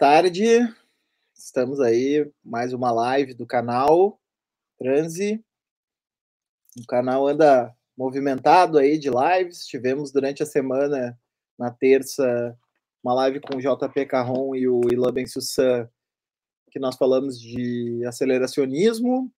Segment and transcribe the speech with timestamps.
[0.00, 0.66] Tarde,
[1.36, 4.18] estamos aí, mais uma live do canal
[4.78, 5.44] Transe.
[6.78, 9.66] O canal anda movimentado aí de lives.
[9.66, 11.20] Tivemos durante a semana,
[11.58, 12.58] na terça,
[13.04, 15.86] uma live com o JP Carron e o Ilan Bensussan,
[16.70, 19.30] que nós falamos de aceleracionismo.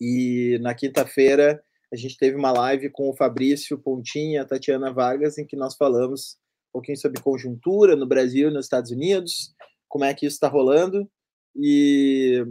[0.00, 1.60] E na quinta-feira,
[1.92, 5.74] a gente teve uma live com o Fabrício Pontinha, a Tatiana Vargas, em que nós
[5.74, 6.38] falamos
[6.70, 9.54] um pouquinho sobre conjuntura no Brasil e nos Estados Unidos,
[9.88, 11.10] como é que isso está rolando.
[11.56, 12.44] E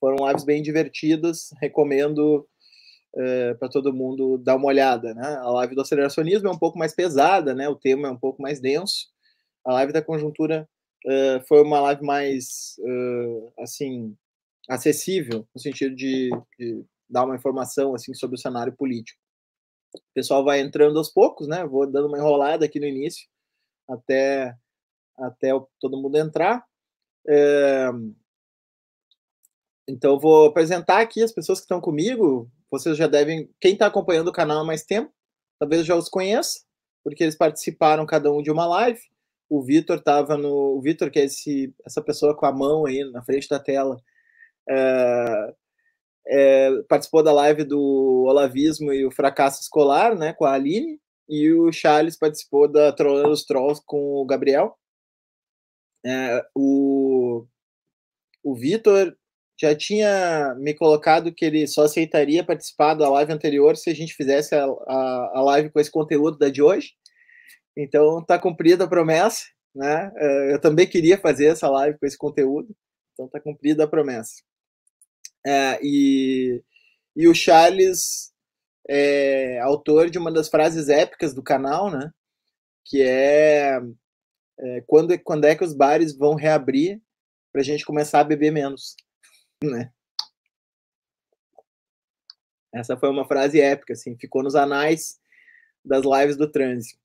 [0.00, 2.46] foram lives bem divertidas, recomendo
[3.16, 5.14] é, para todo mundo dar uma olhada.
[5.14, 5.26] Né?
[5.40, 7.68] A live do aceleracionismo é um pouco mais pesada, né?
[7.68, 9.08] o tema é um pouco mais denso.
[9.64, 10.68] A live da conjuntura
[11.06, 14.16] é, foi uma live mais é, assim
[14.68, 19.20] acessível, no sentido de, de dar uma informação assim sobre o cenário político.
[19.94, 21.64] O pessoal vai entrando aos poucos, né?
[21.66, 23.28] Vou dando uma enrolada aqui no início,
[23.88, 24.54] até,
[25.16, 25.50] até
[25.80, 26.64] todo mundo entrar.
[27.26, 27.90] É...
[29.88, 32.50] Então, vou apresentar aqui as pessoas que estão comigo.
[32.70, 33.50] Vocês já devem.
[33.60, 35.12] Quem está acompanhando o canal há mais tempo,
[35.58, 36.60] talvez já os conheça,
[37.02, 39.00] porque eles participaram cada um de uma live.
[39.48, 40.76] O Vitor estava no.
[40.76, 43.96] O Vitor, que é esse, essa pessoa com a mão aí na frente da tela,
[44.68, 45.54] é,
[46.26, 51.52] é, participou da live do Olavismo e o Fracasso Escolar, né, com a Aline, e
[51.52, 54.76] o Charles participou da Trollando os Trolls com o Gabriel.
[56.04, 57.46] É, o
[58.42, 59.16] o Vitor
[59.60, 64.14] já tinha me colocado que ele só aceitaria participar da live anterior se a gente
[64.14, 66.92] fizesse a, a, a live com esse conteúdo da de hoje.
[67.76, 69.44] Então tá cumprida a promessa,
[69.74, 70.12] né?
[70.16, 72.74] É, eu também queria fazer essa live com esse conteúdo,
[73.12, 74.42] então tá cumprida a promessa.
[75.46, 76.62] É, e,
[77.14, 78.32] e o Charles
[78.88, 82.12] é autor de uma das frases épicas do canal, né?
[82.84, 83.80] Que é,
[84.58, 87.00] é quando, quando é que os bares vão reabrir
[87.52, 88.96] para a gente começar a beber menos,
[89.62, 89.92] né?
[92.74, 95.20] Essa foi uma frase épica, assim, ficou nos anais
[95.84, 96.98] das lives do trânsito.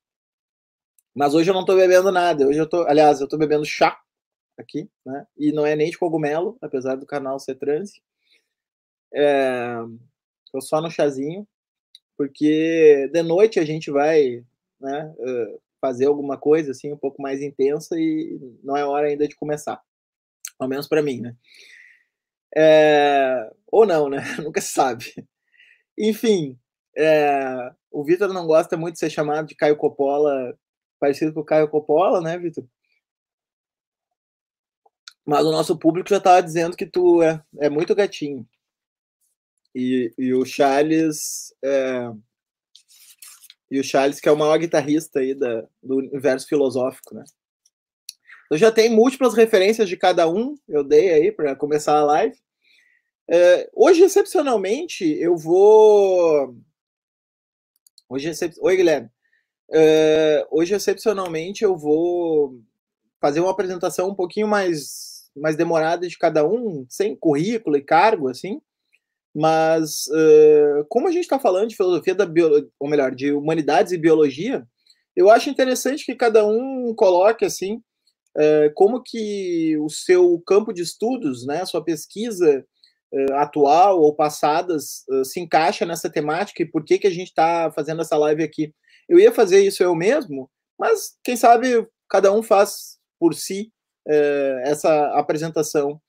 [1.14, 2.48] Mas hoje eu não estou bebendo nada.
[2.48, 4.00] Hoje eu tô, aliás, eu estou bebendo chá
[4.58, 5.28] aqui, né?
[5.38, 8.02] E não é nem de cogumelo, apesar do canal ser trânsito.
[9.14, 9.75] É,
[10.62, 11.47] só no chazinho,
[12.18, 14.44] porque de noite a gente vai
[14.80, 15.14] né,
[15.81, 19.81] fazer alguma coisa assim um pouco mais intensa e não é hora ainda de começar.
[20.59, 21.36] Ao menos para mim, né?
[22.56, 24.18] É, ou não, né?
[24.44, 25.14] Nunca se sabe.
[25.98, 26.58] Enfim,
[26.98, 30.58] é, o Vitor não gosta muito de ser chamado de Caio Coppola,
[31.00, 32.66] parecido com o Caio Coppola, né, Vitor?
[35.25, 38.48] Mas o nosso público já estava dizendo que tu é, é muito gatinho.
[39.74, 41.53] E, e o Charles.
[41.63, 42.12] É,
[43.72, 47.24] e o Charles, que é o maior guitarrista aí da, do universo filosófico, né?
[48.50, 52.35] Eu já tenho múltiplas referências de cada um, eu dei aí para começar a live.
[53.30, 56.56] É, hoje, excepcionalmente, eu vou.
[58.09, 58.56] Hoje, excep...
[58.59, 59.07] Oi, Guilherme.
[59.72, 62.59] É, hoje, excepcionalmente, eu vou
[63.22, 68.30] fazer uma apresentação um pouquinho mais, mais demorada de cada um, sem currículo e cargo,
[68.30, 68.59] assim.
[69.34, 73.92] Mas, uh, como a gente está falando de filosofia da biologia, ou melhor, de humanidades
[73.92, 74.66] e biologia,
[75.16, 77.76] eu acho interessante que cada um coloque assim
[78.38, 82.66] uh, como que o seu campo de estudos, né, sua pesquisa
[83.14, 87.72] uh, atual ou passadas se encaixa nessa temática e por que, que a gente está
[87.72, 88.74] fazendo essa live aqui.
[89.08, 93.72] Eu ia fazer isso eu mesmo, mas quem sabe cada um faz por si
[94.64, 96.02] essa apresentação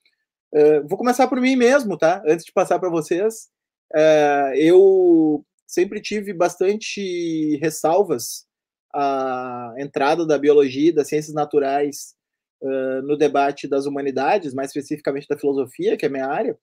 [0.53, 2.21] Uh, vou começar por mim mesmo, tá?
[2.27, 3.49] Antes de passar para vocês.
[3.93, 8.45] Uh, eu sempre tive bastante ressalvas
[8.93, 12.13] à entrada da biologia das ciências naturais
[12.61, 16.57] uh, no debate das humanidades, mais especificamente da filosofia, que é minha área.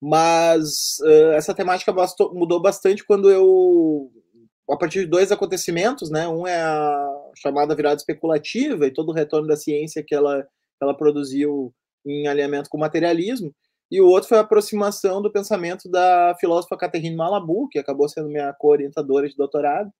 [0.00, 0.98] Mas
[1.34, 4.10] essa temática bastou, mudou bastante quando eu,
[4.68, 6.26] a partir de dois acontecimentos, né?
[6.26, 10.44] Um é a chamada virada especulativa e todo o retorno da ciência que ela,
[10.80, 11.72] ela produziu
[12.04, 13.54] em alinhamento com o materialismo,
[13.90, 18.28] e o outro foi a aproximação do pensamento da filósofa Catherine Malabou, que acabou sendo
[18.28, 19.92] minha co-orientadora de doutorado,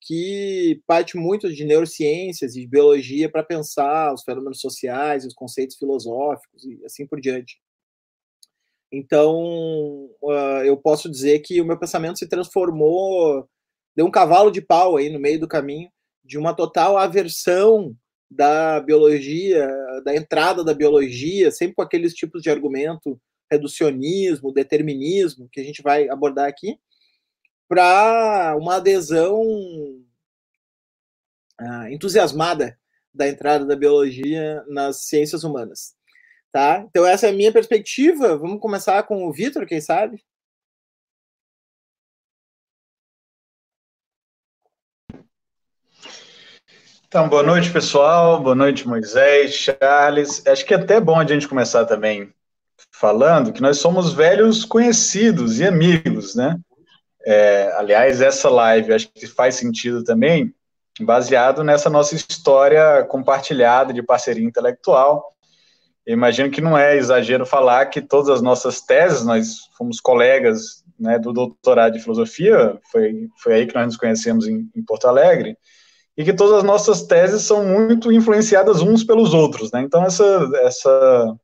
[0.00, 5.76] que parte muito de neurociências e de biologia para pensar os fenômenos sociais, os conceitos
[5.76, 7.60] filosóficos e assim por diante.
[8.90, 13.46] Então, uh, eu posso dizer que o meu pensamento se transformou,
[13.94, 15.90] deu um cavalo de pau aí no meio do caminho,
[16.24, 17.94] de uma total aversão
[18.30, 19.68] da biologia,
[20.04, 25.82] da entrada da biologia, sempre com aqueles tipos de argumento, reducionismo, determinismo, que a gente
[25.82, 26.78] vai abordar aqui,
[27.68, 29.42] para uma adesão
[31.58, 32.78] ah, entusiasmada
[33.12, 35.94] da entrada da biologia nas ciências humanas.
[36.52, 36.84] Tá?
[36.88, 38.36] Então, essa é a minha perspectiva.
[38.36, 40.24] Vamos começar com o Vitor, quem sabe?
[47.10, 48.40] Então, boa noite, pessoal.
[48.40, 50.46] Boa noite, Moisés, Charles.
[50.46, 52.32] Acho que é até bom a gente começar também
[52.92, 56.56] falando que nós somos velhos conhecidos e amigos, né?
[57.26, 60.54] É, aliás, essa live acho que faz sentido também,
[61.00, 65.34] baseado nessa nossa história compartilhada de parceria intelectual.
[66.06, 70.84] Eu imagino que não é exagero falar que todas as nossas teses, nós fomos colegas
[70.96, 75.08] né, do doutorado de filosofia, foi, foi aí que nós nos conhecemos em, em Porto
[75.08, 75.58] Alegre,
[76.20, 79.80] e que todas as nossas teses são muito influenciadas uns pelos outros, né?
[79.80, 81.34] Então essa essa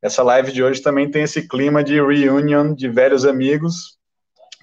[0.00, 3.98] essa live de hoje também tem esse clima de reunion de velhos amigos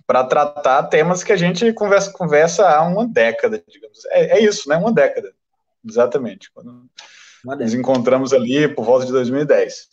[0.07, 4.05] para tratar temas que a gente conversa conversa há uma década, digamos.
[4.11, 4.77] É, é isso, né?
[4.77, 5.33] Uma década,
[5.85, 6.49] exatamente.
[6.53, 6.85] Quando
[7.43, 9.89] nos encontramos ali por volta de 2010.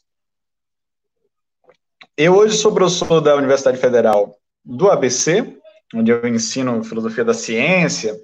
[2.16, 5.58] Eu hoje sou professor da Universidade Federal do ABC,
[5.92, 8.16] onde eu ensino filosofia da ciência,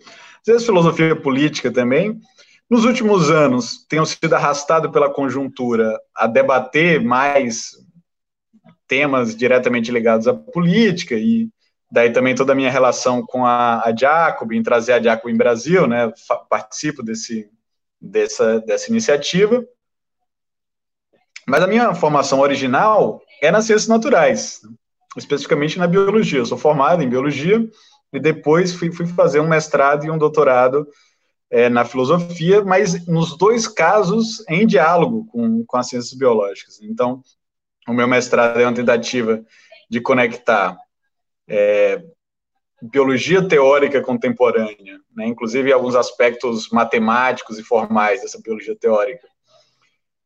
[0.46, 2.20] às vezes filosofia política também.
[2.68, 7.72] Nos últimos anos, tenho sido arrastado pela conjuntura a debater mais
[8.86, 11.48] temas diretamente ligados à política e
[11.90, 15.36] daí também toda a minha relação com a, a Jacob, em trazer a Jacob em
[15.36, 16.12] Brasil, né,
[16.50, 17.48] participo desse,
[17.98, 19.64] dessa, dessa iniciativa.
[21.46, 24.60] Mas a minha formação original é nas ciências naturais,
[25.16, 26.40] especificamente na biologia.
[26.40, 27.66] Eu sou formado em biologia
[28.14, 30.86] e depois fui, fui fazer um mestrado e um doutorado
[31.50, 36.80] é, na filosofia, mas nos dois casos em diálogo com, com as ciências biológicas.
[36.80, 37.20] Então,
[37.88, 39.44] o meu mestrado é uma tentativa
[39.90, 40.76] de conectar
[41.48, 42.02] é,
[42.80, 49.26] biologia teórica contemporânea, né, inclusive alguns aspectos matemáticos e formais dessa biologia teórica,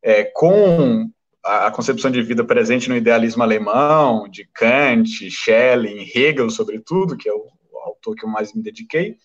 [0.01, 1.09] é, com
[1.43, 7.27] a, a, concepção de vida presente no idealismo alemão, de Kant, Schelling, Hegel, sobretudo, que
[7.27, 7.47] é o
[7.99, 9.17] autor que eu mais me dediquei.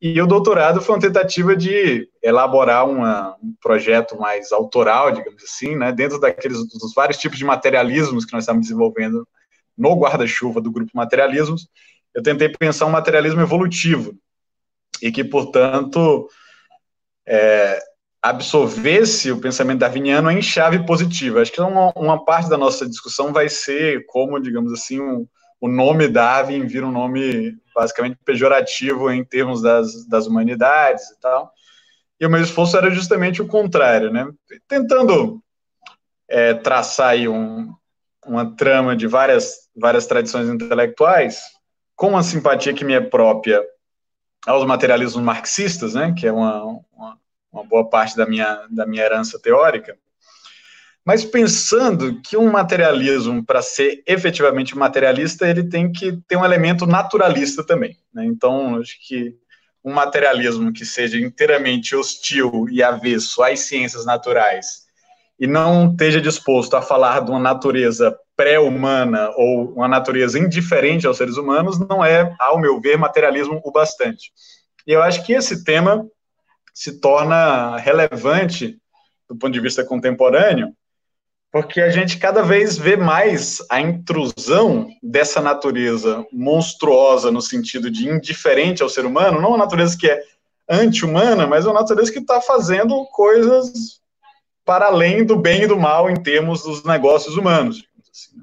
[0.00, 5.74] E o doutorado foi uma tentativa de elaborar uma, um projeto mais autoral, digamos assim,
[5.74, 9.26] né, dentro daqueles dos vários tipos de materialismos que nós estamos desenvolvendo
[9.76, 11.68] no guarda-chuva do grupo Materialismos.
[12.14, 14.16] Eu tentei pensar um materialismo evolutivo
[15.02, 16.28] e que, portanto,
[17.26, 17.80] é,
[18.22, 21.42] absorvesse o pensamento darwiniano em chave positiva.
[21.42, 25.26] Acho que uma, uma parte da nossa discussão vai ser como, digamos assim, um,
[25.60, 31.52] o nome Darwin vira um nome basicamente pejorativo em termos das, das humanidades e tal.
[32.20, 34.28] E o meu esforço era justamente o contrário, né?
[34.66, 35.42] Tentando
[36.28, 37.72] é, traçar aí um,
[38.26, 41.40] uma trama de várias, várias tradições intelectuais,
[41.94, 43.64] com uma simpatia que me é própria
[44.46, 46.14] aos materialismos marxistas, né?
[46.16, 47.18] Que é uma, uma,
[47.52, 49.96] uma boa parte da minha, da minha herança teórica
[51.08, 56.84] mas pensando que um materialismo, para ser efetivamente materialista, ele tem que ter um elemento
[56.84, 57.96] naturalista também.
[58.12, 58.26] Né?
[58.26, 59.34] Então, acho que
[59.82, 64.82] um materialismo que seja inteiramente hostil e avesso às ciências naturais
[65.40, 71.16] e não esteja disposto a falar de uma natureza pré-humana ou uma natureza indiferente aos
[71.16, 74.30] seres humanos, não é, ao meu ver, materialismo o bastante.
[74.86, 76.06] E eu acho que esse tema
[76.74, 78.76] se torna relevante
[79.26, 80.76] do ponto de vista contemporâneo,
[81.50, 88.08] porque a gente cada vez vê mais a intrusão dessa natureza monstruosa no sentido de
[88.08, 90.22] indiferente ao ser humano, não uma natureza que é
[90.68, 93.98] anti-humana, mas uma natureza que está fazendo coisas
[94.64, 97.82] para além do bem e do mal em termos dos negócios humanos.
[98.10, 98.42] Assim.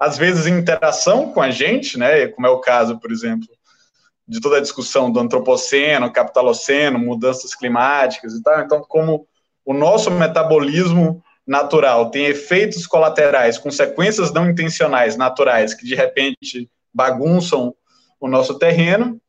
[0.00, 3.48] Às vezes em interação com a gente, né, como é o caso, por exemplo,
[4.26, 8.60] de toda a discussão do antropoceno, capitaloceno, mudanças climáticas e tal.
[8.60, 9.28] Então, como
[9.64, 17.74] o nosso metabolismo natural tem efeitos colaterais, consequências não intencionais naturais que de repente bagunçam
[18.20, 19.20] o nosso terreno,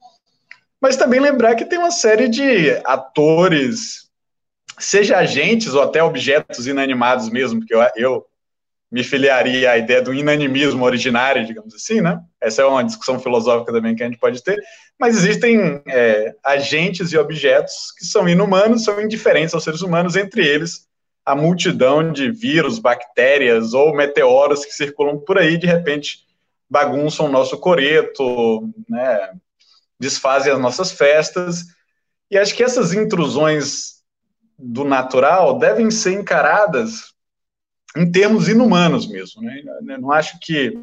[0.79, 4.09] mas também lembrar que tem uma série de atores,
[4.79, 8.25] seja agentes ou até objetos inanimados mesmo, porque eu, eu
[8.91, 12.21] me filiaria à ideia do inanimismo originário, digamos assim, né?
[12.39, 14.57] Essa é uma discussão filosófica também que a gente pode ter,
[14.97, 20.47] mas existem é, agentes e objetos que são inumanos, são indiferentes aos seres humanos, entre
[20.47, 20.84] eles
[21.25, 26.25] a multidão de vírus, bactérias ou meteoros que circulam por aí, de repente
[26.69, 29.33] bagunçam o nosso coreto, né,
[29.99, 31.63] desfazem as nossas festas.
[32.29, 34.03] E acho que essas intrusões
[34.57, 37.13] do natural devem ser encaradas
[37.95, 39.41] em termos inumanos mesmo.
[39.41, 39.61] Né?
[39.87, 40.73] Eu não acho que.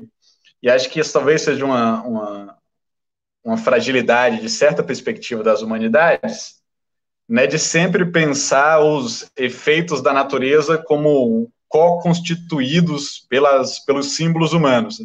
[0.63, 2.59] E acho que isso talvez seja uma, uma,
[3.45, 6.62] uma fragilidade de certa perspectiva das humanidades,
[7.33, 13.27] né, de sempre pensar os efeitos da natureza como co-constituídos
[13.87, 14.99] pelos símbolos humanos.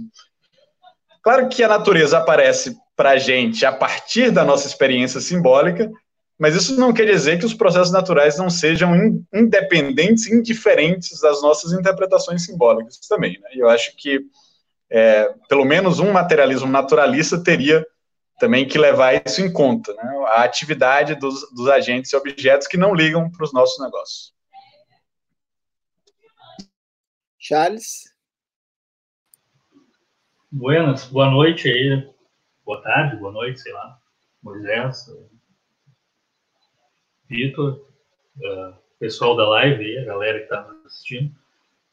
[1.23, 5.89] Claro que a natureza aparece para a gente a partir da nossa experiência simbólica,
[6.37, 11.71] mas isso não quer dizer que os processos naturais não sejam independentes, indiferentes das nossas
[11.71, 13.39] interpretações simbólicas também.
[13.39, 13.51] Né?
[13.53, 14.19] Eu acho que,
[14.91, 17.87] é, pelo menos, um materialismo naturalista teria
[18.37, 20.03] também que levar isso em conta, né?
[20.27, 24.33] a atividade dos, dos agentes e objetos que não ligam para os nossos negócios.
[27.39, 28.15] Charles?
[30.51, 32.09] Buenas, boa noite aí,
[32.65, 33.99] boa tarde, boa noite, sei lá,
[34.41, 35.05] Moisés,
[37.29, 37.85] Vitor,
[38.37, 41.33] uh, pessoal da live aí, a galera que está assistindo.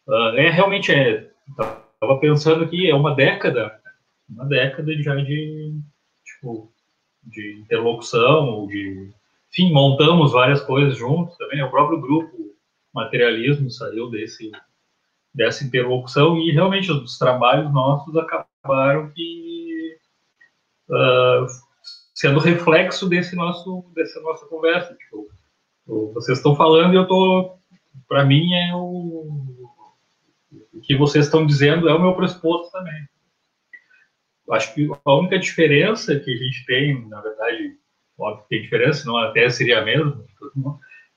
[0.06, 3.80] Uh, é realmente é, estava pensando que é uma década,
[4.28, 5.63] uma década já de
[6.44, 6.70] tipo
[7.22, 9.10] de interlocução ou de,
[9.50, 11.62] enfim, montamos várias coisas juntos também.
[11.62, 12.54] O próprio grupo
[12.92, 14.52] Materialismo saiu desse
[15.34, 19.96] dessa interlocução e realmente os trabalhos nossos acabaram que
[20.88, 21.46] uh,
[22.14, 24.94] sendo reflexo desse nosso dessa nossa conversa.
[24.94, 25.28] Tipo,
[26.12, 27.56] vocês estão falando e eu tô,
[28.06, 29.26] para mim é o,
[30.72, 33.08] o que vocês estão dizendo é o meu pressuposto também.
[34.50, 37.76] Acho que a única diferença que a gente tem, na verdade,
[38.18, 40.22] óbvio que tem diferença, não até seria a mesma,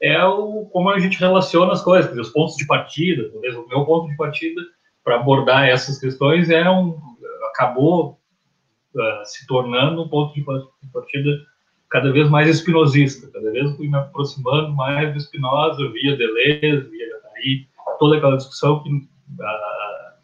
[0.02, 3.30] é o como a gente relaciona as coisas, os pontos de partida.
[3.32, 4.62] Talvez o meu ponto de partida
[5.04, 7.00] para abordar essas questões é um
[7.50, 8.20] acabou
[8.94, 10.44] uh, se tornando um ponto de
[10.94, 11.30] partida
[11.90, 17.08] cada vez mais espinosista, cada vez fui me aproximando mais do Spinoza, via Deleuze, via
[17.38, 17.68] aí
[17.98, 20.18] toda aquela discussão que, uh,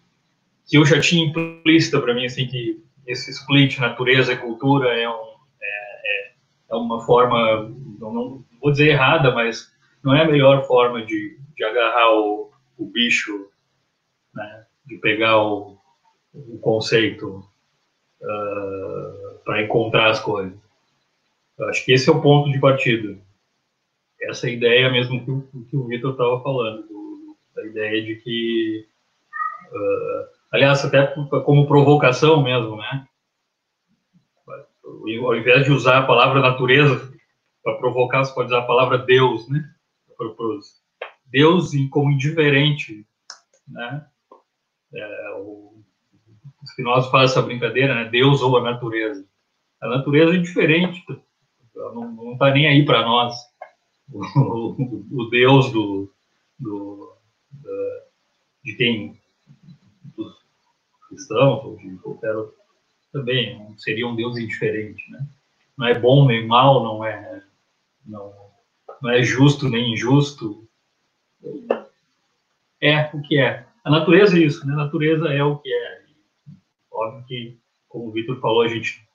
[0.67, 5.10] que eu já tinha implícita para mim, assim, que esse split natureza e cultura é,
[5.10, 6.33] um, é, é,
[6.72, 7.69] é uma forma,
[8.00, 9.72] não, não, vou dizer errada, mas
[10.03, 13.50] não é a melhor forma de, de agarrar o, o bicho,
[14.33, 15.77] né, de pegar o,
[16.33, 17.39] o conceito
[18.22, 20.57] uh, ah, para encontrar as coisas.
[21.57, 23.17] Eu acho que esse é o ponto de partida.
[24.22, 28.88] Essa ideia mesmo que o, que o Vitor estava falando, do, da ideia de que,
[29.72, 33.07] uh, aliás, até como provocação mesmo, né?
[34.86, 37.12] Ao invés de usar a palavra natureza
[37.63, 39.67] para provocar, você pode usar a palavra Deus, né?
[41.25, 43.05] Deus como indiferente,
[43.67, 44.05] né?
[44.93, 45.81] É, o
[46.65, 48.10] Spinoza faz essa brincadeira, né?
[48.10, 49.25] Deus ou a natureza.
[49.81, 51.03] A natureza é indiferente,
[51.75, 53.36] não está nem aí para nós.
[54.36, 54.75] O,
[55.12, 56.13] o, Deus do,
[56.60, 57.15] do
[57.51, 57.72] da,
[58.63, 59.17] de quem
[61.13, 62.55] cristãos ou de qualquer outro
[63.12, 65.25] também seria um Deus indiferente, né?
[65.77, 67.43] Não é bom nem mal, não é
[68.05, 68.34] não,
[69.01, 70.67] não é justo nem injusto.
[72.82, 73.65] É o que é.
[73.84, 74.74] A natureza é isso, né?
[74.74, 76.03] A natureza é o que é.
[76.91, 79.05] Óbvio que, como o Vitor falou, a gente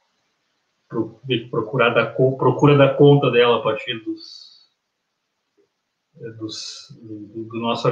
[1.50, 4.70] procurar dar, procura dar conta dela a partir dos,
[6.38, 7.88] dos do, do, nosso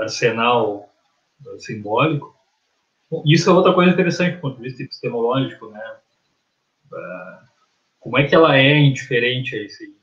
[0.00, 0.92] arsenal
[1.58, 2.36] simbólico.
[3.26, 5.96] Isso é outra coisa interessante do ponto de vista epistemológico, né?
[6.90, 7.46] Uh,
[8.00, 9.94] como é que ela é indiferente a esse?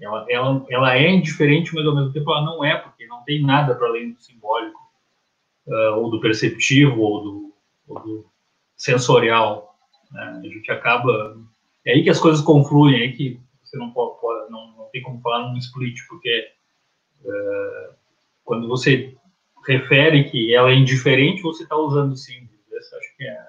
[0.00, 3.42] Ela, ela, ela é indiferente, mas ao mesmo tempo ela não é, porque não tem
[3.42, 4.80] nada para além do simbólico,
[5.66, 7.54] uh, ou do perceptivo, ou do,
[7.88, 8.26] ou do
[8.76, 9.78] sensorial.
[10.10, 10.40] Né?
[10.44, 11.38] A gente acaba.
[11.84, 15.02] É aí que as coisas confluem, é aí que você não, pode, não, não, tem
[15.02, 16.50] como falar num split, porque
[17.24, 17.94] uh,
[18.44, 19.14] quando você
[19.66, 22.50] refere que ela é indiferente, você está usando símbolos.
[22.72, 23.46] Esse acho que é,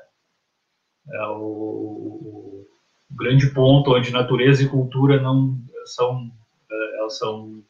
[1.14, 2.68] é o, o,
[3.12, 7.64] grande ponto onde natureza e cultura não são, uh, elas são,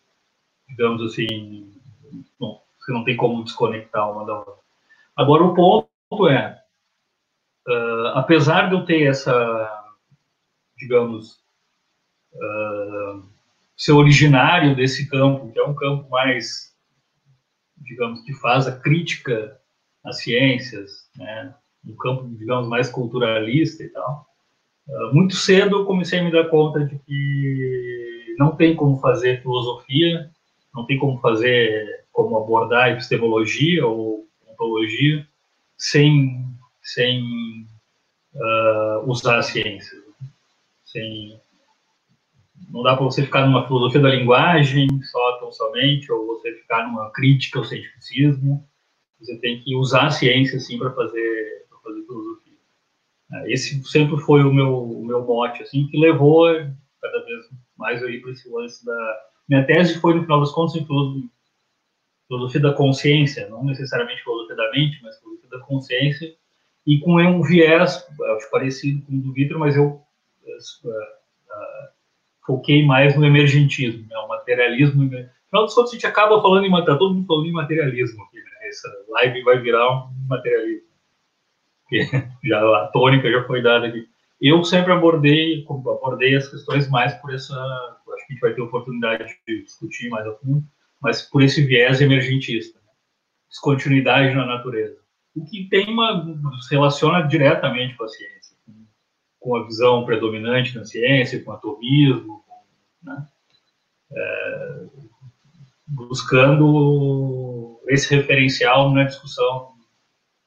[0.70, 1.72] digamos assim,
[2.40, 4.54] bom, você não tem como desconectar uma da outra.
[5.16, 6.62] Agora, o ponto é,
[7.68, 9.86] uh, apesar de eu ter essa,
[10.78, 11.40] digamos,
[12.34, 13.24] uh,
[13.76, 16.71] ser originário desse campo, que é um campo mais,
[17.84, 19.58] digamos, que faz a crítica
[20.04, 21.54] às ciências, né,
[21.86, 24.26] um campo, digamos, mais culturalista e tal,
[24.88, 29.42] uh, muito cedo eu comecei a me dar conta de que não tem como fazer
[29.42, 30.30] filosofia,
[30.74, 35.28] não tem como fazer, como abordar epistemologia ou ontologia
[35.78, 36.48] sem
[36.82, 37.22] sem
[38.34, 39.98] uh, usar a ciência.
[40.84, 41.40] Sem,
[42.70, 47.12] não dá para você ficar numa filosofia da linguagem só somente, ou você ficar numa
[47.12, 48.68] crítica ao cientificismo.
[49.20, 52.54] Você tem que usar a ciência assim para fazer, fazer filosofia.
[53.34, 56.48] É, esse sempre foi o meu, o meu mote, assim, que levou
[57.02, 59.20] cada vez mais aí para esse lance da.
[59.50, 60.86] Minha tese foi, no final das contas, em
[62.28, 66.34] filosofia da consciência, não necessariamente filosofia da mente, mas filosofia da consciência,
[66.88, 71.90] e com um viés, acho parecido com o do Vitor, mas eu uh, uh,
[72.46, 75.10] foquei mais no emergentismo, né, o materialismo.
[75.52, 78.38] Final das contas, a gente acaba falando em tá todo mundo falando em materialismo aqui,
[78.38, 78.70] né?
[78.70, 80.90] Essa live vai virar um materialismo.
[82.42, 84.08] já a tônica já foi dada aqui.
[84.42, 88.62] Eu sempre abordei, abordei as questões mais por essa, acho que a gente vai ter
[88.62, 90.64] oportunidade de discutir mais a fundo,
[91.02, 92.92] mas por esse viés emergentista, né?
[93.50, 94.98] descontinuidade na natureza.
[95.36, 96.26] O que tem uma
[96.72, 98.56] relaciona diretamente com a ciência,
[99.38, 102.44] com a visão predominante na ciência, com o atomismo,
[103.04, 103.28] né?
[104.12, 104.86] é,
[105.92, 109.74] buscando esse referencial na discussão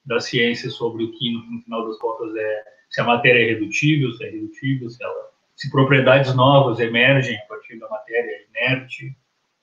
[0.04, 4.12] da ciência sobre o que, no final das contas, é se a matéria é redutível,
[4.12, 9.16] se é redutível, se, ela, se propriedades novas emergem a partir da matéria inerte,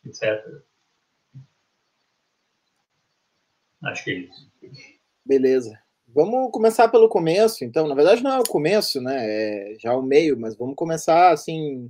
[0.05, 0.43] etc.
[3.83, 4.51] Acho que é isso.
[5.25, 5.79] Beleza.
[6.07, 7.87] Vamos começar pelo começo, então.
[7.87, 9.17] Na verdade, não é o começo, né?
[9.21, 11.89] É já o meio, mas vamos começar assim.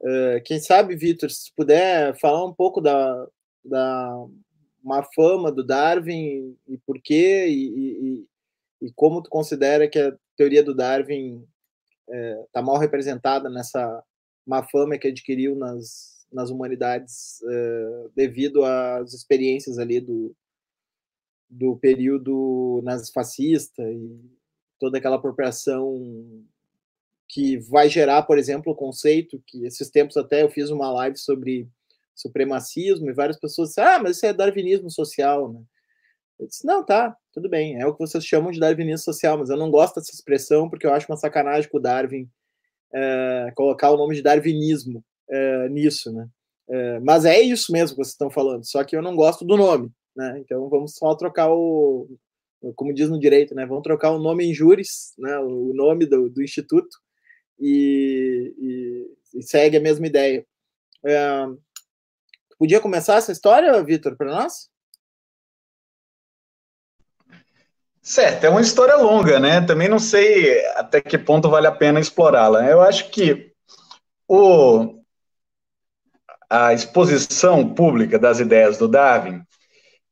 [0.00, 3.26] Uh, quem sabe, Vitor, se puder falar um pouco da,
[3.64, 4.26] da
[4.82, 8.26] uma fama do Darwin e por quê e, e,
[8.82, 11.46] e como tu considera que a teoria do Darwin
[12.08, 14.02] está tá mal representada nessa
[14.46, 20.34] má fama que adquiriu nas, nas humanidades é, devido às experiências ali do,
[21.48, 24.18] do período nazifascista e
[24.78, 26.42] toda aquela apropriação
[27.30, 31.16] que vai gerar, por exemplo, o conceito que esses tempos até eu fiz uma live
[31.16, 31.68] sobre
[32.12, 35.62] supremacismo e várias pessoas disseram, ah, mas isso é darwinismo social, né?
[36.40, 39.48] Eu disse, não, tá, tudo bem, é o que vocês chamam de darwinismo social, mas
[39.48, 42.28] eu não gosto dessa expressão porque eu acho uma sacanagem com o Darwin
[42.92, 46.28] é, colocar o nome de darwinismo é, nisso, né?
[46.68, 49.56] É, mas é isso mesmo que vocês estão falando, só que eu não gosto do
[49.56, 50.40] nome, né?
[50.40, 52.08] Então vamos só trocar o,
[52.74, 53.64] como diz no direito, né?
[53.66, 55.38] Vamos trocar o nome em júris, né?
[55.38, 56.98] O nome do, do instituto
[57.60, 60.46] e, e, e, segue a mesma ideia.
[61.04, 61.46] É,
[62.58, 64.70] podia começar essa história, Vitor, para nós?
[68.02, 69.60] Certo, é uma história longa, né?
[69.60, 72.64] Também não sei até que ponto vale a pena explorá-la.
[72.66, 73.52] Eu acho que
[74.26, 75.00] o,
[76.48, 79.42] a exposição pública das ideias do Darwin,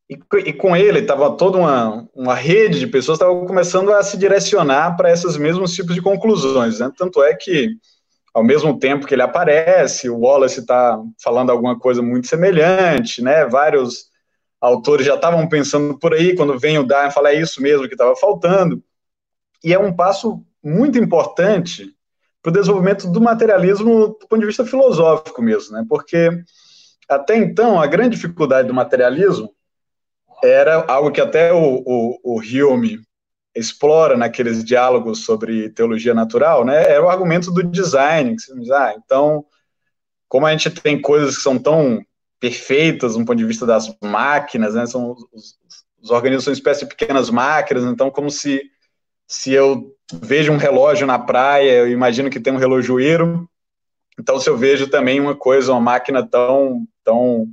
[0.09, 4.03] e, e com ele estava toda uma, uma rede de pessoas que estavam começando a
[4.03, 6.81] se direcionar para esses mesmos tipos de conclusões.
[6.81, 6.90] Né?
[6.97, 7.77] Tanto é que,
[8.33, 13.44] ao mesmo tempo que ele aparece, o Wallace está falando alguma coisa muito semelhante, né?
[13.44, 14.09] vários
[14.61, 17.94] autores já estavam pensando por aí, quando vem o Darwin falar é isso mesmo que
[17.94, 18.83] estava faltando.
[19.62, 21.94] E é um passo muito importante
[22.42, 25.85] para o desenvolvimento do materialismo do ponto de vista filosófico mesmo, né?
[25.88, 26.31] Porque
[27.09, 29.53] até então a grande dificuldade do materialismo
[30.42, 33.01] era algo que até o, o, o Hume
[33.55, 36.90] explora naqueles diálogos sobre teologia natural, né?
[36.90, 39.44] Era o argumento do design, que você diz, ah, então
[40.29, 42.05] como a gente tem coisas que são tão
[42.38, 44.87] perfeitas do ponto de vista das máquinas, né?
[44.87, 45.59] São os,
[46.01, 48.62] os organismos são espécie de pequenas máquinas, então como se
[49.27, 53.48] se eu vejo um relógio na praia, eu imagino que tem um relojoeiro.
[54.18, 57.46] Então, se eu vejo também uma coisa, uma máquina tão tão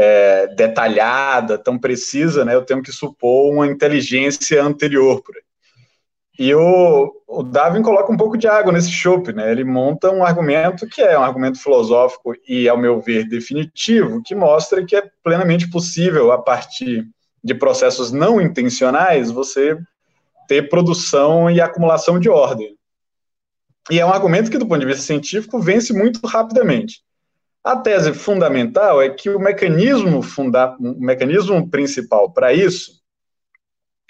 [0.00, 2.54] é, detalhada, tão precisa, né?
[2.54, 5.42] Eu tenho que supor uma inteligência anterior por aí.
[6.38, 9.50] E o, o Darwin coloca um pouco de água nesse chope, né?
[9.50, 14.36] Ele monta um argumento que é um argumento filosófico e, ao meu ver, definitivo, que
[14.36, 17.04] mostra que é plenamente possível, a partir
[17.42, 19.76] de processos não intencionais, você
[20.46, 22.76] ter produção e acumulação de ordem.
[23.90, 27.02] E é um argumento que, do ponto de vista científico, vence muito rapidamente.
[27.64, 32.98] A tese fundamental é que o mecanismo, funda o mecanismo principal para isso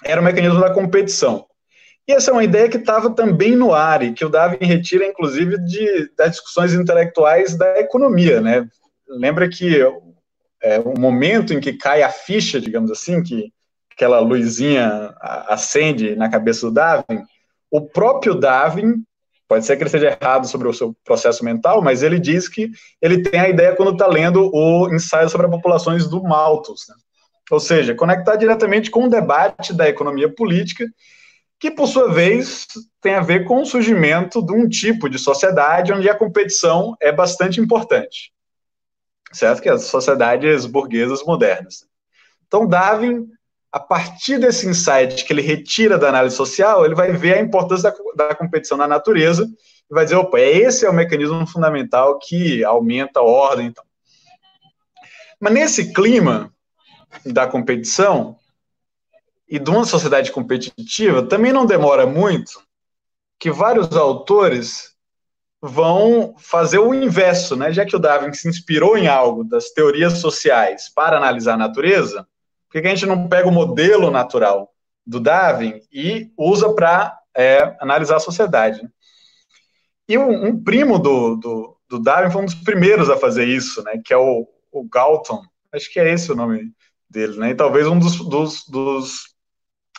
[0.04, 1.46] era o mecanismo da competição.
[2.06, 5.06] E essa é uma ideia que estava também no ar e que o Darwin retira,
[5.06, 8.40] inclusive, de, das discussões intelectuais da economia.
[8.40, 8.66] Né?
[9.08, 9.82] Lembra que
[10.62, 13.52] é, o momento em que cai a ficha, digamos assim, que
[13.92, 15.14] aquela luzinha
[15.48, 17.22] acende na cabeça do Darwin,
[17.70, 19.04] o próprio Darwin,
[19.48, 22.70] pode ser que ele esteja errado sobre o seu processo mental, mas ele diz que
[23.00, 26.87] ele tem a ideia quando está lendo o ensaio sobre as populações do Malthus.
[26.88, 26.94] Né?
[27.50, 30.87] Ou seja, conectar diretamente com o debate da economia política
[31.58, 32.66] que por sua vez
[33.00, 37.11] tem a ver com o surgimento de um tipo de sociedade onde a competição é
[37.11, 38.32] bastante importante,
[39.32, 39.62] certo?
[39.62, 41.87] Que as sociedades burguesas modernas.
[42.46, 43.28] Então, Darwin,
[43.70, 47.90] a partir desse insight que ele retira da análise social, ele vai ver a importância
[48.14, 49.44] da, da competição na natureza
[49.90, 53.66] e vai dizer, opa, esse é o mecanismo fundamental que aumenta a ordem.
[53.66, 53.85] Então.
[55.40, 56.52] Mas nesse clima
[57.24, 58.37] da competição
[59.48, 62.62] e de uma sociedade competitiva, também não demora muito
[63.38, 64.94] que vários autores
[65.61, 67.72] vão fazer o inverso, né?
[67.72, 72.26] Já que o Darwin se inspirou em algo das teorias sociais para analisar a natureza,
[72.68, 74.72] por que a gente não pega o modelo natural
[75.07, 78.83] do Darwin e usa para é, analisar a sociedade?
[78.83, 78.90] Né?
[80.09, 83.83] E um, um primo do, do, do, Darwin foi um dos primeiros a fazer isso,
[83.83, 84.00] né?
[84.02, 86.72] Que é o, o Galton, acho que é esse o nome
[87.09, 87.50] dele, né?
[87.50, 89.35] E talvez um dos, dos, dos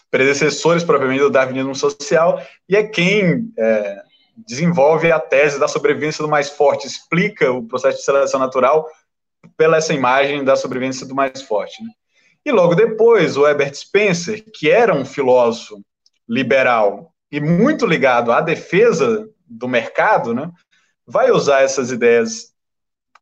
[0.10, 4.01] predecessores propriamente do darwinismo social e é quem é,
[4.47, 8.88] desenvolve a tese da sobrevivência do mais forte, explica o processo de seleção natural
[9.55, 11.84] pela essa imagem da sobrevivência do mais forte.
[11.84, 11.89] Né?
[12.45, 15.84] E logo depois, o Herbert Spencer, que era um filósofo
[16.28, 20.52] liberal e muito ligado à defesa do mercado, né,
[21.06, 22.54] vai usar essas ideias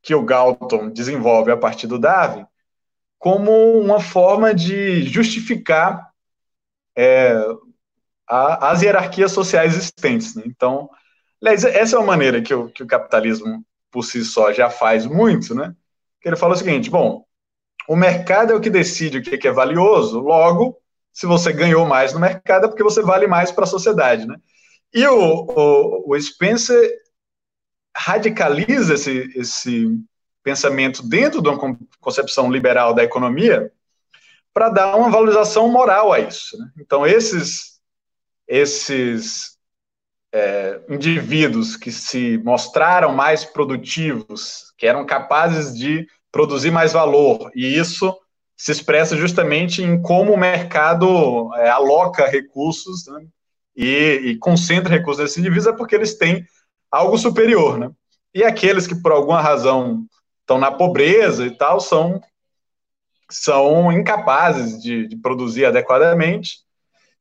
[0.02, 2.46] que o Galton desenvolve a partir do Darwin
[3.18, 6.12] como uma forma de justificar
[6.96, 7.34] é,
[8.28, 10.36] a, as hierarquias sociais existentes.
[10.36, 10.44] Né?
[10.46, 10.90] Então,
[11.44, 15.56] essa é uma maneira que o, que o capitalismo por si só já faz muito,
[15.56, 15.74] né?
[16.22, 17.26] Que ele fala o seguinte: bom,
[17.88, 20.78] o mercado é o que decide o que é valioso, logo,
[21.12, 24.36] se você ganhou mais no mercado é porque você vale mais para a sociedade, né?
[24.94, 26.92] E o, o, o Spencer
[27.96, 29.88] radicaliza esse, esse
[30.44, 33.72] pensamento dentro de uma concepção liberal da economia
[34.54, 36.58] para dar uma valorização moral a isso.
[36.58, 36.72] Né?
[36.80, 37.80] Então, esses,
[38.48, 39.58] esses
[40.32, 47.66] é, indivíduos que se mostraram mais produtivos, que eram capazes de produzir mais valor, e
[47.80, 48.16] isso
[48.56, 53.26] se expressa justamente em como o mercado é, aloca recursos né,
[53.76, 56.46] e, e, concentra recursos nesses indivíduos, é porque eles têm
[56.92, 57.80] algo superior.
[57.80, 57.90] Né?
[58.36, 60.06] E aqueles que, por alguma razão,
[60.42, 62.22] estão na pobreza e tal, são,
[63.32, 66.60] são incapazes de, de produzir adequadamente,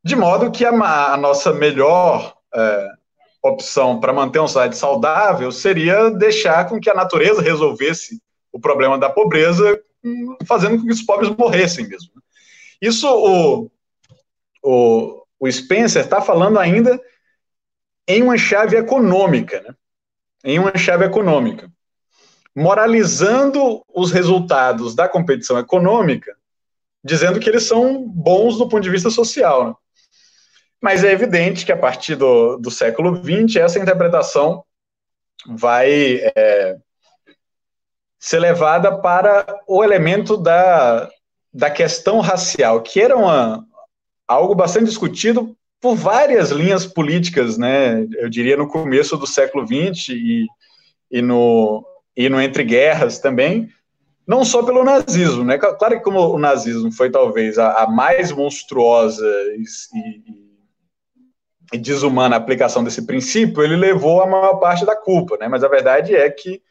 [0.05, 0.73] de modo que a,
[1.15, 2.89] a nossa melhor é,
[3.43, 8.21] opção para manter uma sociedade saudável seria deixar com que a natureza resolvesse
[8.57, 9.79] o problema da pobreza,
[10.47, 12.11] fazendo com que os pobres morressem mesmo.
[12.81, 13.71] Isso o,
[14.63, 17.01] o, o Spencer está falando ainda
[18.09, 19.75] em uma chave econômica, né?
[20.45, 21.71] em uma chave econômica,
[22.55, 26.35] moralizando os resultados da competição econômica,
[27.05, 29.69] dizendo que eles são bons do ponto de vista social.
[29.69, 29.75] Né?
[30.81, 34.65] Mas é evidente que a partir do, do século XX, essa interpretação
[35.49, 36.77] vai é,
[38.19, 41.09] ser levada para o elemento da,
[41.53, 43.65] da questão racial, que era uma,
[44.27, 48.07] algo bastante discutido por várias linhas políticas, né?
[48.19, 50.47] Eu diria no começo do século XX e,
[51.11, 53.69] e, no, e no entre guerras também,
[54.27, 55.59] não só pelo nazismo, né?
[55.59, 59.27] Claro que como o nazismo foi talvez a, a mais monstruosa
[59.57, 59.63] e,
[59.99, 60.47] e
[61.73, 65.49] e desumana aplicação desse princípio, ele levou a maior parte da culpa, né?
[65.49, 66.63] Mas a verdade é que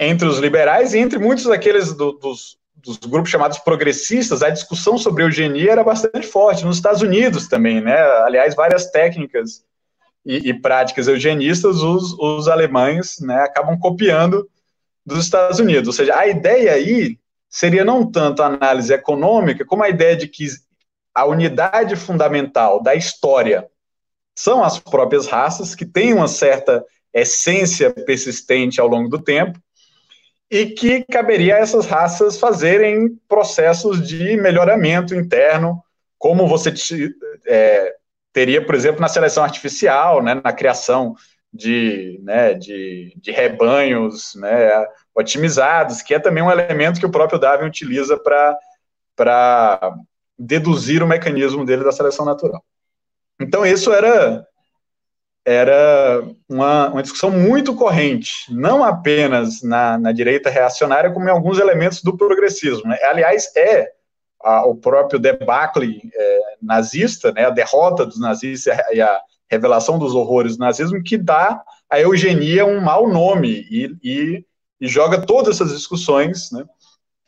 [0.00, 4.96] entre os liberais e entre muitos daqueles do, dos, dos grupos chamados progressistas, a discussão
[4.96, 6.64] sobre eugenia era bastante forte.
[6.64, 8.00] Nos Estados Unidos também, né?
[8.22, 9.62] Aliás, várias técnicas
[10.24, 14.48] e, e práticas eugenistas, os, os alemães né, acabam copiando
[15.04, 15.88] dos Estados Unidos.
[15.88, 20.28] Ou seja, a ideia aí seria não tanto a análise econômica, como a ideia de
[20.28, 20.46] que
[21.14, 23.68] a unidade fundamental da história
[24.34, 26.82] são as próprias raças, que têm uma certa
[27.12, 29.60] essência persistente ao longo do tempo,
[30.50, 35.82] e que caberia a essas raças fazerem processos de melhoramento interno,
[36.18, 36.74] como você
[37.46, 37.94] é,
[38.32, 41.14] teria, por exemplo, na seleção artificial, né, na criação
[41.52, 44.70] de, né, de, de rebanhos né,
[45.14, 49.96] otimizados, que é também um elemento que o próprio Darwin utiliza para
[50.38, 52.64] deduzir o mecanismo dele da seleção natural.
[53.40, 54.46] Então, isso era,
[55.44, 61.58] era uma, uma discussão muito corrente, não apenas na, na direita reacionária, como em alguns
[61.58, 62.88] elementos do progressismo.
[62.88, 62.98] Né?
[63.02, 63.90] Aliás, é
[64.42, 70.14] a, o próprio debacle é, nazista, né, a derrota dos nazistas e a revelação dos
[70.14, 74.44] horrores do nazismo, que dá à eugenia um mau nome e, e,
[74.80, 76.64] e joga todas essas discussões né,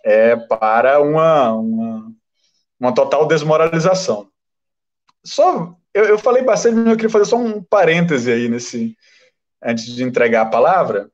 [0.05, 2.13] é, para uma, uma,
[2.79, 4.29] uma total desmoralização.
[5.25, 8.97] Só eu, eu falei bastante, mas eu queria fazer só um parêntese aí nesse,
[9.63, 11.11] antes de entregar a palavra,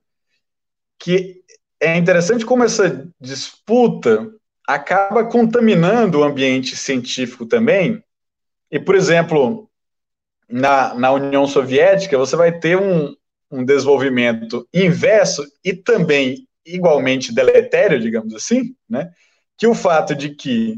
[0.98, 1.42] que
[1.80, 4.30] é interessante como essa disputa
[4.66, 8.02] acaba contaminando o ambiente científico também.
[8.70, 9.70] E, por exemplo,
[10.48, 13.14] na, na União Soviética, você vai ter um,
[13.50, 19.10] um desenvolvimento inverso e também igualmente deletério, digamos assim, né?
[19.56, 20.76] que o fato de que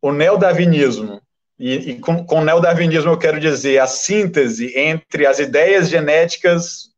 [0.00, 1.20] o neodarwinismo,
[1.58, 6.90] e, e com, com neodarwinismo eu quero dizer a síntese entre as ideias genéticas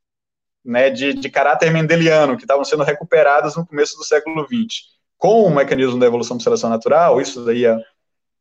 [0.64, 4.82] né, de, de caráter mendeliano, que estavam sendo recuperadas no começo do século XX,
[5.16, 7.76] com o mecanismo da evolução por seleção natural, isso daí é,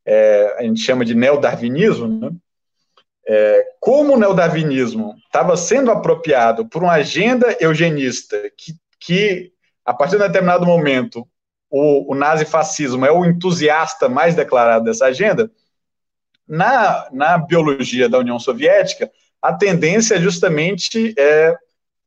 [0.04, 2.30] é, a gente chama de neodarwinismo, né?
[3.30, 9.52] É, como o neodarwinismo estava sendo apropriado por uma agenda eugenista que, que
[9.84, 11.28] a partir de um determinado momento,
[11.70, 15.50] o, o nazifascismo é o entusiasta mais declarado dessa agenda,
[16.48, 21.54] na, na biologia da União Soviética, a tendência é justamente é,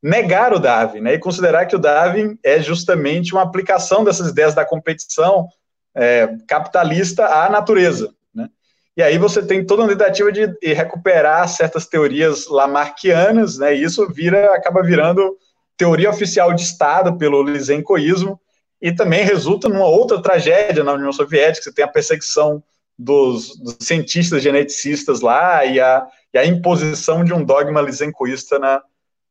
[0.02, 4.54] negar o Darwin, né, e considerar que o Darwin é justamente uma aplicação dessas ideias
[4.54, 5.48] da competição
[5.94, 8.12] é, capitalista à natureza.
[8.34, 8.48] Né?
[8.96, 14.06] E aí você tem toda uma tentativa de, recuperar certas teorias lamarquianas, né, e isso
[14.08, 15.36] vira, acaba virando
[15.76, 18.40] teoria oficial de Estado pelo lisencoísmo,
[18.80, 22.62] e também resulta numa outra tragédia na União Soviética, você tem a perseguição
[22.98, 28.82] dos, dos cientistas geneticistas lá e a, e a, imposição de um dogma lisencoísta na,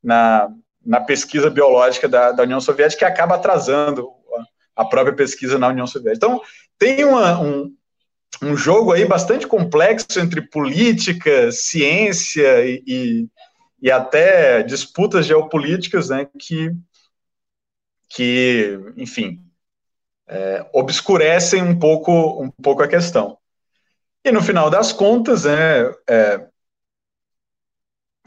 [0.04, 0.50] na,
[0.86, 4.10] na pesquisa biológica da, da, União Soviética, que acaba atrasando
[4.76, 6.26] a, própria pesquisa na União Soviética.
[6.26, 6.42] Então,
[6.78, 7.74] tem uma, um,
[8.42, 13.28] um jogo aí bastante complexo entre política, ciência e, e,
[13.82, 16.72] e até disputas geopolíticas, né, que,
[18.10, 19.40] que enfim,
[20.28, 23.38] é, obscurecem um pouco, um pouco a questão.
[24.24, 26.48] E no final das contas, é, é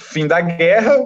[0.01, 0.97] fim da guerra,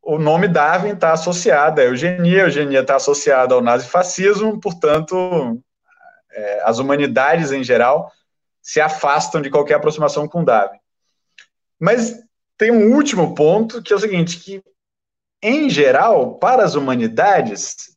[0.00, 5.60] o nome Darwin está associado à eugenia, a eugenia está associada ao nazifascismo, portanto,
[6.30, 8.12] é, as humanidades em geral
[8.62, 10.78] se afastam de qualquer aproximação com Darwin.
[11.78, 12.20] Mas
[12.56, 14.62] tem um último ponto, que é o seguinte, que,
[15.42, 17.96] em geral, para as humanidades,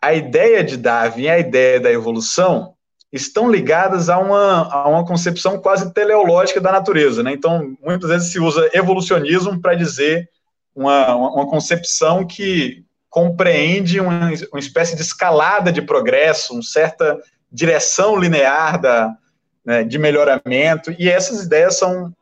[0.00, 2.77] a ideia de Darwin a ideia da evolução
[3.12, 7.22] estão ligadas a uma, a uma concepção quase teleológica da natureza.
[7.22, 7.32] Né?
[7.32, 10.28] Então, muitas vezes se usa evolucionismo para dizer
[10.74, 17.18] uma, uma concepção que compreende uma, uma espécie de escalada de progresso, uma certa
[17.50, 19.16] direção linear da,
[19.64, 22.14] né, de melhoramento, e essas ideias são,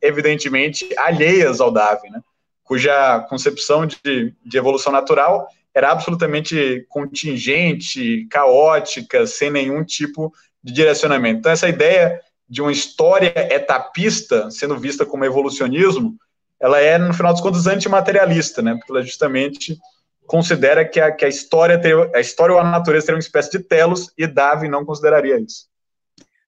[0.00, 2.20] evidentemente, alheias ao Darwin, né?
[2.64, 11.38] cuja concepção de, de evolução natural era absolutamente contingente, caótica, sem nenhum tipo de direcionamento.
[11.38, 16.16] Então, essa ideia de uma história etapista sendo vista como evolucionismo,
[16.58, 18.74] ela é, no final dos contos, antimaterialista, né?
[18.74, 19.78] porque ela justamente
[20.26, 23.50] considera que a, que a história ter, a história ou a natureza teria uma espécie
[23.50, 25.68] de telos e Darwin não consideraria isso.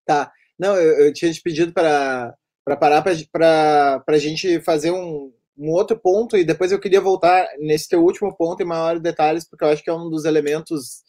[0.05, 0.31] Tá.
[0.59, 2.37] Não, eu, eu tinha te pedido para
[2.79, 7.89] parar para a gente fazer um, um outro ponto, e depois eu queria voltar nesse
[7.89, 11.03] teu último ponto em maiores detalhes, porque eu acho que é um dos elementos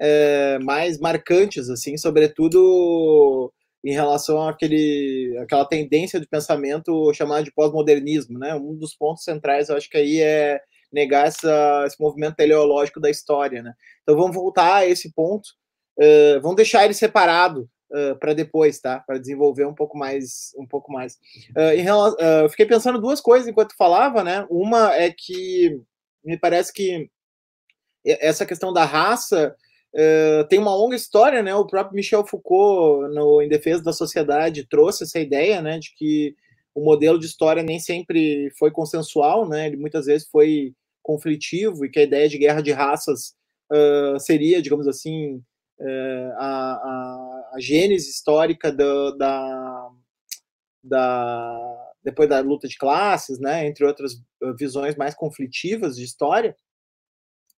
[0.00, 3.52] é, mais marcantes, assim, sobretudo
[3.84, 8.54] em relação àquele, àquela tendência de pensamento chamada de pós-modernismo, né?
[8.54, 10.60] Um dos pontos centrais, eu acho que aí é
[10.92, 13.72] negar essa, esse movimento teleológico da história, né?
[14.02, 15.48] Então vamos voltar a esse ponto,
[15.98, 19.00] uh, vamos deixar ele separado uh, para depois, tá?
[19.00, 21.14] Para desenvolver um pouco mais, um pouco mais.
[21.56, 24.46] Uh, em relação, uh, fiquei pensando duas coisas enquanto falava, né?
[24.50, 25.80] Uma é que
[26.24, 27.10] me parece que
[28.04, 29.54] essa questão da raça
[30.48, 31.54] tem uma longa história, né?
[31.54, 35.78] O próprio Michel Foucault, no Em Defesa da Sociedade, trouxe essa ideia, né?
[35.78, 36.34] De que
[36.74, 39.66] o modelo de história nem sempre foi consensual, né?
[39.66, 43.34] Ele muitas vezes foi conflitivo e que a ideia de guerra de raças
[44.20, 45.42] seria, digamos assim,
[46.36, 49.90] a, a, a, gênese histórica do, da,
[50.82, 56.56] da, depois da luta de classes, né, entre outras uh, visões mais conflitivas de história,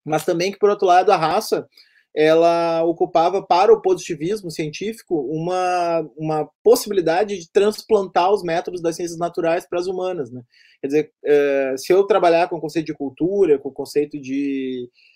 [0.05, 1.67] mas também que, por outro lado, a raça
[2.15, 9.17] ela ocupava para o positivismo científico uma, uma possibilidade de transplantar os métodos das ciências
[9.17, 10.29] naturais para as humanas.
[10.31, 10.43] Né?
[10.79, 14.87] Quer dizer, uh, se eu trabalhar com o conceito de cultura, com o conceito de,
[14.87, 15.12] eh,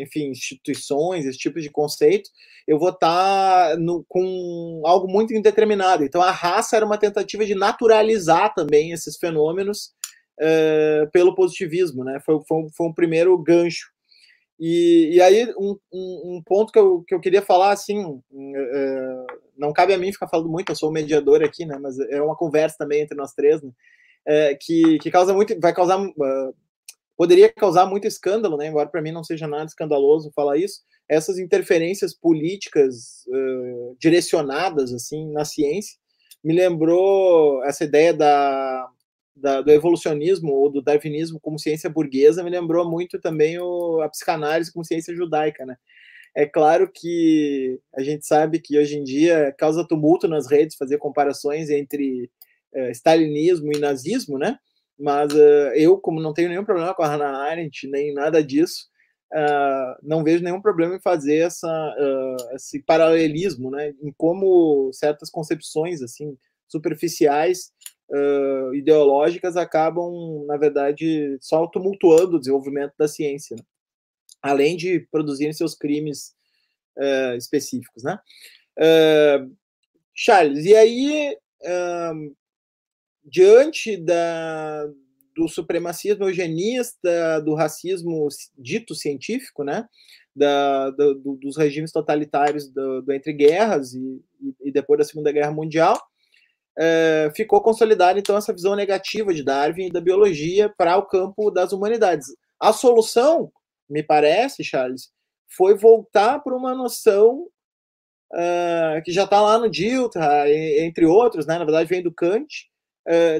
[0.00, 2.30] enfim, instituições, esse tipo de conceito,
[2.66, 3.76] eu vou estar tá
[4.08, 6.04] com algo muito indeterminado.
[6.04, 9.92] Então, a raça era uma tentativa de naturalizar também esses fenômenos
[10.38, 12.20] uh, pelo positivismo, né?
[12.24, 13.90] Foi, foi, foi um primeiro gancho.
[14.60, 19.26] E, e aí, um, um, ponto que eu, que eu queria falar, assim, uh,
[19.56, 21.78] não cabe a mim ficar falando muito, eu sou o mediador aqui, né?
[21.80, 23.70] Mas é uma conversa também entre nós três, né?
[24.60, 26.54] que, que causa muito, vai causar uh,
[27.18, 28.68] poderia causar muito escândalo, né?
[28.68, 35.28] Embora para mim não seja nada escandaloso falar isso, essas interferências políticas uh, direcionadas assim
[35.32, 35.98] na ciência
[36.44, 38.88] me lembrou essa ideia da,
[39.34, 44.08] da, do evolucionismo ou do darwinismo como ciência burguesa me lembrou muito também o, a
[44.08, 45.76] psicanálise como ciência judaica, né?
[46.36, 50.98] É claro que a gente sabe que hoje em dia causa tumulto nas redes fazer
[50.98, 52.30] comparações entre
[52.72, 54.56] uh, stalinismo e nazismo, né?
[54.98, 58.86] Mas uh, eu, como não tenho nenhum problema com a Hannah Arendt, nem nada disso,
[59.32, 61.94] uh, não vejo nenhum problema em fazer essa,
[62.54, 63.94] esse paralelismo, né?
[64.02, 67.72] Em como certas concepções, assim, superficiais,
[68.74, 73.54] ideológicas, acabam, na verdade, só tumultuando o desenvolvimento da ciência.
[73.56, 73.62] Né?
[74.42, 76.34] além de produzirem seus crimes
[76.96, 78.18] uh, específicos, né?
[78.78, 79.54] Uh,
[80.14, 82.36] Charles, e aí, uh,
[83.28, 84.86] diante da,
[85.36, 89.86] do supremacismo eugenista, do racismo dito científico, né?
[90.34, 94.22] Da, do, dos regimes totalitários do, do entre guerras e,
[94.64, 96.00] e, depois da Segunda Guerra Mundial,
[97.34, 101.72] ficou consolidada então essa visão negativa de Darwin e da biologia para o campo das
[101.72, 102.28] humanidades.
[102.60, 103.50] A solução
[103.90, 105.10] me parece, Charles,
[105.56, 107.48] foi voltar para uma noção
[108.32, 111.58] uh, que já está lá no Dilthar, entre outros, né?
[111.58, 112.68] na verdade vem do Kant,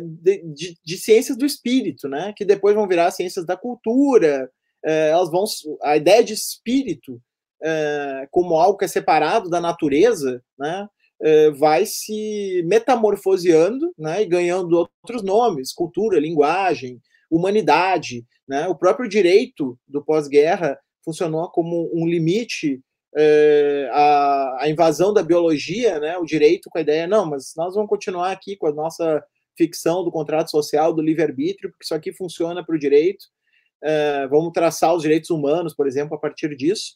[0.00, 2.32] de, de, de, ciências do espírito, né?
[2.36, 4.50] que depois vão virar ciências da cultura,
[4.84, 5.44] uh, elas vão,
[5.82, 7.20] a ideia de espírito
[8.30, 10.88] como algo que é separado da natureza, né?
[11.56, 18.24] vai se metamorfoseando né, e ganhando outros nomes, cultura, linguagem, humanidade.
[18.48, 18.68] Né?
[18.68, 22.80] O próprio direito do pós-guerra funcionou como um limite
[23.16, 26.18] é, à, à, invasão da biologia, né?
[26.18, 29.24] o direito com a ideia, não, mas nós vamos continuar aqui com a nossa
[29.58, 33.26] ficção do contrato social, do livre-arbítrio, porque isso aqui funciona para o direito,
[33.82, 36.94] é, vamos traçar os direitos humanos, por exemplo, a partir disso,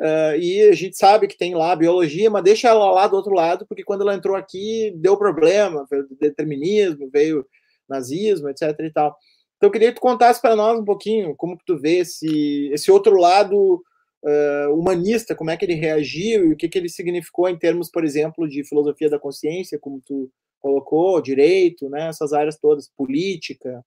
[0.00, 3.16] é, e a gente sabe que tem lá a biologia, mas deixa ela lá do
[3.16, 7.44] outro lado, porque quando ela entrou aqui, deu problema, veio determinismo, veio
[7.88, 9.16] nazismo, etc e tal.
[9.56, 12.70] Então, eu queria que tu contasse para nós um pouquinho como que tu vê esse,
[12.72, 13.82] esse outro lado
[14.24, 17.90] uh, humanista, como é que ele reagiu e o que, que ele significou em termos,
[17.90, 20.30] por exemplo, de filosofia da consciência, como tu
[20.64, 23.84] colocou, direito, né, essas áreas todas, política.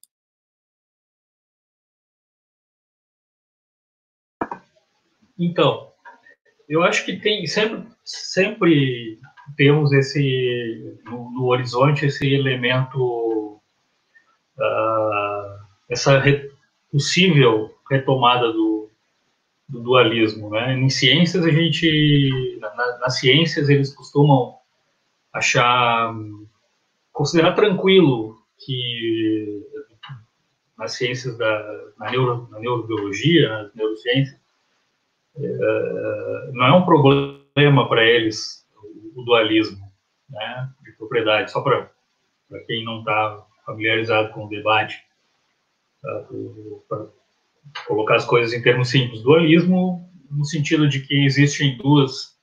[5.39, 5.91] Então,
[6.69, 9.19] eu acho que tem sempre, sempre
[9.55, 13.59] temos esse no, no horizonte esse elemento
[14.57, 16.51] uh, essa re,
[16.91, 18.91] possível retomada do,
[19.67, 20.51] do, dualismo.
[20.51, 20.73] Né?
[20.73, 24.57] Em ciências, a gente, na, nas ciências, eles costumam
[25.33, 26.13] achar,
[27.17, 29.63] considerar tranquilo que
[30.77, 34.39] nas ciências da na, neuro, na neurobiologia, nas neurociências,
[35.35, 38.63] é, não é um problema para eles
[39.15, 39.91] o, dualismo
[40.29, 41.89] né, de propriedade, só para
[42.67, 45.03] quem não está familiarizado com o debate
[46.87, 47.07] para
[47.87, 49.23] colocar as coisas em termos simples.
[49.23, 52.37] Dualismo no sentido de que existem duas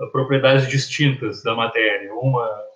[0.00, 2.67] ah, propriedades distintas da matéria, uma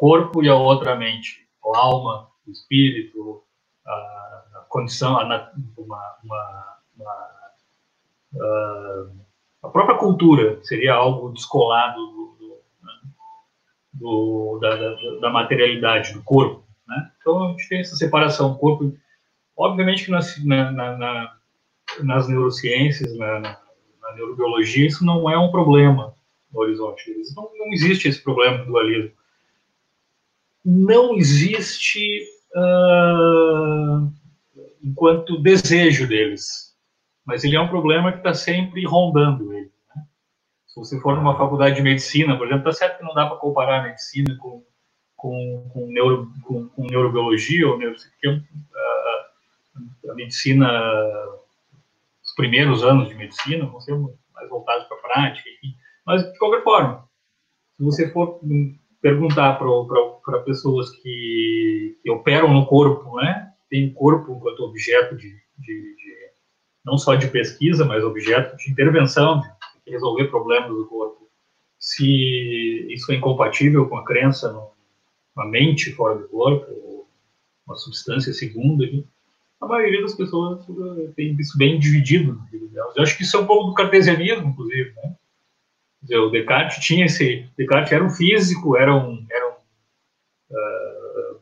[0.00, 3.42] corpo e a outra mente, a alma, o espírito,
[3.86, 3.90] a,
[4.54, 7.30] a condição, a, uma, uma, uma,
[9.62, 12.62] a, própria cultura seria algo descolado do, do,
[13.92, 16.64] do da, da, da, materialidade do corpo.
[16.88, 17.12] Né?
[17.20, 18.96] Então a gente tem essa separação corpo
[19.54, 21.36] Obviamente que nas, na, na,
[22.02, 23.58] nas neurociências, na, na,
[24.14, 26.14] neurobiologia, isso não é um problema
[26.50, 27.12] no horizonte.
[27.36, 29.12] Não, não existe esse problema do dualismo.
[30.64, 32.22] Não existe
[32.54, 34.12] uh,
[34.82, 36.76] enquanto desejo deles,
[37.24, 39.70] mas ele é um problema que está sempre rondando ele.
[39.94, 40.02] Né?
[40.66, 43.38] Se você for numa faculdade de medicina, por exemplo, está certo que não dá para
[43.38, 44.62] comparar a medicina com,
[45.16, 48.12] com, com, neuro, com, com neurobiologia ou neurociência,
[50.08, 50.68] a medicina,
[52.22, 53.96] os primeiros anos de medicina vão ser
[54.34, 55.74] mais voltados para a prática, enfim.
[56.06, 57.08] Mas, de qualquer forma,
[57.76, 58.40] se você for
[59.00, 65.28] perguntar para pessoas que, que, operam no corpo, né, tem o corpo enquanto objeto de,
[65.28, 66.30] de, de,
[66.84, 69.40] não só de pesquisa, mas objeto de intervenção,
[69.86, 71.28] de resolver problemas do corpo,
[71.78, 77.08] se isso é incompatível com a crença numa mente fora do corpo,
[77.66, 78.84] uma substância segunda,
[79.60, 82.40] a maioria das pessoas eh, tem isso bem dividido
[82.96, 85.14] Eu acho que isso é um pouco do cartesianismo, inclusive, né?
[86.02, 87.48] O Descartes tinha esse...
[87.56, 89.26] Descartes era um físico, era um...
[89.30, 89.52] Era um
[90.50, 91.40] uh,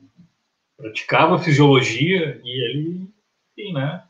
[0.77, 3.11] praticava fisiologia e ele,
[3.57, 4.05] enfim, né?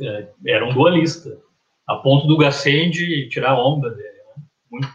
[0.00, 1.38] Eh, era um dualista,
[1.86, 4.42] a ponto do Gassendi tirar onda dele, né?
[4.70, 4.88] Muito,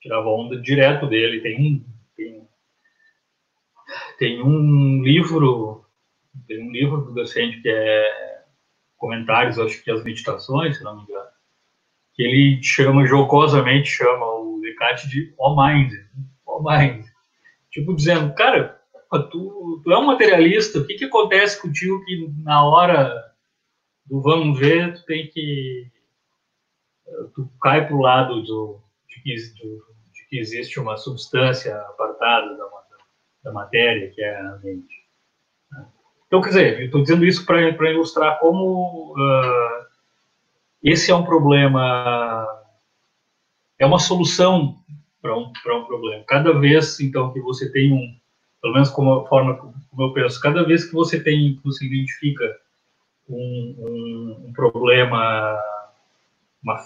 [0.00, 1.40] tirava onda direto dele.
[1.40, 1.90] Tem um
[4.18, 5.84] tem um livro,
[6.46, 8.44] tem um livro do Descende que é
[8.98, 11.29] comentários, acho que as meditações, se não me engano,
[12.20, 15.90] que ele chama, jocosamente chama o Descartes de O Mind,
[16.44, 17.06] O Mind.
[17.70, 18.78] Tipo, dizendo, cara,
[19.30, 23.10] tu, tu é um materialista, o que que acontece contigo que na hora
[24.04, 25.90] do vamos ver, tu tem que
[27.34, 29.76] tu cai para o lado do, de, que, do,
[30.12, 32.64] de que existe uma substância apartada da,
[33.44, 34.94] da matéria, que é a mente.
[36.26, 39.79] Então, quer dizer, eu estou dizendo isso para ilustrar como uh,
[40.82, 42.46] esse é um problema,
[43.78, 44.76] é uma solução
[45.20, 46.24] para um, um problema.
[46.26, 48.18] Cada vez, então, que você tem um,
[48.60, 52.58] pelo menos como a forma como eu penso, cada vez que você tem, você identifica
[53.28, 55.58] um, um, um problema,
[56.62, 56.78] uma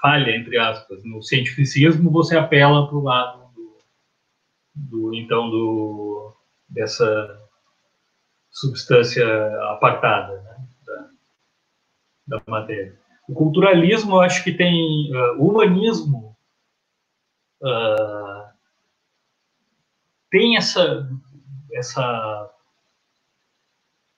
[0.00, 3.78] falha, entre aspas, no cientificismo, você apela para o lado do,
[4.74, 6.34] do, então, do,
[6.68, 7.40] dessa
[8.50, 9.26] substância
[9.70, 13.03] apartada né, da, da matéria.
[13.28, 15.10] O culturalismo, eu acho que tem.
[15.12, 16.36] Uh, o humanismo
[17.62, 18.44] uh,
[20.30, 21.08] tem essa,
[21.72, 22.50] essa,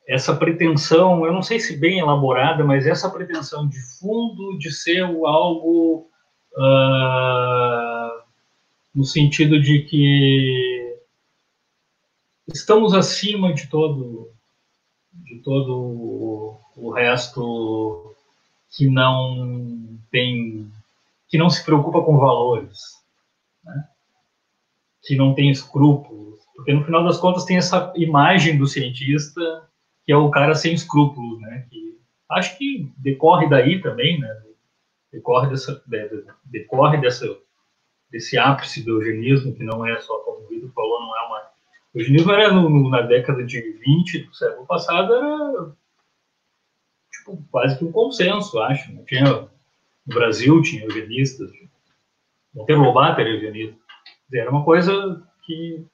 [0.08, 5.02] essa pretensão, eu não sei se bem elaborada, mas essa pretensão de fundo de ser
[5.02, 6.10] algo
[6.56, 8.22] uh,
[8.94, 10.98] no sentido de que
[12.48, 14.32] estamos acima de todo
[15.12, 18.15] de todo o resto
[18.76, 20.70] que não tem,
[21.28, 23.02] que não se preocupa com valores,
[23.64, 23.88] né?
[25.02, 29.66] que não tem escrúpulos, porque no final das contas tem essa imagem do cientista
[30.04, 31.66] que é o cara sem escrúpulos, né?
[31.68, 31.98] Que
[32.30, 34.42] acho que decorre daí também, né?
[35.12, 35.82] Decorre dessa,
[36.44, 37.26] decorre dessa,
[38.10, 41.46] desse ápice do eugenismo que não é só como o Vitor falou, não é uma
[41.96, 45.72] o eugenismo era no, na década de 20 do século passado era
[47.26, 48.92] tipo, quase que um consenso, acho.
[48.92, 49.02] Né?
[49.06, 51.50] Tinha, no Brasil tinha eugenistas,
[52.54, 53.76] Monteiro Lobato era eugenista.
[54.32, 55.84] Era uma coisa que...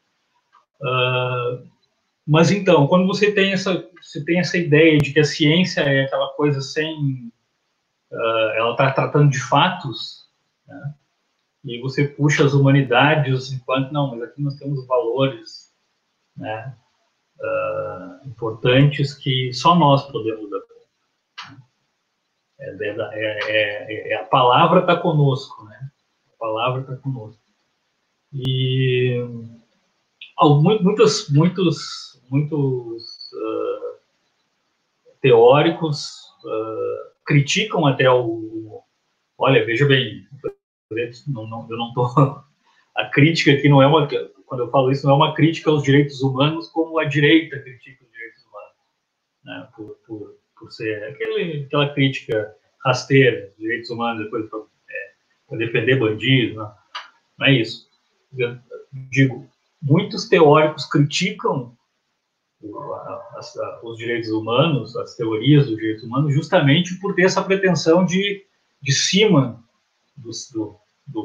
[0.80, 1.68] Uh,
[2.26, 6.04] mas então, quando você tem, essa, você tem essa ideia de que a ciência é
[6.04, 7.32] aquela coisa sem...
[8.10, 10.28] Uh, ela está tratando de fatos,
[10.68, 10.94] né?
[11.64, 15.72] e você puxa as humanidades enquanto não, mas aqui nós temos valores
[16.36, 16.76] né,
[17.40, 20.60] uh, importantes que só nós podemos dar
[22.62, 25.90] é, é, é, a palavra está conosco, né?
[26.34, 27.42] A palavra está conosco.
[28.32, 29.18] E
[30.60, 33.02] muitos, muitos, muitos
[33.32, 33.98] uh,
[35.20, 38.82] teóricos uh, criticam até o.
[39.36, 40.26] Olha, veja bem,
[41.26, 42.06] não, não, eu não estou.
[42.94, 44.06] A crítica aqui não é uma.
[44.44, 48.04] Quando eu falo isso, não é uma crítica aos direitos humanos, como a direita critica
[48.04, 48.74] os direitos humanos.
[49.42, 49.68] Né?
[49.74, 52.54] Por, por por ser aquele, aquela crítica
[52.84, 54.60] rasteira, direitos humanos, depois para
[55.50, 56.72] é, defender bandidos, não,
[57.36, 57.88] não é isso.
[58.38, 58.58] Eu
[59.10, 59.44] digo,
[59.82, 61.76] muitos teóricos criticam
[63.36, 63.52] as,
[63.82, 68.46] os direitos humanos, as teorias dos direitos humanos, justamente por ter essa pretensão de,
[68.80, 69.60] de cima
[70.16, 71.24] do, do, do,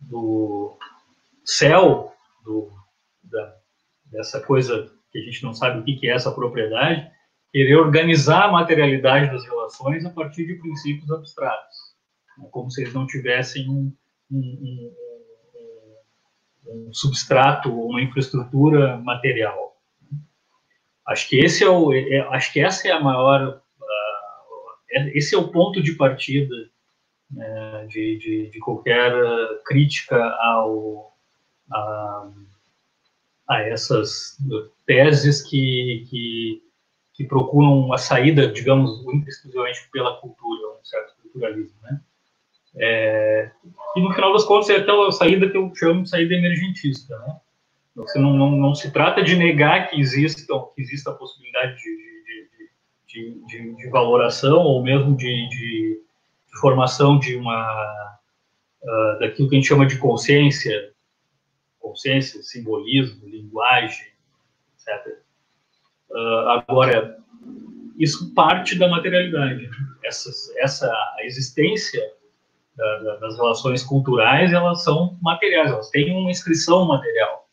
[0.00, 0.78] do
[1.44, 2.72] céu, do,
[3.24, 3.56] da,
[4.06, 7.12] dessa coisa que a gente não sabe o que é essa propriedade,
[7.52, 11.94] querer organizar a materialidade das relações a partir de princípios abstratos,
[12.38, 12.48] né?
[12.50, 13.92] como se eles não tivessem um,
[14.30, 14.94] um,
[16.66, 19.76] um, um substrato, uma infraestrutura material.
[21.06, 25.38] Acho que esse é o, é, acho que essa é a maior, uh, esse é
[25.38, 26.54] o ponto de partida
[27.30, 29.12] né, de, de, de, qualquer
[29.64, 31.12] crítica ao
[31.70, 32.30] a,
[33.48, 34.38] a essas
[34.86, 36.62] teses que, que
[37.12, 42.00] que procuram uma saída, digamos, exclusivamente pela cultura, um certo culturalismo, né?
[42.74, 43.50] É,
[43.94, 47.36] e no final das contas é aquela saída que eu chamo de saída emergentista, né?
[47.94, 50.42] Você não, não, não se trata de negar que exista,
[50.74, 52.70] que exista a possibilidade de, de,
[53.06, 56.00] de, de, de valoração ou mesmo de,
[56.60, 58.18] formação de uma
[58.82, 60.92] uh, daquilo que a gente chama de consciência,
[61.78, 64.06] consciência, simbolismo, linguagem,
[64.74, 65.18] etc.
[66.12, 67.18] Uh, agora,
[67.98, 69.68] isso parte da materialidade.
[70.04, 72.02] Essa, essa a existência
[72.76, 77.48] da, da, das relações culturais, elas são materiais, elas têm uma inscrição material.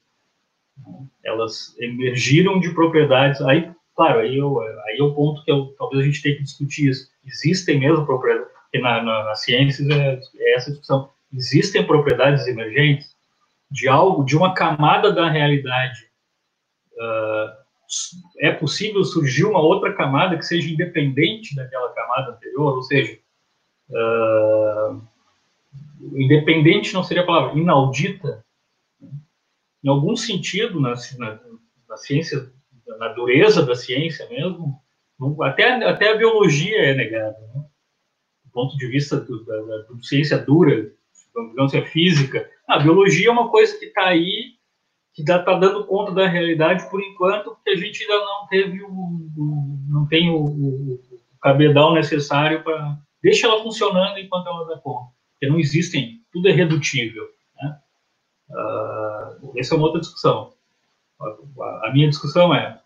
[1.23, 3.41] Elas emergiram de propriedades.
[3.41, 6.43] Aí, claro, aí, eu, aí é o ponto que eu, talvez a gente tenha que
[6.43, 7.09] discutir isso.
[7.25, 11.09] Existem mesmo propriedades, porque na, na, na ciência é, é essa discussão.
[11.33, 13.15] Existem propriedades emergentes
[13.69, 16.09] de algo, de uma camada da realidade
[16.93, 17.59] uh,
[18.39, 23.17] é possível surgir uma outra camada que seja independente daquela camada anterior, ou seja,
[23.89, 25.01] uh,
[26.13, 28.45] independente não seria a palavra, inaudita,
[29.83, 31.39] em algum sentido, na, na,
[31.87, 32.51] na, ciência,
[32.99, 34.79] na dureza da ciência mesmo,
[35.41, 37.39] até, até a biologia é negada.
[37.53, 37.63] Né?
[38.45, 40.91] Do ponto de vista do, da, da, da, ciência dura,
[41.49, 44.58] digamos assim, a física, a biologia é uma coisa que está aí,
[45.13, 48.89] que está dando conta da realidade por enquanto, porque a gente ainda não teve o,
[48.89, 50.99] o não tem o, o,
[51.41, 56.51] cabedal necessário para deixa ela funcionando enquanto ela dá conta porque não existem, tudo é
[56.51, 57.25] redutível.
[57.55, 57.79] Né?
[58.49, 60.53] Uh, essa é uma outra discussão.
[61.21, 62.81] A, a minha discussão é: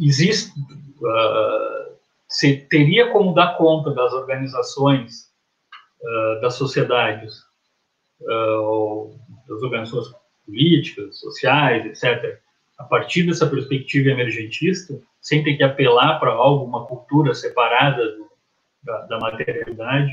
[0.00, 1.96] existe, uh,
[2.28, 5.32] se teria como dar conta das organizações,
[6.00, 7.46] uh, das sociedades,
[9.48, 10.12] das organizações
[10.48, 12.40] políticas, sociais, etc.,
[12.78, 18.30] a partir dessa perspectiva emergentista, sem ter que apelar para algo, uma cultura separada do,
[18.82, 20.12] da, da materialidade,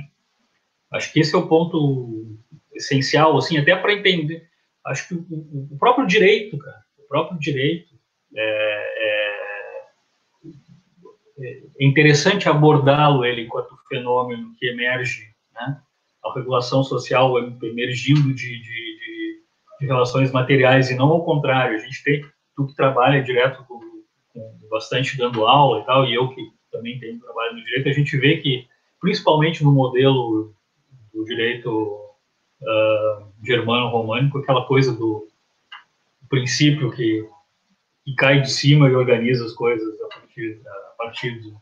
[0.96, 2.38] Acho que esse é o ponto
[2.74, 4.48] essencial, assim, até para entender.
[4.86, 7.94] Acho que o, o, próprio direito, cara, o próprio direito
[8.36, 8.42] é,
[11.40, 15.82] é, é interessante abordá-lo ele enquanto fenômeno que emerge, né?
[16.24, 18.95] A regulação social emergindo de, de,
[19.80, 21.76] de, relações materiais e não ao contrário.
[21.76, 23.80] A gente tem tu que trabalha direto com,
[24.34, 27.94] com bastante dando aula e tal, e eu que também tenho trabalho no direito, a
[27.94, 28.68] gente vê que
[29.00, 30.54] principalmente no modelo
[31.14, 31.70] do direito
[32.62, 35.28] uh, germano-românico, aquela coisa do,
[36.30, 37.28] princípio que,
[38.04, 41.54] que, cai de cima e organiza as coisas a partir, a partir de,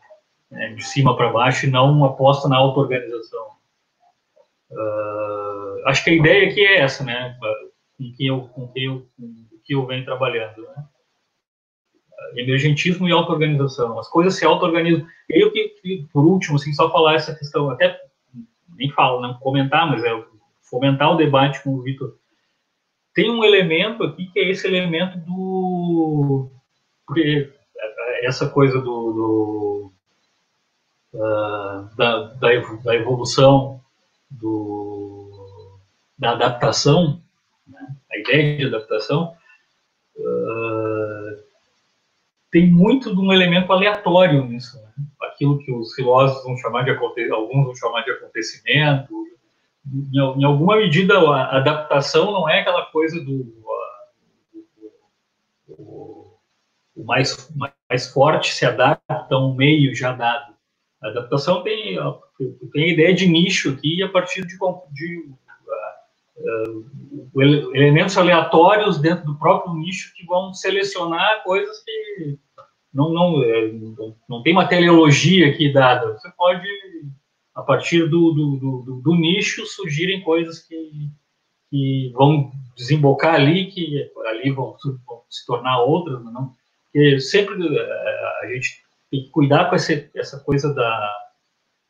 [0.49, 3.47] né, de cima para baixo e não aposta na auto-organização.
[4.71, 7.37] Uh, acho que a ideia aqui é essa, né?
[8.11, 10.85] Com quem eu, com quem eu, com que eu venho trabalhando, né?
[12.35, 13.97] Emergentismo e auto-organização.
[13.99, 15.05] As coisas se auto-organizam.
[15.29, 17.99] Eu que, por último, assim, só falar essa questão, até
[18.75, 20.23] nem falo, não comentar, mas é
[20.61, 22.17] fomentar o debate com o Vitor.
[23.13, 26.49] Tem um elemento aqui que é esse elemento do.
[28.23, 29.13] Essa coisa do.
[29.13, 29.93] do
[31.13, 33.81] uh, da, da, evolução,
[34.29, 35.79] do,
[36.17, 37.21] da adaptação,
[37.67, 37.79] né?
[38.11, 39.35] a ideia de adaptação,
[40.17, 41.43] uh,
[42.51, 44.77] tem muito de um elemento aleatório nisso.
[44.81, 44.83] Né?
[45.33, 46.91] aquilo que os filósofos vão chamar de
[47.31, 49.13] alguns vão chamar de acontecimento.
[49.91, 53.63] Em, em, alguma medida, a adaptação não é aquela coisa do
[55.67, 56.37] o,
[56.95, 57.51] o mais,
[57.89, 60.53] mais forte se adapta a um meio já dado.
[61.01, 61.97] A adaptação tem,
[62.71, 64.57] tem a ideia de nicho aqui a partir de,
[64.91, 65.33] de
[66.37, 67.41] uh,
[67.73, 72.37] elementos aleatórios dentro do próprio nicho que vão selecionar coisas que
[72.93, 73.71] não, não, é,
[74.29, 76.13] não tem uma teleologia aqui dada.
[76.13, 76.67] Você pode,
[77.55, 81.09] a partir do, do, do, do nicho, surgirem coisas que,
[81.71, 84.75] que vão desembocar ali, que ali vão,
[85.07, 86.53] vão se tornar outras, não?
[86.85, 91.15] Porque sempre é, a gente tem que cuidar com essa, essa coisa da,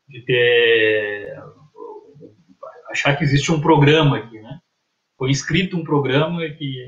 [0.08, 1.38] de ter
[2.94, 4.60] achar que existe um programa aqui, né?
[5.18, 6.86] Foi escrito um programa que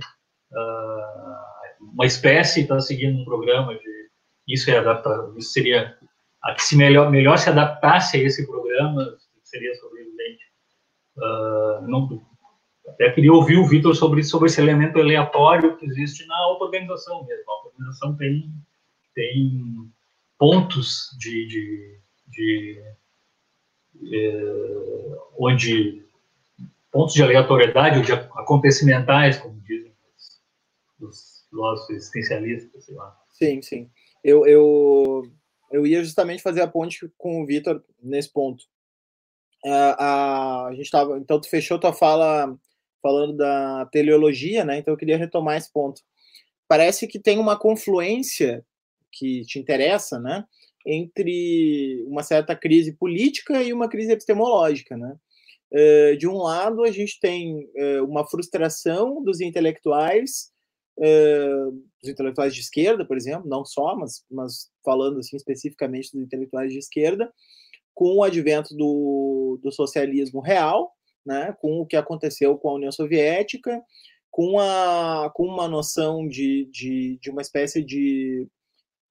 [0.53, 3.97] uh, uma espécie está seguindo um programa de
[4.49, 5.99] isso é adaptar, isso seria
[6.59, 9.05] se melhor, melhor se adaptasse a esse programa
[9.43, 10.45] seria sobrevivente.
[11.17, 12.25] Uh, não,
[12.89, 17.51] até queria ouvir o Vitor sobre, sobre esse elemento aleatório que existe na auto-organização mesmo.
[17.51, 18.53] A auto-organização tem,
[19.15, 19.91] tem
[20.39, 22.83] pontos de, de, de
[24.13, 26.05] eh, onde
[26.91, 29.93] pontos de aleatoriedade de acontecimentais, como dizem
[31.01, 33.17] os, os filósofos existencialistas, sei lá.
[33.31, 33.91] Sim, sim
[34.27, 35.23] eu, eu,
[35.71, 38.65] eu ia justamente fazer a ponte com o Vitor nesse ponto.
[39.65, 42.59] Uh, a, a gente estava, então tu fechou tua fala
[43.01, 44.79] falando da teleologia, né?
[44.79, 46.03] Então eu queria retomar esse ponto.
[46.67, 48.67] Parece que tem uma confluência
[49.13, 50.45] que te interessa, né?
[50.87, 55.17] Entre uma certa crise política e uma crise epistemológica, né?
[55.73, 60.53] Uh, de um lado, a gente tem uh, uma frustração dos intelectuais
[60.99, 66.23] uh, dos intelectuais de esquerda, por exemplo, não só, mas, mas falando assim especificamente dos
[66.23, 67.33] intelectuais de esquerda,
[67.95, 70.93] com o advento do, do socialismo real,
[71.25, 73.83] né, com o que aconteceu com a União Soviética,
[74.31, 78.47] com, a, com uma noção de, de, de uma espécie de,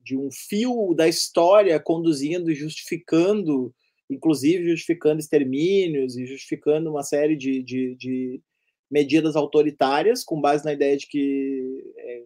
[0.06, 3.74] de um fio da história conduzindo e justificando,
[4.08, 8.41] inclusive justificando extermínios e justificando uma série de, de, de
[8.89, 12.22] medidas autoritárias, com base na ideia de que é,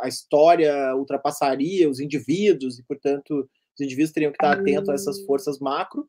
[0.00, 5.20] a história ultrapassaria os indivíduos e, portanto, os indivíduos teriam que estar atentos a essas
[5.26, 6.08] forças macro.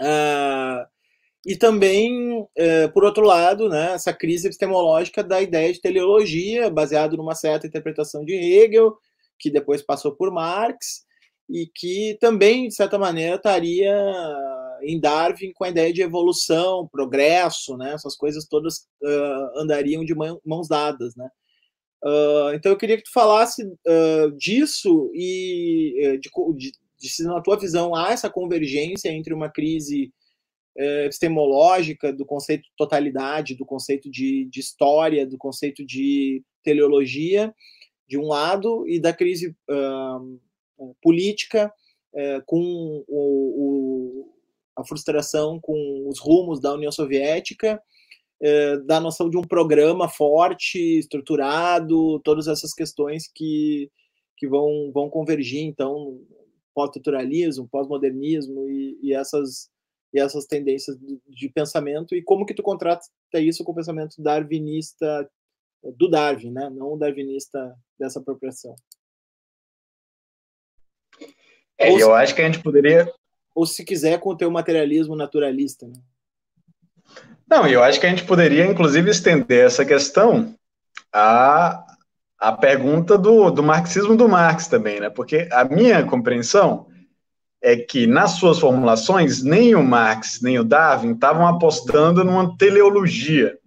[0.00, 0.86] Uh,
[1.44, 7.16] e também, uh, por outro lado, né, essa crise epistemológica da ideia de teleologia, baseado
[7.16, 8.96] numa certa interpretação de Hegel,
[9.38, 11.04] que depois passou por Marx,
[11.48, 13.94] e que também, de certa maneira, estaria
[14.82, 17.92] em Darwin com a ideia de evolução, progresso, né?
[17.92, 21.28] Essas coisas todas uh, andariam de mãos dadas, né?
[22.04, 27.22] Uh, então eu queria que tu falasse uh, disso e eh, de, de, de, se
[27.22, 30.12] na tua visão há essa convergência entre uma crise
[30.76, 37.54] uh, epistemológica do conceito de totalidade, do conceito de, de, história, do conceito de teleologia,
[38.12, 39.56] de um lado, e da crise
[41.00, 41.72] política
[42.44, 44.32] com o, o
[44.76, 47.82] a frustração com os rumos da União Soviética,
[48.40, 53.90] é, da noção de um programa forte, estruturado, todas essas questões que,
[54.36, 56.20] que vão, vão convergir, então,
[56.74, 59.70] pós-estruturalismo, pós-modernismo e, e, essas,
[60.12, 64.20] e essas tendências de, de, pensamento, e como que tu contrasta isso com o pensamento
[64.20, 65.30] darwinista
[65.96, 66.70] do Darwin, né?
[66.70, 68.74] não o darwinista dessa apropriação.
[71.78, 73.12] É, eu acho que a gente poderia
[73.54, 75.86] ou se quiser com o teu materialismo naturalista.
[75.86, 75.94] Né?
[77.48, 80.54] Não, eu acho que a gente poderia, inclusive, estender essa questão
[81.12, 81.84] à,
[82.38, 85.10] à pergunta do, do marxismo do Marx também, né?
[85.10, 86.86] Porque a minha compreensão
[87.60, 93.58] é que, nas suas formulações, nem o Marx nem o Darwin estavam apostando numa teleologia.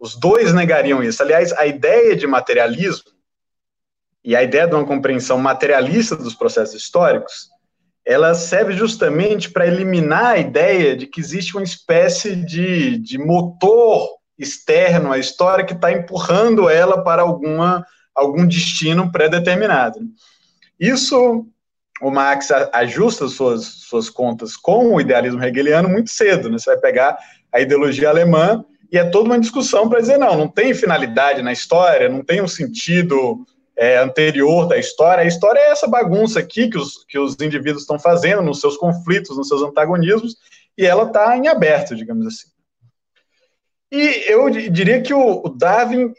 [0.00, 1.22] Os dois negariam isso.
[1.22, 3.10] Aliás, a ideia de materialismo
[4.24, 7.50] e a ideia de uma compreensão materialista dos processos históricos
[8.04, 14.08] ela serve justamente para eliminar a ideia de que existe uma espécie de, de motor
[14.38, 20.00] externo à história que está empurrando ela para alguma, algum destino pré-determinado.
[20.78, 21.46] Isso
[22.00, 26.48] o Marx ajusta suas, suas contas com o idealismo hegeliano muito cedo.
[26.48, 26.58] Né?
[26.58, 27.18] Você vai pegar
[27.52, 31.52] a ideologia alemã e é toda uma discussão para dizer, não, não tem finalidade na
[31.52, 33.44] história, não tem um sentido
[33.76, 35.22] é, anterior da história.
[35.22, 38.76] A história é essa bagunça aqui que os, que os indivíduos estão fazendo nos seus
[38.76, 40.36] conflitos, nos seus antagonismos,
[40.76, 42.48] e ela está em aberto, digamos assim.
[43.92, 46.12] E eu diria que o, o Darwin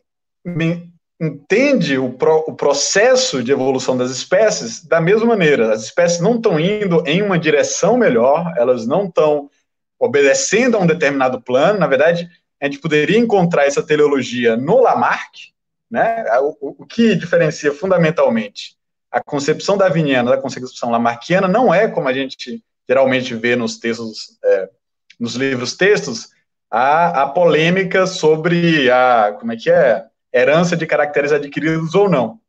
[1.20, 5.72] entende o, pro, o, processo de evolução das espécies da mesma maneira.
[5.72, 9.50] As espécies não estão indo em uma direção melhor, elas não estão
[10.00, 11.80] obedecendo a um determinado plano.
[11.80, 12.28] Na verdade,
[12.62, 15.52] a gente poderia encontrar essa teleologia no Lamarck,
[15.90, 16.24] né?
[16.40, 18.80] O, o que diferencia fundamentalmente
[19.12, 24.40] a concepção darwiniana da concepção lamarquiana não é como a gente geralmente vê nos textos,
[24.44, 24.70] é,
[25.20, 26.30] nos livros textos,
[26.70, 32.40] a, a, polêmica sobre a, como é que é, herança de caracteres adquiridos ou não.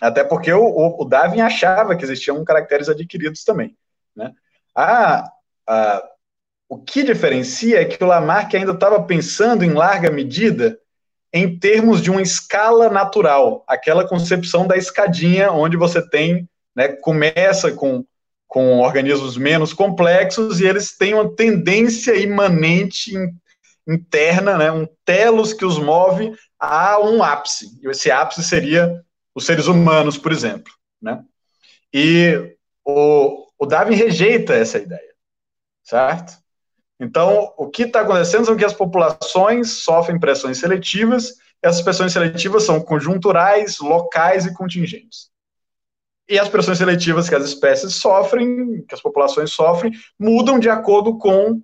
[0.00, 3.76] Até porque o, o, o Darwin achava que existiam caracteres adquiridos também.
[4.16, 4.32] Né?
[4.74, 5.30] A,
[5.66, 6.09] a,
[6.70, 10.78] o que diferencia é que o Lamarck ainda estava pensando em larga medida
[11.32, 17.72] em termos de uma escala natural, aquela concepção da escadinha, onde você tem, né, começa
[17.72, 18.04] com,
[18.46, 23.12] com organismos menos complexos e eles têm uma tendência imanente
[23.86, 27.66] interna, né, um telos que os move a um ápice.
[27.82, 28.94] E esse ápice seria
[29.34, 30.72] os seres humanos, por exemplo.
[31.02, 31.20] Né?
[31.92, 35.12] E o, o Darwin rejeita essa ideia,
[35.82, 36.39] certo?
[37.00, 42.64] Então, o que está acontecendo é que as populações sofrem pressões seletivas, essas pressões seletivas
[42.64, 45.30] são conjunturais, locais e contingentes.
[46.28, 51.16] E as pressões seletivas que as espécies sofrem, que as populações sofrem, mudam de acordo
[51.16, 51.62] com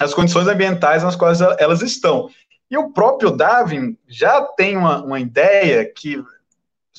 [0.00, 2.30] as condições ambientais nas quais elas estão.
[2.70, 6.22] E o próprio Darwin já tem uma, uma ideia que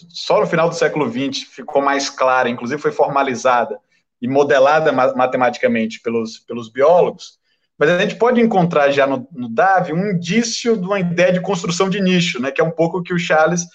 [0.09, 3.79] só no final do século XX ficou mais clara, inclusive foi formalizada
[4.21, 7.40] e modelada matematicamente pelos, pelos biólogos,
[7.81, 11.41] mas a gente pode encontrar já no, no Davi um indício de uma ideia de
[11.41, 13.65] construção de nicho, né, que é um pouco o que o Charles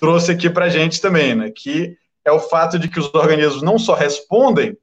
[0.00, 1.94] trouxe aqui para a gente também, né, que
[2.24, 4.78] é o fato de que os organismos não só respondem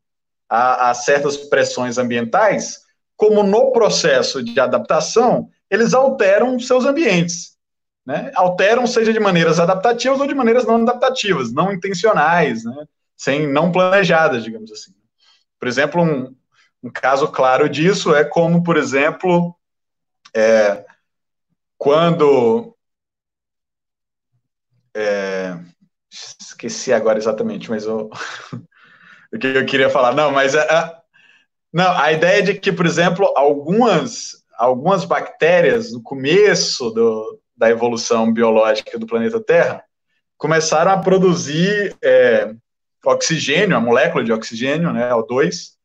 [0.48, 2.78] a, a certas pressões ambientais,
[3.16, 7.58] como no processo de adaptação, eles alteram seus ambientes.
[8.06, 8.32] Né?
[8.36, 12.86] Alteram, seja de maneiras adaptativas ou de maneiras não adaptativas, não intencionais, né?
[13.16, 14.92] sem não planejadas, digamos assim.
[15.60, 16.36] Por exemplo, um,
[16.84, 19.56] um caso claro disso é como, por exemplo,
[20.36, 20.86] é,
[21.78, 22.76] quando.
[24.96, 25.58] É,
[26.10, 28.10] esqueci agora exatamente, mas eu,
[29.34, 30.14] o que eu queria falar.
[30.14, 31.02] Não, mas a,
[31.72, 38.32] não, a ideia de que, por exemplo, algumas, algumas bactérias, no começo do, da evolução
[38.32, 39.84] biológica do planeta Terra,
[40.38, 42.54] começaram a produzir é,
[43.06, 45.77] oxigênio, a molécula de oxigênio, né, O2,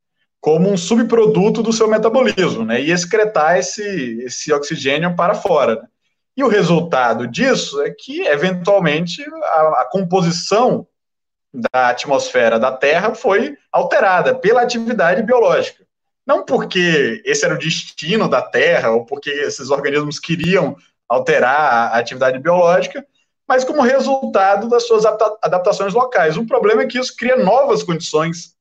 [0.42, 5.76] como um subproduto do seu metabolismo, né, e excretar esse, esse oxigênio para fora.
[5.76, 5.88] Né.
[6.36, 10.84] E o resultado disso é que, eventualmente, a, a composição
[11.54, 15.84] da atmosfera da Terra foi alterada pela atividade biológica.
[16.26, 20.76] Não porque esse era o destino da Terra, ou porque esses organismos queriam
[21.08, 23.06] alterar a atividade biológica,
[23.46, 26.36] mas como resultado das suas adaptações locais.
[26.36, 28.56] O problema é que isso cria novas condições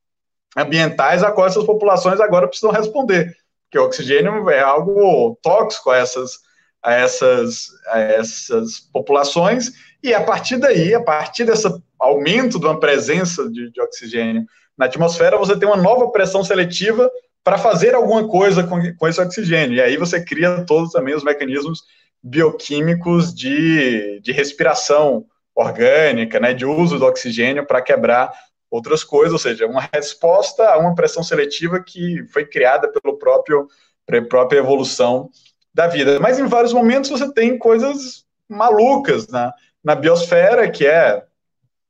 [0.56, 3.36] ambientais a qual essas populações agora precisam responder,
[3.66, 6.40] porque o oxigênio é algo tóxico a essas,
[6.84, 9.72] a essas, a essas populações,
[10.04, 11.68] e a partir daí, a partir desse
[12.00, 14.46] aumento de uma presença de, de oxigênio
[14.78, 17.10] na atmosfera, você tem uma nova pressão seletiva
[17.44, 21.24] para fazer alguma coisa com, com esse oxigênio, e aí você cria todos também os
[21.24, 21.84] mecanismos
[22.24, 25.26] bioquímicos de, de respiração
[25.56, 28.32] orgânica, né, de uso do oxigênio para quebrar
[28.72, 33.68] outras coisas, ou seja, uma resposta a uma pressão seletiva que foi criada pelo próprio
[34.06, 35.30] pela própria evolução
[35.74, 36.20] da vida.
[36.20, 39.54] Mas em vários momentos você tem coisas malucas na,
[39.84, 41.24] na biosfera, que é,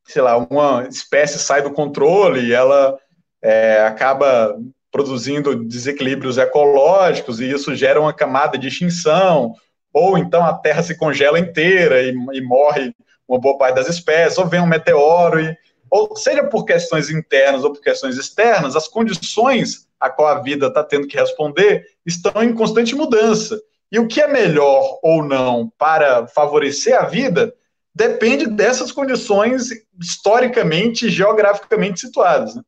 [0.06, 2.98] sei lá, uma espécie sai do controle e ela
[3.42, 4.58] é, acaba
[4.92, 9.56] produzindo desequilíbrios ecológicos e isso gera uma camada de extinção,
[9.94, 12.94] ou então a Terra se congela inteira e, e morre
[13.28, 15.58] uma boa parte das espécies, ou vem um meteoro, e,
[15.92, 20.68] ou seja por questões internas ou por questões externas, as condições a qual a vida
[20.68, 23.62] está tendo que responder estão em constante mudança.
[23.92, 27.54] E o que é melhor ou não para favorecer a vida
[27.94, 29.70] depende dessas condições
[30.00, 32.56] historicamente e geograficamente situadas.
[32.56, 32.64] Né?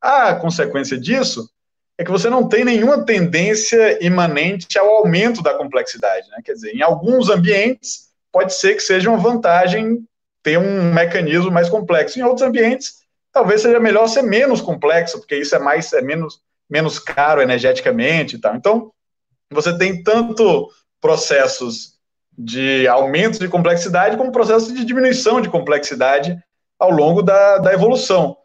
[0.00, 1.48] A consequência disso
[1.96, 6.28] é que você não tem nenhuma tendência imanente ao aumento da complexidade.
[6.30, 6.38] Né?
[6.44, 10.04] Quer dizer, em alguns ambientes, pode ser que seja uma vantagem
[10.46, 12.20] ter um mecanismo mais complexo.
[12.20, 12.98] Em outros ambientes,
[13.32, 16.40] talvez seja melhor ser menos complexo, porque isso é mais é menos,
[16.70, 18.54] menos caro energeticamente e tal.
[18.54, 18.92] Então,
[19.50, 20.70] você tem tanto
[21.00, 21.96] processos
[22.38, 26.38] de aumento de complexidade como processos de diminuição de complexidade
[26.78, 28.36] ao longo da, da evolução.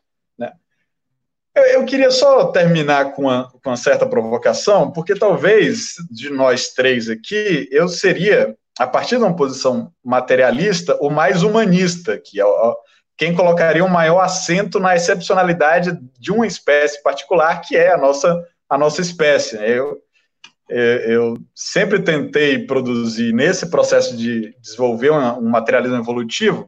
[1.54, 6.70] Eu, eu, queria só terminar com uma, com uma certa provocação, porque talvez de nós
[6.70, 12.44] três aqui, eu seria, a partir de uma posição materialista, o mais humanista, que é
[13.16, 18.44] quem colocaria um maior acento na excepcionalidade de uma espécie particular, que é a nossa,
[18.68, 19.56] a nossa espécie.
[19.58, 20.02] Eu,
[20.68, 26.68] eu sempre tentei produzir, nesse processo de desenvolver um materialismo evolutivo,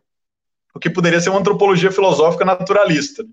[0.76, 3.24] o que poderia ser uma antropologia filosófica naturalista.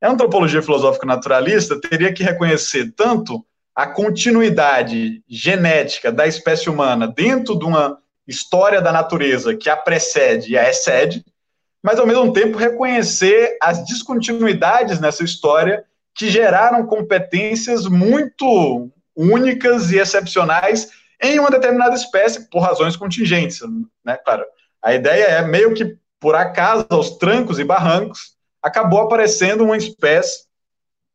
[0.00, 7.58] A antropologia filosófica naturalista teria que reconhecer tanto a continuidade genética da espécie humana dentro
[7.58, 11.24] de uma história da natureza que a precede e a excede,
[11.82, 19.98] mas ao mesmo tempo reconhecer as descontinuidades nessa história que geraram competências muito únicas e
[19.98, 23.60] excepcionais em uma determinada espécie por razões contingentes,
[24.04, 24.16] né?
[24.24, 24.44] Claro,
[24.82, 30.44] a ideia é meio que por acaso aos trancos e barrancos acabou aparecendo uma espécie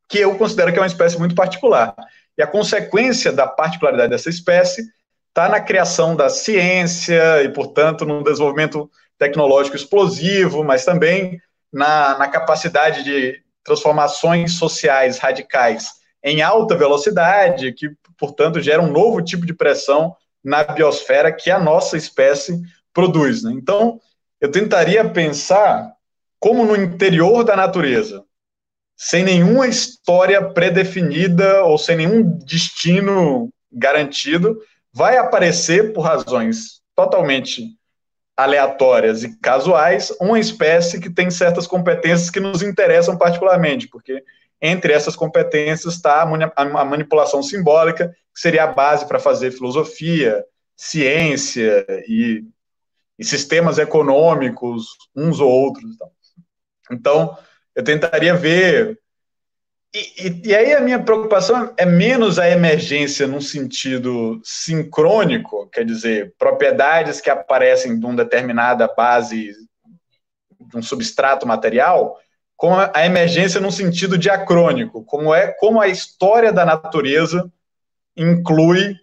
[0.10, 1.96] que eu considero que é uma espécie muito particular.
[2.38, 4.84] E a consequência da particularidade dessa espécie
[5.38, 11.40] está na criação da ciência e, portanto, no desenvolvimento tecnológico explosivo, mas também
[11.72, 15.92] na, na capacidade de transformações sociais radicais
[16.24, 21.60] em alta velocidade, que, portanto, gera um novo tipo de pressão na biosfera que a
[21.60, 22.60] nossa espécie
[22.92, 23.44] produz.
[23.44, 23.52] Né?
[23.54, 24.02] Então,
[24.42, 25.94] eu tentaria pensar
[26.40, 28.24] como no interior da natureza,
[28.96, 34.60] sem nenhuma história predefinida ou sem nenhum destino garantido,
[34.98, 37.78] vai aparecer por razões totalmente
[38.36, 44.24] aleatórias e casuais uma espécie que tem certas competências que nos interessam particularmente, porque
[44.60, 50.44] entre essas competências está a manipulação simbólica, que seria a base para fazer filosofia,
[50.76, 52.44] ciência e,
[53.20, 55.86] e, sistemas econômicos, uns ou outros.
[55.94, 56.12] Então.
[56.92, 57.38] Então,
[57.76, 59.00] eu tentaria ver.
[59.98, 65.84] E, e, e, aí a minha preocupação é menos a emergência num sentido sincrônico, quer
[65.84, 69.54] dizer, propriedades que aparecem de uma determinada base,
[70.60, 72.16] de um substrato material,
[72.56, 77.52] com a emergência num sentido diacrônico, como é como a história da natureza
[78.16, 78.96] inclui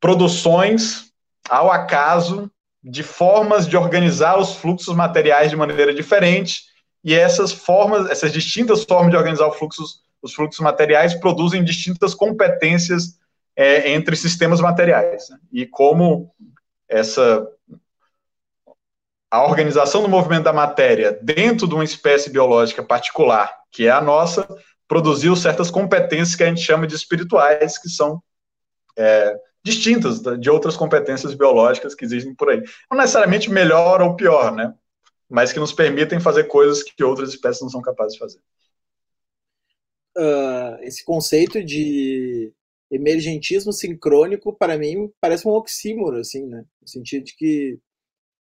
[0.00, 1.12] produções
[1.48, 2.50] ao acaso
[2.82, 6.64] de formas de organizar os fluxos materiais de maneira diferente,
[7.04, 12.14] e essas formas, essas distintas formas de organizar os fluxos, os fluxos materiais produzem distintas
[12.14, 13.18] competências
[13.54, 15.28] é, entre sistemas materiais.
[15.28, 15.38] Né?
[15.52, 16.34] E como
[16.88, 17.46] essa
[19.30, 24.00] a organização do movimento da matéria dentro de uma espécie biológica particular, que é a
[24.00, 24.46] nossa,
[24.86, 28.22] produziu certas competências que a gente chama de espirituais, que são
[28.96, 32.62] é, distintas de outras competências biológicas que existem por aí.
[32.88, 34.72] Não necessariamente melhor ou pior, né?
[35.28, 38.38] Mas que nos permitem fazer coisas que outras espécies não são capazes de fazer.
[40.16, 42.52] Uh, esse conceito de
[42.90, 46.64] emergentismo sincrônico, para mim, parece um oxímoro, assim, né?
[46.80, 47.78] No sentido de que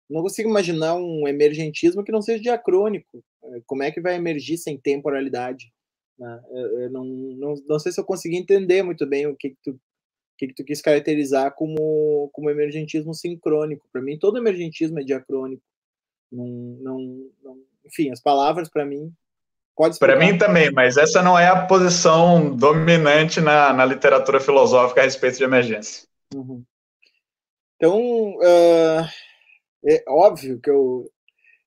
[0.10, 3.24] não consigo imaginar um emergentismo que não seja diacrônico.
[3.44, 5.72] É, como é que vai emergir sem temporalidade?
[6.20, 6.42] Né?
[6.52, 9.80] Eu não, não, não sei se eu consegui entender muito bem o que, que, tu,
[10.38, 13.88] que, que tu quis caracterizar como, como emergentismo sincrônico.
[13.92, 15.64] Para mim, todo emergentismo é diacrônico.
[16.32, 16.46] Não,
[16.82, 17.00] não,
[17.44, 19.12] não enfim, as palavras, para mim,
[19.76, 25.02] pode Para mim também, mas essa não é a posição dominante na, na literatura filosófica
[25.02, 26.08] a respeito de emergência.
[26.34, 26.64] Uhum.
[27.78, 28.00] Então,
[28.38, 29.08] uh
[29.86, 31.10] é óbvio que eu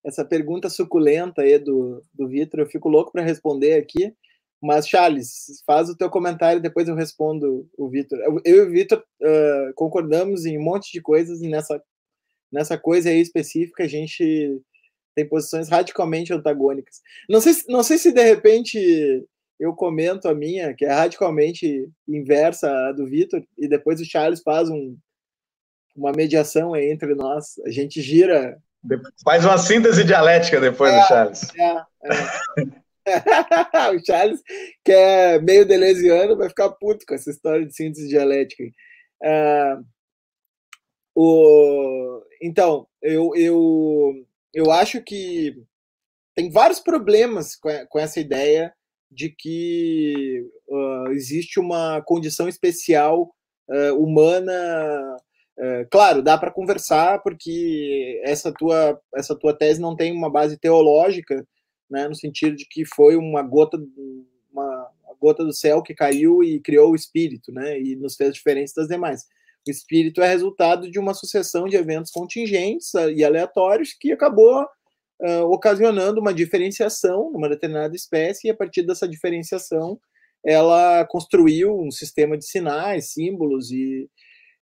[0.05, 4.15] essa pergunta suculenta aí do, do Vitor, eu fico louco para responder aqui.
[4.63, 8.19] Mas, Charles, faz o teu comentário, depois eu respondo o Vitor.
[8.19, 11.83] Eu, eu e o Vitor uh, concordamos em um monte de coisas, e nessa,
[12.55, 14.61] nessa coisa aí específica a gente
[15.15, 17.01] tem posições radicalmente antagônicas.
[17.29, 19.25] Não sei, não sei se de repente
[19.59, 24.43] eu comento a minha, que é radicalmente inversa à do Vitor, e depois o Charles
[24.43, 24.97] faz um,
[25.97, 27.59] uma mediação entre nós.
[27.65, 28.59] A gente gira.
[29.25, 31.51] Faz uma síntese dialética depois é, do Charles.
[31.57, 31.83] É,
[33.07, 33.95] é.
[33.95, 34.41] o Charles,
[34.85, 38.65] que é meio delesiano, vai ficar puto com essa história de síntese dialética.
[39.23, 39.77] É,
[41.15, 45.55] o, então, eu, eu, eu acho que
[46.35, 48.75] tem vários problemas com, essa ideia
[49.11, 53.33] de que uh, existe uma condição especial
[53.69, 54.53] uh, humana
[55.57, 60.59] é, claro, dá para conversar porque essa tua, essa tua tese não tem uma base
[60.59, 61.47] teológica,
[61.89, 63.77] né, no sentido de que foi uma gota,
[64.53, 68.35] uma, uma gota do céu que caiu e criou o espírito, né, e nos fez
[68.35, 69.27] diferentes das demais.
[69.67, 75.45] O espírito é resultado de uma sucessão de eventos contingentes e aleatórios que acabou uh,
[75.51, 79.99] ocasionando uma diferenciação numa determinada espécie e a partir dessa diferenciação
[80.45, 84.11] ela construiu um sistema de sinais, símbolos e,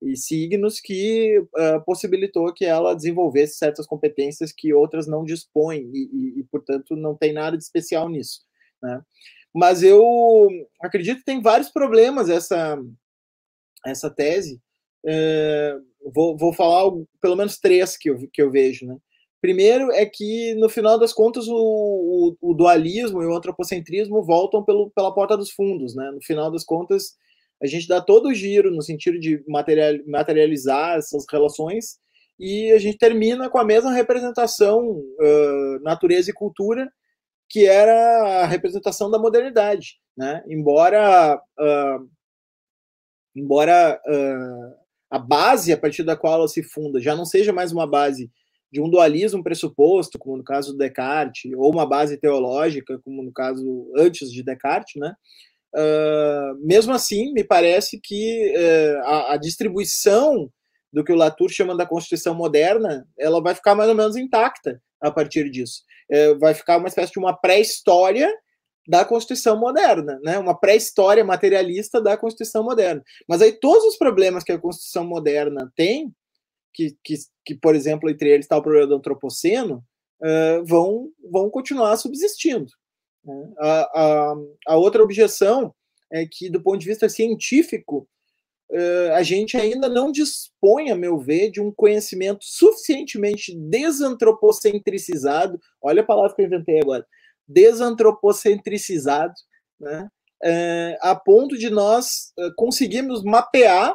[0.01, 6.09] e signos que uh, possibilitou que ela desenvolvesse certas competências que outras não dispõem e,
[6.11, 8.41] e, e, portanto, não tem nada de especial nisso.
[8.83, 9.01] Né?
[9.55, 10.49] Mas eu
[10.81, 12.77] acredito que tem vários problemas essa,
[13.85, 14.61] essa tese.
[16.13, 16.91] Vou, vou falar
[17.21, 18.85] pelo menos três que eu, que eu vejo.
[18.85, 18.97] Né?
[19.41, 21.55] Primeiro é que, no final das contas, o,
[22.41, 25.95] o, o dualismo e o antropocentrismo voltam pelo, pela porta dos fundos.
[25.95, 26.11] Né?
[26.11, 27.15] No final das contas,
[27.61, 31.99] a gente dá todo o giro no sentido de material, materializar essas relações
[32.39, 36.89] e a gente termina com a mesma representação uh, natureza e cultura
[37.49, 40.43] que era a representação da modernidade, né?
[40.47, 42.09] Embora uh,
[43.35, 43.99] embora
[45.09, 48.29] a base a partir da qual ela se funda já não seja mais uma base
[48.71, 53.31] de um dualismo pressuposto, como no caso do Descartes, ou uma base teológica, como no
[53.31, 55.13] caso antes de Descartes, né?
[55.75, 60.51] Uh, mesmo assim, me parece que uh, a, a, distribuição
[60.91, 64.81] do que o Latour chama da Constituição moderna, ela vai ficar mais ou menos intacta
[64.99, 65.83] a partir disso.
[66.11, 68.31] Uh, vai ficar uma espécie de uma pré-história
[68.89, 70.39] da Constituição moderna, né?
[70.39, 73.03] uma pré-história materialista da Constituição moderna.
[73.27, 76.11] Mas aí todos os problemas que a Constituição moderna tem,
[76.73, 77.13] que, que,
[77.45, 79.85] que por exemplo, entre eles está o problema do antropoceno,
[80.65, 82.65] vão, vão continuar subsistindo.
[83.23, 83.53] Né?
[83.59, 84.35] A, a,
[84.69, 85.71] a outra objeção
[86.11, 88.09] é que, do ponto de vista científico,
[88.71, 95.59] eh, a gente ainda não dispõe, a meu ver, de um conhecimento suficientemente desantropocentricizado.
[95.79, 97.05] Olha a palavra que eu inventei agora:
[97.49, 99.33] desantropocentricizado,
[99.79, 100.07] né?
[100.41, 103.93] É, a ponto de nós eh, conseguirmos mapear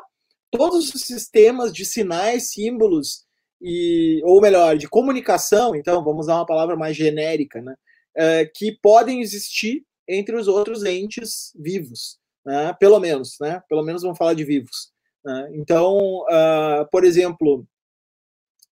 [0.50, 3.24] todos os sistemas de sinais, símbolos
[3.62, 5.74] e, ou melhor, de comunicação.
[5.74, 7.74] Então, vamos usar uma palavra mais genérica, né?
[8.16, 12.74] é, que podem existir entre os outros entes vivos, né?
[12.78, 13.62] pelo menos, né?
[13.68, 14.92] Pelo menos vamos falar de vivos.
[15.24, 15.50] Né?
[15.54, 17.66] Então, uh, por exemplo,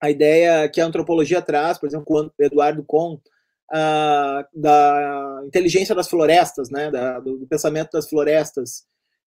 [0.01, 3.19] a ideia que a antropologia traz, por exemplo, com Eduardo Kohn,
[3.73, 6.91] uh, da inteligência das florestas, né?
[6.91, 8.85] Da, do, do, pensamento das florestas,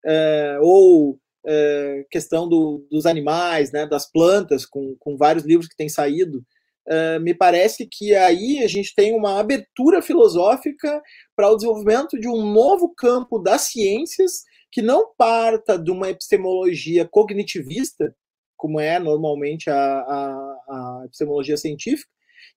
[0.05, 3.85] uh, ou é, questão do, dos animais, né?
[3.85, 6.43] Das plantas, com, com vários livros que têm saído,
[6.89, 10.99] Uh, me parece que aí a gente tem uma abertura filosófica
[11.35, 17.07] para o desenvolvimento de um novo campo das ciências que não parta de uma epistemologia
[17.07, 18.15] cognitivista,
[18.57, 22.09] como é normalmente a, a, a epistemologia científica,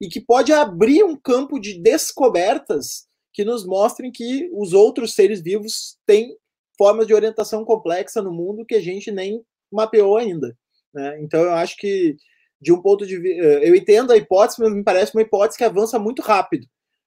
[0.03, 5.41] e que pode abrir um campo de descobertas que nos mostrem que os outros seres
[5.41, 6.37] vivos têm
[6.77, 9.41] formas de orientação complexa no mundo que a gente nem
[9.71, 10.59] mapeou ainda.
[10.93, 11.23] Né?
[11.23, 12.17] Então, eu acho que,
[12.61, 13.45] de um ponto de vista.
[13.45, 16.67] Eh, eu entendo a hipótese, mas me parece uma hipótese que avança muito rápido.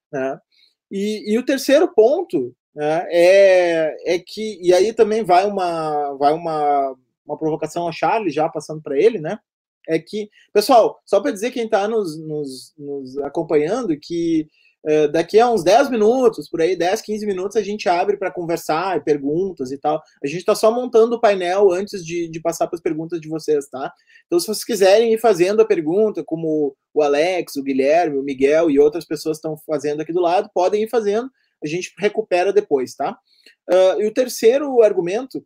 [0.10, 0.40] Né?
[0.90, 4.58] E, e, o terceiro ponto né, é, é que.
[4.62, 9.20] E aí também vai uma, vai uma, uma provocação a Charles, já passando para ele,
[9.20, 9.38] né?
[9.88, 14.48] É que, pessoal, só para dizer quem está nos, nos, nos acompanhando que
[14.88, 18.32] Uh, daqui a uns 10 minutos, por aí, 10, 15 minutos, a gente abre para
[18.32, 20.00] conversar, perguntas e tal.
[20.24, 23.28] A gente está só montando o painel antes de, de passar para as perguntas de
[23.28, 23.92] vocês, tá?
[24.28, 28.70] Então, se vocês quiserem ir fazendo a pergunta, como o Alex, o Guilherme, o Miguel
[28.70, 31.32] e outras pessoas estão fazendo aqui do lado, podem ir fazendo,
[31.64, 33.18] a gente recupera depois, tá?
[33.68, 35.44] Uh, e o terceiro argumento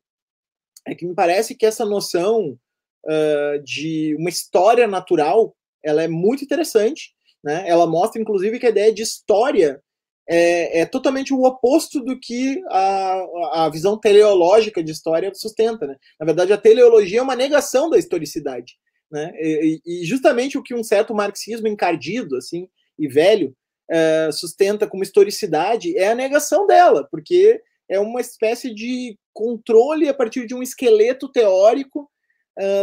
[0.85, 2.59] é que me parece que essa noção
[3.05, 7.63] uh, de uma história natural ela é muito interessante né?
[7.67, 9.81] Ela mostra, inclusive, que a ideia de história
[10.27, 15.87] é, é totalmente o oposto do que a, a visão teleológica de história sustenta.
[15.87, 15.95] Né?
[16.19, 18.75] Na verdade, a teleologia é uma negação da historicidade.
[19.11, 19.31] Né?
[19.35, 23.55] E, e justamente o que um certo marxismo encardido assim e velho
[23.89, 30.13] é, sustenta como historicidade é a negação dela, porque é uma espécie de controle a
[30.13, 32.07] partir de um esqueleto teórico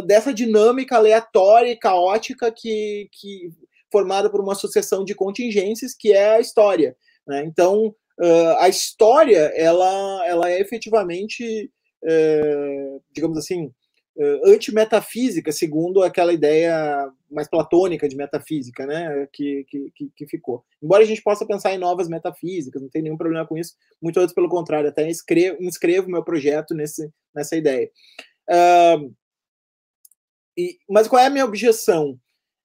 [0.07, 3.51] dessa dinâmica aleatória e caótica que, que
[3.91, 6.97] formada por uma sucessão de contingências, que é a história.
[7.27, 7.45] Né?
[7.47, 11.71] Então, uh, a história, ela, ela é efetivamente,
[12.03, 13.67] uh, digamos assim,
[14.17, 20.65] uh, antimetafísica, segundo aquela ideia mais platônica de metafísica, né, que, que, que, ficou.
[20.83, 24.21] Embora a gente possa pensar em novas metafísicas, não tem nenhum problema com isso, muito
[24.21, 27.91] antes pelo contrário, até escrevo, inscrevo meu projeto nesse, nessa ideia.
[28.49, 29.13] Uh,
[30.57, 32.19] e, mas qual é a minha objeção?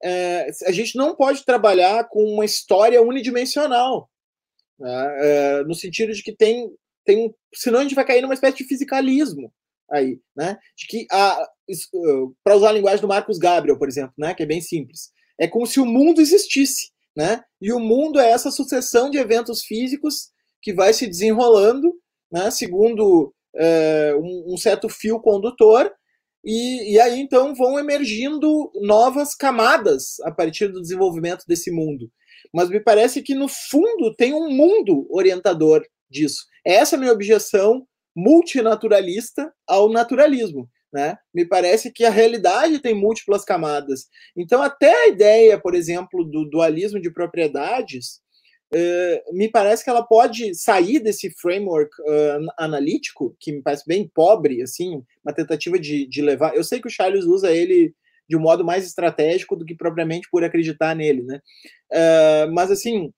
[0.04, 4.10] é, a gente não pode trabalhar com uma história unidimensional,
[4.80, 5.18] né?
[5.22, 6.72] é, no sentido de que tem,
[7.06, 9.54] tem, senão a gente vai cair numa espécie de fisicalismo
[9.90, 10.58] aí, né?
[10.76, 11.06] De que
[12.44, 14.34] para usar a linguagem do Marcos Gabriel, por exemplo, né?
[14.34, 17.44] Que é bem simples, é como se o mundo existisse, né?
[17.62, 20.32] E o mundo é essa sucessão de eventos físicos
[20.62, 21.94] que vai se desenrolando,
[22.32, 22.50] né?
[22.50, 25.94] Segundo é, um, um certo fio condutor
[26.44, 32.12] e, e aí então vão emergindo novas camadas a partir do desenvolvimento desse mundo.
[32.54, 36.46] Mas me parece que no fundo tem um mundo orientador disso.
[36.66, 40.70] Essa é a minha objeção multinaturalista ao naturalismo.
[40.92, 41.16] Né?
[41.34, 44.08] Me parece que a realidade tem múltiplas camadas.
[44.36, 48.20] Então, até a ideia, por exemplo, do dualismo de propriedades
[48.74, 54.10] Uh, me parece que ela pode sair desse framework uh, analítico, que me parece bem
[54.14, 56.56] pobre, assim, uma tentativa de, de levar.
[56.56, 57.94] Eu sei que o Charles usa ele
[58.30, 61.42] de um modo mais estratégico do que propriamente por acreditar nele, né?
[61.92, 63.12] Uh, mas assim,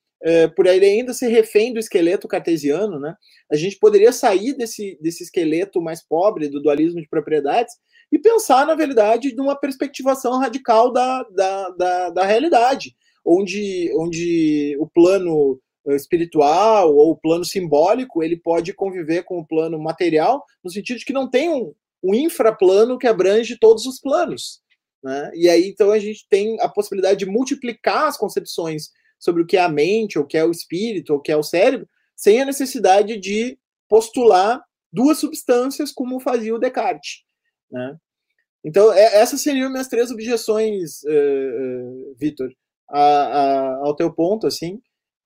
[0.55, 3.13] por ele ainda ser refém do esqueleto cartesiano, né?
[3.51, 7.75] A gente poderia sair desse, desse esqueleto mais pobre do dualismo de propriedades
[8.09, 12.95] e pensar, na verdade, numa perspectivação radical da, da, da, da realidade
[13.25, 19.45] onde, onde o plano eh, espiritual ou o plano simbólico ele pode conviver com o
[19.45, 23.99] plano material, no sentido de que não tem um, um infraplano que abrange todos os
[23.99, 24.61] planos.
[25.03, 25.31] Né?
[25.35, 29.57] E aí, então, a gente tem a possibilidade de multiplicar as concepções sobre o que
[29.57, 31.87] é a mente, ou o que é o espírito, ou o que é o cérebro,
[32.15, 33.57] sem a necessidade de
[33.89, 37.23] postular duas substâncias como fazia o Descartes.
[37.71, 37.97] Né?
[38.63, 42.49] Então, é, essas seriam minhas três objeções, uh, uh, Vitor
[42.93, 44.79] a, a, ao teu ponto, assim.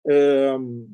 [0.06, 0.90] Um,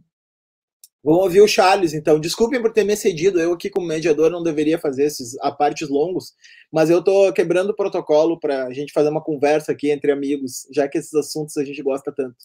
[1.04, 2.20] vamos ouvir o Charles, então.
[2.20, 3.40] Desculpem por ter me cedido.
[3.40, 6.34] Eu aqui, como mediador, não deveria fazer esses apartes longos,
[6.72, 10.68] mas eu estou quebrando o protocolo para a gente fazer uma conversa aqui entre amigos,
[10.74, 12.38] já que esses assuntos a gente gosta tanto.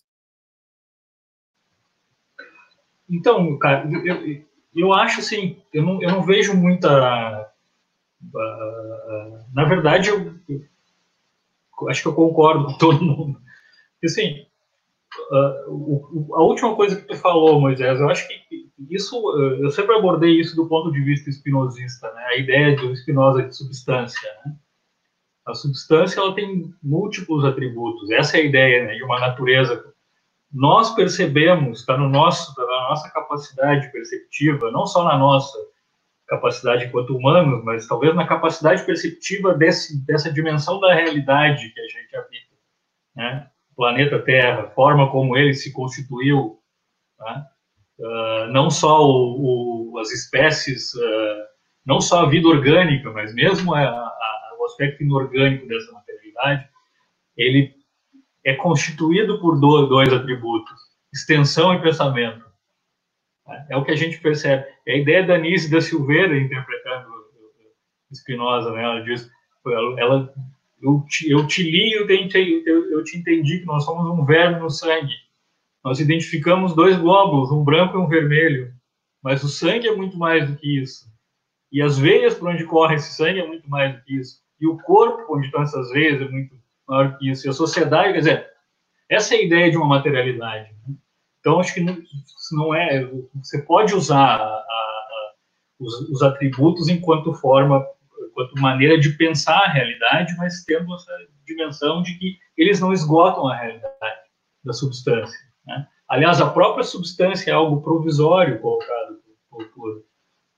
[3.11, 4.45] Então, cara, eu,
[4.76, 7.51] eu acho assim, eu não, eu não vejo muita.
[8.22, 13.47] Uh, na verdade, eu, eu, acho que eu concordo com todo mundo
[14.07, 14.46] assim,
[15.30, 19.96] uh, a última coisa que tu falou, Moisés, eu acho que isso, uh, eu sempre
[19.96, 22.24] abordei isso do ponto de vista espinosista, né?
[22.26, 24.55] A ideia do Spinoza de substância, né?
[25.49, 28.11] A substância ela tem múltiplos atributos.
[28.11, 29.82] Essa é a ideia né, de uma natureza.
[30.53, 35.57] Nós percebemos, está no nosso, tá na nossa capacidade perceptiva, não só na nossa
[36.26, 41.88] capacidade enquanto humanos, mas talvez na capacidade perceptiva desse, dessa dimensão da realidade que a
[41.88, 42.57] gente habita,
[43.16, 43.51] né?
[43.79, 46.59] Planeta Terra, a forma como ele se constituiu,
[47.20, 47.47] né?
[48.01, 51.49] uh, não só o, o, as espécies uh,
[51.87, 56.68] não só a vida orgânica, mas mesmo a, a, o aspecto inorgânico dessa materialidade,
[57.37, 57.72] ele
[58.45, 60.74] é constituído por dois atributos:
[61.12, 62.45] extensão e pensamento.
[63.70, 64.66] É o que a gente percebe.
[64.87, 67.09] É a ideia da Nise da Silveira interpretando
[68.12, 68.83] Spinoza, né?
[68.83, 69.31] Ela diz,
[69.97, 70.35] ela,
[70.83, 74.24] eu, te, eu te li, eu te, eu, eu te entendi que nós somos um
[74.24, 75.14] verme no sangue.
[75.85, 78.72] Nós identificamos dois glóbulos, um branco e um vermelho,
[79.22, 81.07] mas o sangue é muito mais do que isso.
[81.70, 84.41] E as veias por onde corre esse sangue é muito mais do que isso.
[84.61, 86.57] E o corpo onde estão essas veias é muito
[86.87, 87.47] maior do que isso.
[87.47, 88.47] E a sociedade, quer dizer,
[89.09, 90.70] essa é a ideia de uma materialidade.
[90.87, 90.95] Né?
[91.41, 91.97] Então, acho que não,
[92.53, 93.09] não é.
[93.37, 95.33] Você pode usar a, a,
[95.79, 97.87] os, os, atributos enquanto forma,
[98.39, 101.12] enquanto maneira de pensar a realidade, mas tendo essa
[101.45, 104.20] dimensão de que eles não esgotam a realidade
[104.64, 105.39] da substância.
[105.66, 105.86] Né?
[106.09, 109.18] Aliás, a própria substância é algo provisório colocado
[109.51, 110.05] por, por,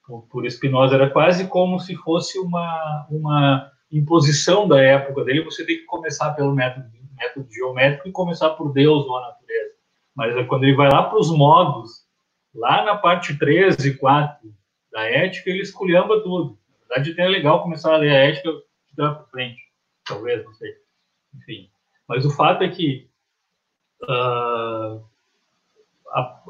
[0.06, 0.94] por, por Spinoza.
[0.94, 5.44] Era quase como se fosse uma, uma imposição da época dele.
[5.44, 9.74] Você tem que começar pelo método, método geométrico e começar por Deus ou a natureza.
[10.14, 12.04] Mas é quando ele vai lá para os modos,
[12.54, 14.38] lá na parte 13 e 4
[14.92, 16.59] da ética, ele esculhamba tudo.
[16.90, 19.62] Verdade, até é legal começar a ler a ética de trás para frente.
[20.04, 20.74] Talvez, não sei.
[21.36, 21.70] Enfim.
[22.08, 23.08] Mas o fato é que
[24.02, 25.00] uh,
[26.08, 26.42] a,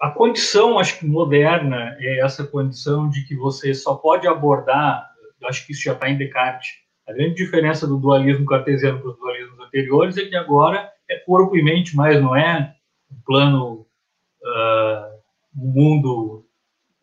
[0.00, 5.10] a condição, acho que moderna, é essa condição de que você só pode abordar,
[5.44, 9.18] acho que isso já está em Descartes, a grande diferença do dualismo cartesiano para os
[9.18, 12.74] dualismos anteriores é que agora é corpo e mente, mas não é
[13.10, 13.86] um plano,
[14.42, 15.18] uh,
[15.56, 16.43] um mundo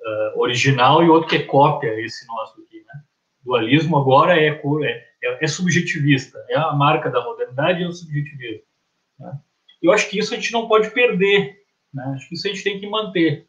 [0.02, 2.78] uh, original e outro que é cópia, esse nosso aqui.
[2.78, 3.02] Né?
[3.43, 8.64] Dualismo agora é, é, é, subjetivista, é a marca da modernidade, é o subjetivismo.
[9.20, 9.39] Né?
[9.82, 11.58] Eu acho que isso a gente não pode perder,
[11.93, 12.04] né?
[12.16, 13.47] acho que isso a gente tem que manter.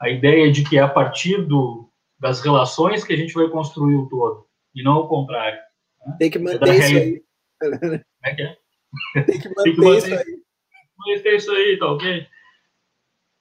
[0.00, 1.88] A ideia de que é a partir do,
[2.18, 5.60] das relações que a gente vai construir o todo, e não o contrário.
[6.06, 6.16] Né?
[6.18, 7.22] Tem que é manter é isso aí.
[7.60, 8.56] Como é que é?
[9.22, 10.42] Tem que manter, Tem que manter isso aí.
[10.98, 12.26] Manter isso aí, tá ok?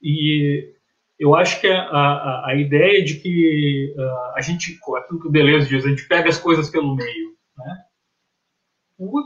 [0.01, 0.73] E
[1.21, 3.95] eu acho que a, a, a ideia de que
[4.35, 7.83] a gente, aquilo que o Deleuze diz, a gente pega as coisas pelo meio, né?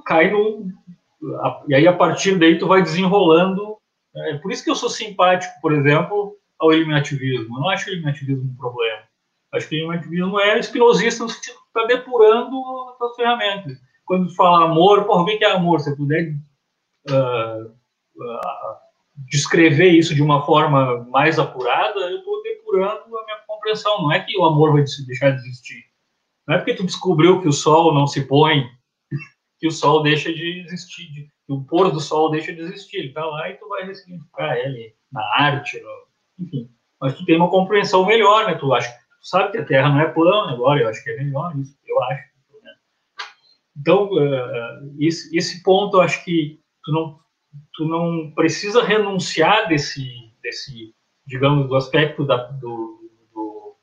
[0.06, 0.68] cai no.
[1.68, 3.78] E aí, a partir daí, tu vai desenrolando.
[4.16, 7.58] É por isso que eu sou simpático, por exemplo, ao eliminativismo.
[7.58, 9.04] Eu não acho o eliminativismo um problema.
[9.54, 12.56] Acho que o eliminativismo é espinosista no sentido está depurando
[13.02, 15.80] as ferramentas quando fala amor, por que é amor?
[15.80, 16.34] Se puder
[17.10, 18.76] uh, uh,
[19.18, 24.04] descrever isso de uma forma mais apurada, eu estou depurando a minha compreensão.
[24.04, 25.84] Não é que o amor vai deixar de existir.
[26.48, 28.70] Não é porque tu descobriu que o sol não se põe
[29.60, 32.98] que o sol deixa de existir, que o pôr do sol deixa de existir.
[32.98, 36.70] Ele está lá e tu vai ressignificar ele na arte, no, enfim.
[37.00, 38.56] Mas tu tem uma compreensão melhor, né?
[38.56, 41.18] Tu acha, tu sabe que a Terra não é plana agora, eu acho que é
[41.18, 42.36] melhor isso, eu acho.
[43.78, 47.20] Então, uh, esse, esse ponto, eu acho que tu não,
[47.74, 50.10] tu não precisa renunciar desse,
[50.42, 50.94] desse
[51.26, 53.76] digamos, do aspecto da, do, do,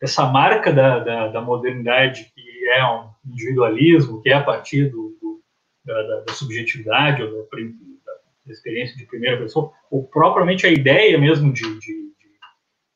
[0.00, 5.16] dessa marca da, da, da, modernidade, que é um individualismo, que é a partir do,
[5.20, 5.42] do
[5.84, 11.62] da, da, subjetividade, ou da, experiência de primeira pessoa, ou propriamente a ideia mesmo de,
[11.62, 12.38] de, de,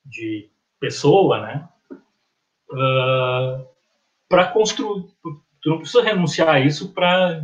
[0.05, 0.51] de
[0.81, 1.69] pessoa, né?
[2.71, 3.65] Uh,
[4.29, 5.05] para construir
[5.65, 7.43] tu não precisa renunciar a isso para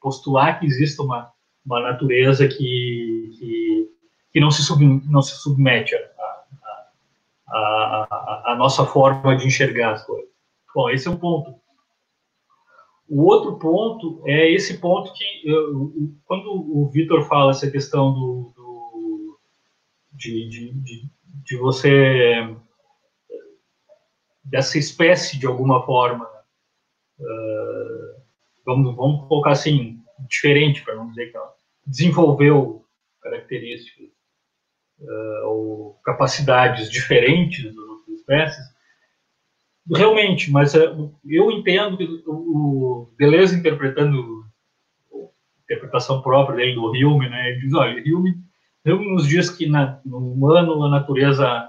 [0.00, 1.31] postular que existe uma,
[1.64, 3.90] uma natureza que, que,
[4.32, 5.94] que não, se sub, não se submete
[7.46, 10.30] à nossa forma de enxergar as coisas.
[10.74, 11.54] Bom, esse é um ponto.
[13.08, 15.92] O outro ponto é esse ponto que, eu,
[16.24, 19.38] quando o Vitor fala essa questão do, do
[20.12, 21.10] de, de, de,
[21.44, 22.56] de você
[24.42, 26.24] dessa espécie de alguma forma
[27.20, 28.22] uh,
[28.64, 31.52] vamos, vamos colocar assim, diferente, para não dizer que ela
[31.86, 32.84] desenvolveu
[33.20, 34.08] características
[35.00, 38.64] uh, ou capacidades diferentes das outras espécies,
[39.94, 44.44] realmente, mas uh, eu entendo que o, Deleuze interpretando
[45.12, 48.34] a interpretação própria dele do Hume, né, ele diz, olha, Hume,
[48.84, 51.68] Hume nos diz que na, no humano a natureza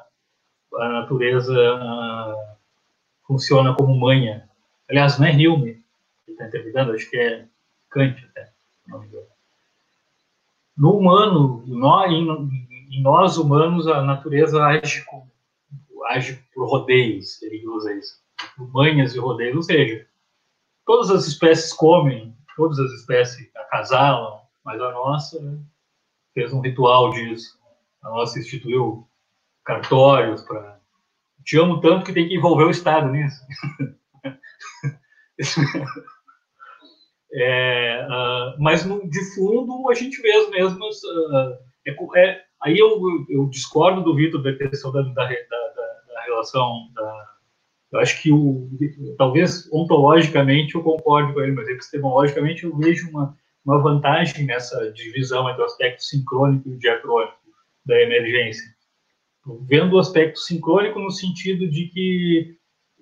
[0.76, 2.58] a natureza uh,
[3.28, 4.50] funciona como manha.
[4.90, 5.84] Aliás, não é Hume
[6.26, 7.46] que está interpretando, acho que é
[7.94, 8.52] Kant até.
[10.76, 11.64] No humano,
[12.08, 15.28] em, nós humanos, a natureza age, com,
[16.10, 18.20] age por rodeios, ele usa isso,
[18.58, 20.08] manhas e rodeios, ou seja,
[20.86, 25.62] todas as espécies comem, todas as espécies acasalam, mas a nossa
[26.34, 27.60] fez um ritual disso.
[28.02, 29.08] A nossa instituiu
[29.64, 30.80] cartórios para
[31.44, 33.42] te amo tanto que tem que envolver o Estado nisso.
[37.36, 41.04] é, uh, mas no, de fundo a gente vê as mesmas.
[41.04, 41.58] Uh,
[41.88, 46.90] é, é, aí eu, eu, discordo do Vitor da questão da, da, da, da relação.
[47.92, 48.70] eu acho que o,
[49.18, 53.36] talvez ontologicamente eu concorde com ele, mas epistemologicamente eu vejo uma,
[53.66, 57.34] uma vantagem nessa divisão entre o aspecto sincrônico e o diacrônico
[57.86, 58.72] da emergência.
[59.68, 62.58] Vendo o aspecto sincrônico no sentido de que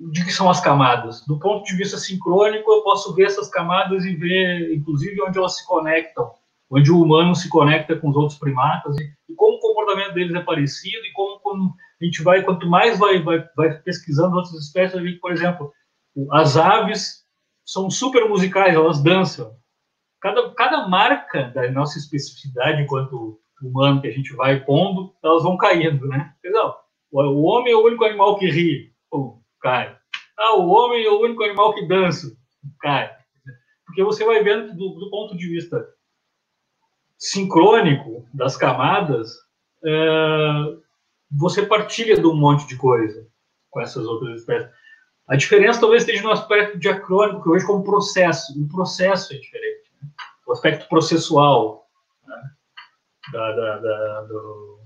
[0.10, 1.26] de que são as camadas.
[1.28, 5.58] Do ponto de vista sincrônico, eu posso ver essas camadas e ver, inclusive, onde elas
[5.58, 6.32] se conectam,
[6.70, 10.34] onde o humano se conecta com os outros primatas e, e como o comportamento deles
[10.34, 14.56] é parecido e como, como a gente vai, quanto mais vai, vai, vai pesquisando outras
[14.56, 15.72] espécies, a gente, por exemplo,
[16.32, 17.22] as aves
[17.66, 19.56] são super musicais, elas dançam.
[20.20, 25.58] Cada, cada marca da nossa especificidade enquanto humano que a gente vai pondo, elas vão
[25.58, 26.34] caindo, né?
[26.44, 26.76] Não,
[27.12, 28.92] o homem é o único animal que ri,
[29.62, 29.96] cai.
[30.38, 32.36] Ah, o homem é o único animal que dança,
[32.80, 33.12] cai.
[33.86, 35.88] Porque você vai vendo do, do ponto de vista
[37.18, 39.32] sincrônico das camadas,
[39.84, 40.78] é,
[41.30, 43.28] você partilha de um monte de coisa
[43.70, 44.72] com essas outras espécies.
[45.28, 48.60] A diferença talvez esteja no aspecto diacrônico, que hoje como processo.
[48.60, 49.92] O processo é diferente.
[50.02, 50.10] Né?
[50.48, 51.88] O aspecto processual
[52.28, 52.42] né?
[53.32, 54.80] da, da, da, do,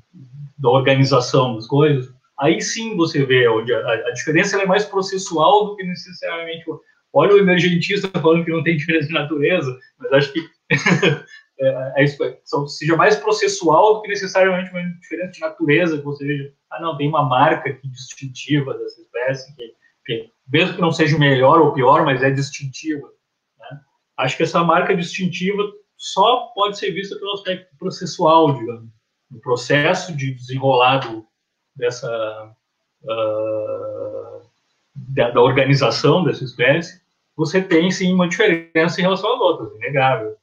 [0.58, 5.66] da organização das coisas aí sim você vê onde a, a diferença é mais processual
[5.66, 6.66] do que necessariamente.
[7.14, 10.40] Olha o emergentista falando que não tem diferença de natureza, mas acho que
[11.60, 16.54] é, é é, seja mais processual do que necessariamente uma diferença de natureza, você veja,
[16.72, 19.74] ah, não, tem uma marca aqui distintiva dessa espécie, que,
[20.06, 23.08] que mesmo que não seja melhor ou pior, mas é distintiva.
[23.60, 23.80] Né?
[24.18, 25.64] Acho que essa marca distintiva
[25.98, 28.90] só pode ser vista pelo aspecto processual, digamos,
[29.32, 31.26] no processo de desenrolar do,
[31.76, 32.56] dessa
[33.04, 34.50] uh,
[34.96, 37.02] da, da, organização dessa espécie,
[37.36, 40.36] você tem sim uma diferença em relação às outras, inegável.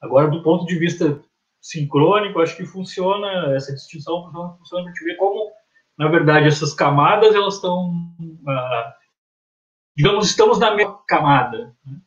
[0.00, 1.20] Agora, do ponto de vista
[1.60, 5.52] sincrônico, acho que funciona essa distinção funciona, funciona para gente ver como,
[5.98, 8.92] na verdade, essas camadas elas estão, uh,
[9.96, 11.74] digamos, estamos na mesma camada.
[11.84, 12.00] Né?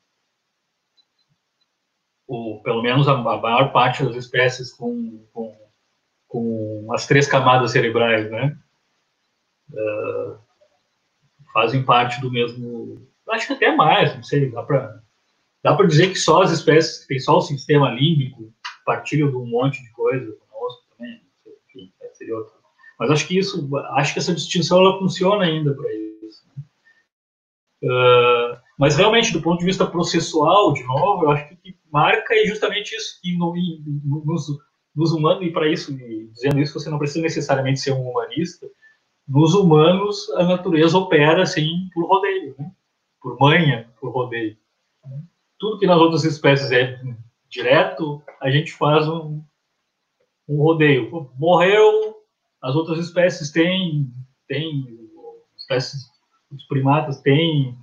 [2.27, 5.64] Ou pelo menos a, a maior parte das espécies com, com
[6.35, 8.57] com as três camadas cerebrais, né?
[9.71, 10.37] Uh,
[11.53, 13.07] fazem parte do mesmo.
[13.29, 15.01] Acho que até mais, não sei, dá para
[15.63, 18.53] dá para dizer que só as espécies que têm só o sistema límbico
[18.85, 21.21] partilham de um monte de coisa conosco também,
[21.69, 22.53] enfim, seria outro.
[22.99, 26.43] Mas acho que isso, acho que essa distinção ela funciona ainda para isso.
[26.49, 26.63] Né?
[27.89, 31.77] Uh, mas realmente, do ponto de vista processual, de novo, eu acho que o que
[31.91, 33.53] marca é justamente isso que no,
[34.25, 34.47] nos
[34.95, 38.67] nos humanos, e para isso, e dizendo isso, você não precisa necessariamente ser um humanista,
[39.27, 42.72] nos humanos a natureza opera assim por rodeio, né?
[43.22, 44.55] por manha, por rodeio.
[45.57, 46.99] Tudo que nas outras espécies é
[47.49, 49.41] direto, a gente faz um,
[50.47, 51.31] um rodeio.
[51.39, 52.17] Morreu,
[52.61, 54.11] as outras espécies têm,
[54.47, 55.09] têm
[55.57, 56.03] espécies,
[56.51, 57.76] os primatas têm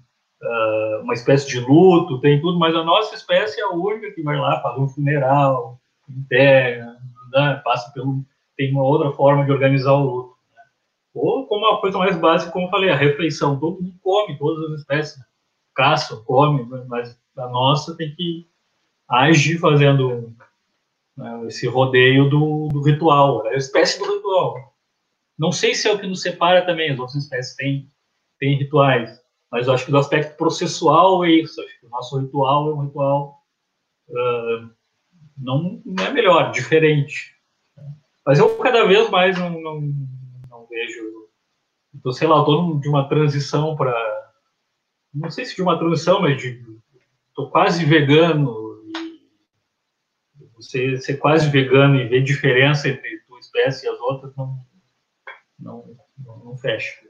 [0.43, 4.23] uh, uma espécie de luto, tem tudo, mas a nossa espécie é a única que
[4.23, 5.81] vai lá, faz um funeral,
[6.19, 6.99] enterra,
[7.33, 8.25] né, passa pelo
[8.57, 10.37] tem uma outra forma de organizar o luto.
[10.55, 10.63] Né?
[11.15, 13.59] Ou como uma coisa mais básica, como eu falei, a refeição.
[13.59, 15.25] Todo mundo come, todas as espécies né?
[15.75, 18.47] caçam, come, mas a nossa tem que
[19.09, 20.35] agir fazendo
[21.17, 24.73] né, esse rodeio do, do ritual, é a espécie do ritual.
[25.39, 27.89] Não sei se é o que nos separa também, as outras espécies têm,
[28.39, 29.21] têm rituais,
[29.51, 31.61] mas eu acho que do aspecto processual é isso.
[31.61, 33.43] Acho que o nosso ritual é um ritual
[34.09, 34.71] uh,
[35.37, 37.37] não, é melhor, diferente.
[38.25, 39.81] Mas eu cada vez mais não, não,
[40.49, 41.29] não vejo.
[41.95, 43.93] Então, sei lá, estou de uma transição para.
[45.13, 46.65] Não sei se de uma transição, mas de.
[47.29, 48.83] Estou quase vegano.
[50.41, 54.65] E você ser quase vegano e ver diferença entre tua espécie e as outras não,
[55.59, 57.01] não, não, não fecha.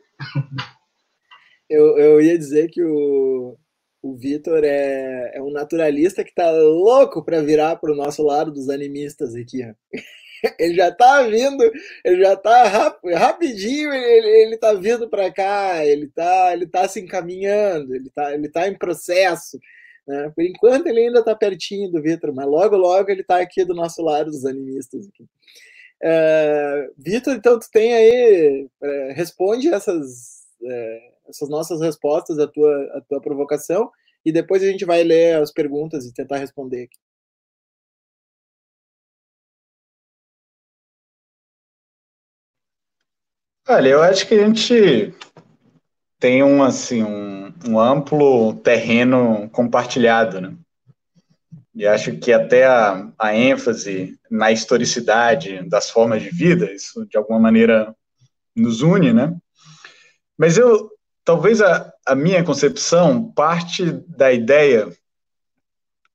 [1.69, 3.59] Eu, eu ia dizer que o,
[4.03, 8.51] o Vitor é, é um naturalista que tá louco para virar para o nosso lado
[8.51, 9.63] dos animistas aqui.
[10.59, 11.63] Ele já tá vindo,
[12.05, 16.89] ele já tá rap, rapidinho, ele, ele tá vindo para cá, ele tá, ele tá
[16.89, 19.57] se encaminhando, ele tá, ele tá em processo.
[20.05, 20.33] Né?
[20.35, 23.73] Por enquanto ele ainda tá pertinho do Vitor, mas logo, logo ele tá aqui do
[23.73, 25.07] nosso lado dos animistas.
[25.07, 25.25] Aqui.
[26.03, 30.43] É, Vitor, então tu tem aí, é, responde essas.
[30.65, 33.91] É, essas nossas respostas à tua, à tua provocação
[34.25, 36.99] e depois a gente vai ler as perguntas e tentar responder aqui.
[43.69, 45.15] Olha, eu acho que a gente
[46.19, 50.57] tem um, assim, um, um amplo terreno compartilhado, né?
[51.75, 57.17] E acho que até a, a ênfase na historicidade das formas de vida, isso de
[57.17, 57.95] alguma maneira
[58.55, 59.35] nos une, né?
[60.37, 60.92] Mas eu,
[61.25, 64.91] talvez a, a minha concepção parte da ideia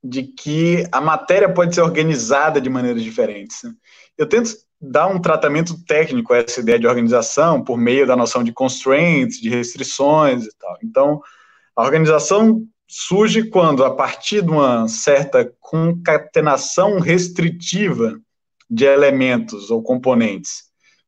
[0.03, 3.63] de que a matéria pode ser organizada de maneiras diferentes.
[3.63, 3.73] Né?
[4.17, 8.43] Eu tento dar um tratamento técnico a essa ideia de organização por meio da noção
[8.43, 10.77] de constraints, de restrições e tal.
[10.83, 11.21] Então,
[11.75, 18.19] a organização surge quando, a partir de uma certa concatenação restritiva
[18.69, 20.67] de elementos ou componentes,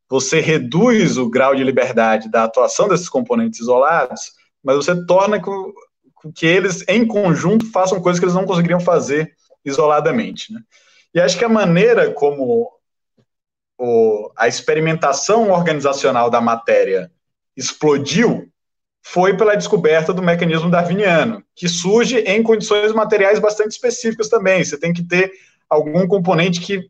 [0.09, 4.31] você reduz o grau de liberdade da atuação desses componentes isolados,
[4.63, 5.71] mas você torna com,
[6.33, 9.33] que eles, em conjunto, façam coisas que eles não conseguiriam fazer
[9.63, 10.51] isoladamente.
[10.51, 10.61] Né?
[11.13, 12.69] E acho que a maneira como
[13.77, 17.11] o, a experimentação organizacional da matéria
[17.55, 18.49] explodiu
[19.01, 24.63] foi pela descoberta do mecanismo darwiniano, que surge em condições materiais bastante específicas também.
[24.63, 25.31] Você tem que ter
[25.69, 26.89] algum componente que,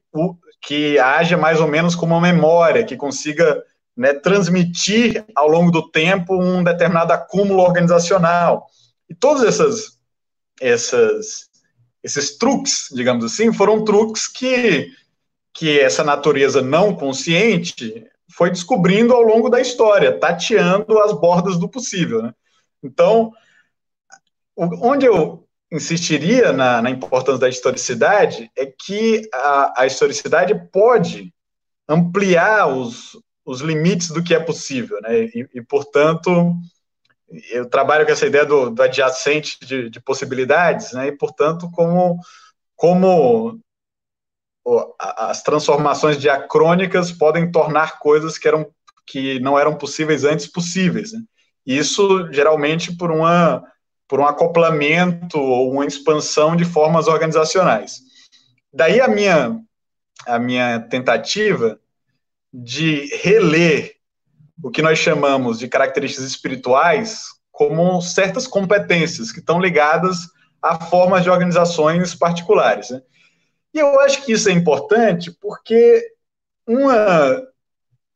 [0.61, 3.63] que haja mais ou menos como uma memória, que consiga
[3.95, 8.67] né, transmitir ao longo do tempo um determinado acúmulo organizacional.
[9.09, 9.97] E todos essas,
[10.61, 11.49] essas,
[12.03, 14.91] esses truques, digamos assim, foram truques que,
[15.53, 21.67] que essa natureza não consciente foi descobrindo ao longo da história, tateando as bordas do
[21.67, 22.21] possível.
[22.21, 22.33] Né?
[22.83, 23.33] Então,
[24.55, 31.33] onde eu insistiria na, na, importância da historicidade é que a, a historicidade pode
[31.87, 35.25] ampliar os, os limites do que é possível, né?
[35.25, 36.55] E, e portanto,
[37.51, 41.07] eu trabalho com essa ideia do, do adjacente de, de, possibilidades, né?
[41.07, 42.19] E portanto, como
[42.75, 43.59] como
[44.99, 48.69] as transformações diacrônicas podem tornar coisas que eram
[49.05, 51.11] que não eram possíveis antes possíveis.
[51.11, 51.19] Né?
[51.65, 53.63] Isso geralmente por uma
[54.09, 58.01] por um acoplamento ou uma expansão de formas organizacionais.
[58.73, 59.57] Daí a minha
[60.27, 61.79] a minha tentativa
[62.53, 63.95] de reler
[64.61, 70.27] o que nós chamamos de características espirituais como certas competências que estão ligadas
[70.61, 72.89] a formas de organizações particulares.
[72.89, 73.01] Né?
[73.73, 76.05] E eu acho que isso é importante porque
[76.67, 77.41] uma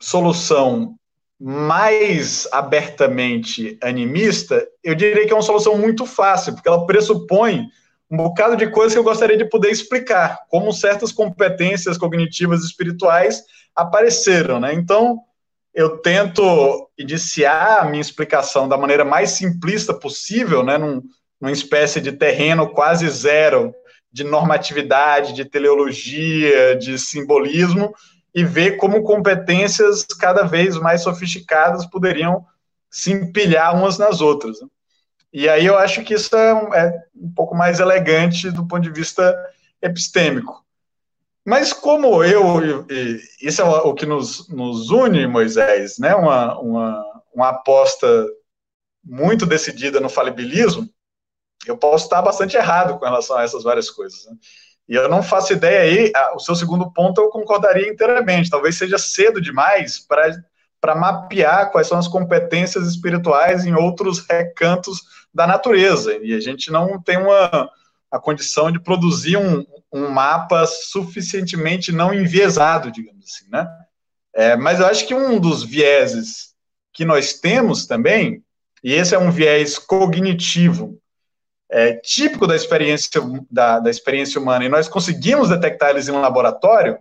[0.01, 0.97] solução
[1.45, 7.67] mais abertamente animista, eu diria que é uma solução muito fácil, porque ela pressupõe
[8.09, 13.43] um bocado de coisas que eu gostaria de poder explicar, como certas competências cognitivas espirituais
[13.75, 14.73] apareceram, né?
[14.73, 15.19] Então,
[15.73, 21.01] eu tento iniciar a minha explicação da maneira mais simplista possível, né, num,
[21.41, 23.75] numa espécie de terreno quase zero
[24.09, 27.93] de normatividade, de teleologia, de simbolismo,
[28.33, 32.45] e ver como competências cada vez mais sofisticadas poderiam
[32.89, 34.59] se empilhar umas nas outras.
[34.61, 34.67] Né?
[35.31, 38.83] E aí eu acho que isso é um, é um pouco mais elegante do ponto
[38.83, 39.35] de vista
[39.81, 40.63] epistêmico.
[41.45, 42.85] Mas como eu,
[43.41, 46.15] isso é o que nos, nos une, Moisés, né?
[46.15, 47.03] uma, uma,
[47.33, 48.07] uma aposta
[49.03, 50.89] muito decidida no falibilismo,
[51.65, 54.25] eu posso estar bastante errado com relação a essas várias coisas.
[54.25, 54.37] Né?
[54.87, 58.49] E eu não faço ideia aí, o seu segundo ponto eu concordaria inteiramente.
[58.49, 65.01] Talvez seja cedo demais para mapear quais são as competências espirituais em outros recantos
[65.33, 66.17] da natureza.
[66.21, 67.69] E a gente não tem uma
[68.11, 73.67] a condição de produzir um, um mapa suficientemente não enviesado, digamos assim, né?
[74.35, 76.53] É, mas eu acho que um dos vieses
[76.93, 78.43] que nós temos também,
[78.83, 81.01] e esse é um viés cognitivo,
[81.73, 83.19] é, típico da experiência,
[83.49, 86.99] da, da experiência humana, e nós conseguimos detectar eles em um laboratório,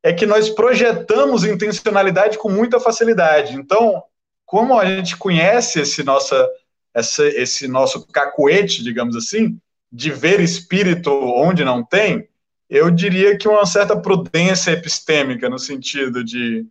[0.00, 3.56] é que nós projetamos intencionalidade com muita facilidade.
[3.56, 4.00] Então,
[4.46, 6.48] como a gente conhece esse, nossa,
[6.94, 9.58] essa, esse nosso cacuete, digamos assim,
[9.90, 12.28] de ver espírito onde não tem,
[12.70, 16.64] eu diria que uma certa prudência epistêmica, no sentido de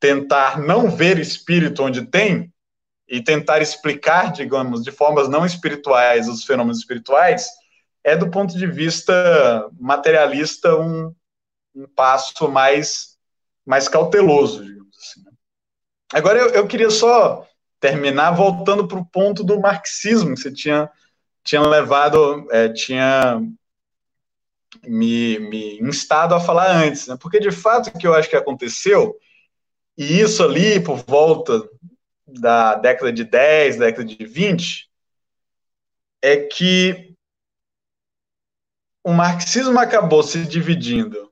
[0.00, 2.50] tentar não ver espírito onde tem,
[3.14, 7.46] e tentar explicar, digamos, de formas não espirituais os fenômenos espirituais,
[8.02, 11.14] é do ponto de vista materialista um,
[11.76, 13.16] um passo mais,
[13.64, 15.22] mais cauteloso, digamos assim.
[15.24, 15.30] Né?
[16.12, 17.46] Agora eu, eu queria só
[17.78, 20.90] terminar voltando para o ponto do marxismo que você tinha,
[21.44, 23.40] tinha levado, é, tinha
[24.84, 27.16] me, me instado a falar antes, né?
[27.20, 29.16] porque de fato o que eu acho que aconteceu,
[29.96, 31.62] e isso ali por volta
[32.40, 34.90] da década de 10, década de 20,
[36.22, 37.14] é que
[39.02, 41.30] o marxismo acabou se dividindo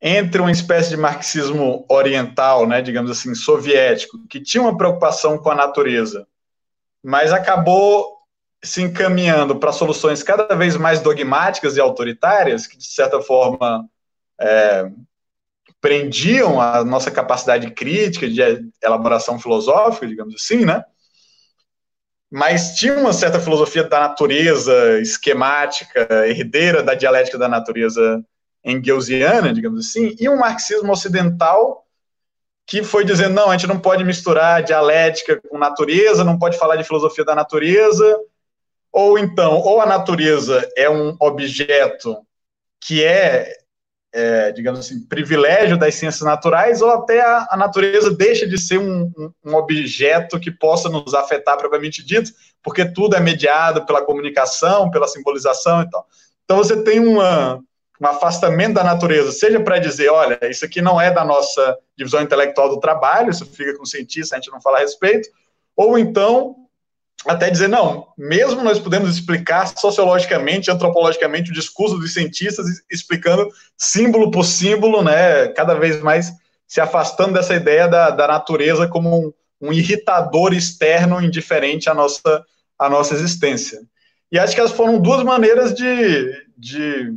[0.00, 5.50] entre uma espécie de marxismo oriental, né, digamos assim, soviético, que tinha uma preocupação com
[5.50, 6.26] a natureza
[7.02, 8.18] mas acabou
[8.62, 13.88] se encaminhando para soluções cada vez mais dogmáticas e autoritárias, que de certa forma
[14.40, 14.88] é,
[15.82, 18.40] prendiam a nossa capacidade crítica de
[18.80, 20.84] elaboração filosófica, digamos assim, né?
[22.30, 28.24] Mas tinha uma certa filosofia da natureza esquemática, herdeira da dialética da natureza
[28.64, 31.84] engelsiana, digamos assim, e um marxismo ocidental
[32.64, 36.76] que foi dizendo, não, a gente não pode misturar dialética com natureza, não pode falar
[36.76, 38.18] de filosofia da natureza,
[38.92, 42.24] ou então, ou a natureza é um objeto
[42.80, 43.61] que é,
[44.12, 48.78] é digamos assim, privilégio das ciências naturais, ou até a, a natureza deixa de ser
[48.78, 52.30] um, um, um, objeto que possa nos afetar propriamente dito,
[52.62, 56.06] porque tudo é mediado pela comunicação, pela simbolização e tal.
[56.44, 57.58] Então você tem uma,
[58.00, 62.20] um afastamento da natureza, seja para dizer, olha, isso aqui não é da nossa divisão
[62.20, 65.28] intelectual do trabalho, isso fica com o cientista, a gente não fala a respeito,
[65.74, 66.56] ou então
[67.26, 74.30] até dizer, não, mesmo nós podemos explicar sociologicamente, antropologicamente o discurso dos cientistas, explicando símbolo
[74.30, 76.32] por símbolo, né, cada vez mais
[76.66, 82.44] se afastando dessa ideia da, da natureza como um, um irritador externo indiferente à nossa,
[82.78, 83.80] à nossa existência.
[84.30, 87.12] E acho que elas foram duas maneiras de, de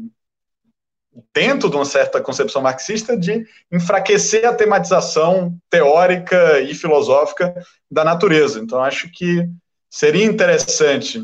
[1.34, 7.56] dentro de uma certa concepção marxista, de enfraquecer a tematização teórica e filosófica
[7.90, 8.60] da natureza.
[8.60, 9.50] Então, acho que
[9.96, 11.22] seria interessante,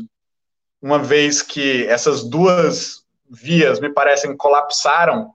[0.80, 5.34] uma vez que essas duas vias me parecem colapsaram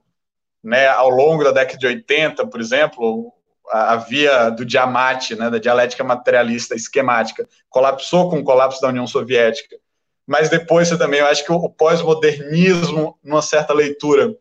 [0.64, 3.32] né, ao longo da década de 80, por exemplo,
[3.70, 8.88] a, a via do Diamante, né, da dialética materialista esquemática, colapsou com o colapso da
[8.88, 9.78] União Soviética.
[10.26, 14.36] Mas depois você também, eu acho que o pós-modernismo, numa certa leitura,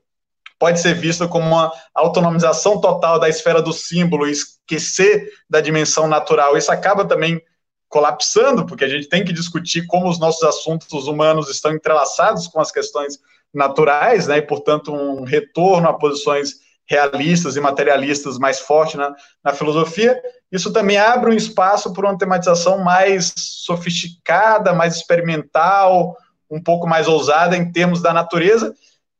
[0.58, 6.56] pode ser visto como uma autonomização total da esfera do símbolo esquecer da dimensão natural.
[6.56, 7.42] Isso acaba também
[7.88, 12.60] colapsando, porque a gente tem que discutir como os nossos assuntos humanos estão entrelaçados com
[12.60, 13.18] as questões
[13.52, 19.52] naturais, né, e, portanto, um retorno a posições realistas e materialistas mais forte na, na
[19.52, 20.20] filosofia,
[20.52, 26.16] isso também abre um espaço para uma tematização mais sofisticada, mais experimental,
[26.48, 28.74] um pouco mais ousada em termos da natureza,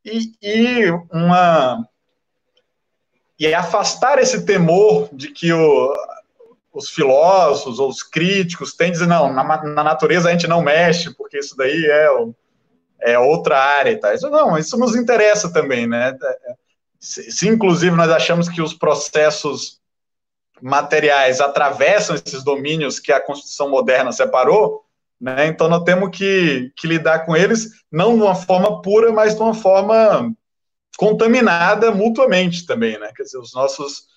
[0.05, 1.85] e, e uma
[3.39, 5.93] e afastar esse temor de que o,
[6.77, 11.15] os filósofos ou os críticos têm dizer não, na, na, natureza a gente não mexe,
[11.15, 12.09] porque isso daí é,
[13.13, 14.13] é outra área e tal.
[14.13, 16.15] Isso, não, isso nos interessa também, né?
[17.01, 19.81] Se, se, inclusive nós achamos que os processos
[20.61, 24.85] materiais atravessam esses domínios que a Constituição moderna separou,
[25.19, 25.47] né?
[25.47, 29.41] Então, nós temos que, que lidar com eles, não de uma forma pura, mas de
[29.41, 30.31] uma forma
[30.99, 32.99] contaminada mutuamente também.
[32.99, 33.11] Né?
[33.17, 34.09] Quer dizer, os nossos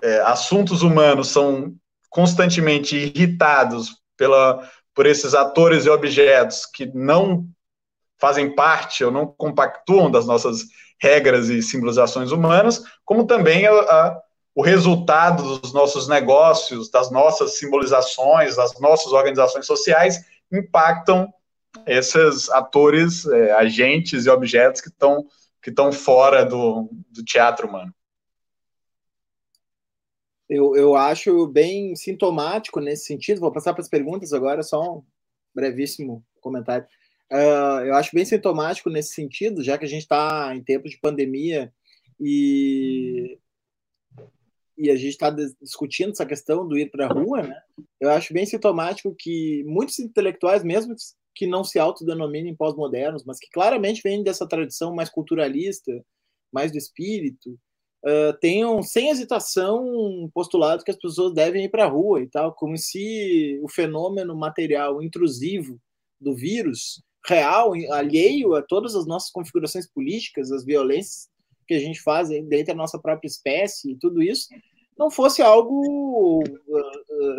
[0.00, 1.74] é, assuntos humanos são
[2.10, 7.46] constantemente irritados pela, por esses atores e objetos que não
[8.18, 10.64] fazem parte ou não compactuam das nossas
[11.00, 14.20] regras e simbolizações humanas, como também a, a,
[14.54, 21.30] o resultado dos nossos negócios, das nossas simbolizações, das nossas organizações sociais, impactam
[21.86, 25.26] esses atores, é, agentes e objetos que estão
[25.62, 27.92] que estão fora do, do teatro humano.
[30.48, 33.40] Eu, eu acho bem sintomático nesse sentido.
[33.40, 35.02] Vou passar para as perguntas agora, só um
[35.54, 36.86] brevíssimo comentário.
[37.32, 41.00] Uh, eu acho bem sintomático nesse sentido, já que a gente está em tempos de
[41.00, 41.72] pandemia
[42.20, 43.38] e
[44.78, 47.58] e a gente está discutindo essa questão do ir para a rua, né?
[47.98, 50.94] Eu acho bem sintomático que muitos intelectuais, mesmo
[51.34, 56.04] que não se autodenominem pós-modernos, mas que claramente vêm dessa tradição mais culturalista,
[56.52, 57.58] mais do espírito,
[58.04, 62.54] uh, tenham sem hesitação postulado que as pessoas devem ir para a rua e tal,
[62.54, 65.78] como se o fenômeno material intrusivo
[66.20, 71.28] do vírus real, alheio a todas as nossas configurações políticas, as violências
[71.66, 74.46] que a gente faz dentro da nossa própria espécie e tudo isso,
[74.96, 76.42] não fosse algo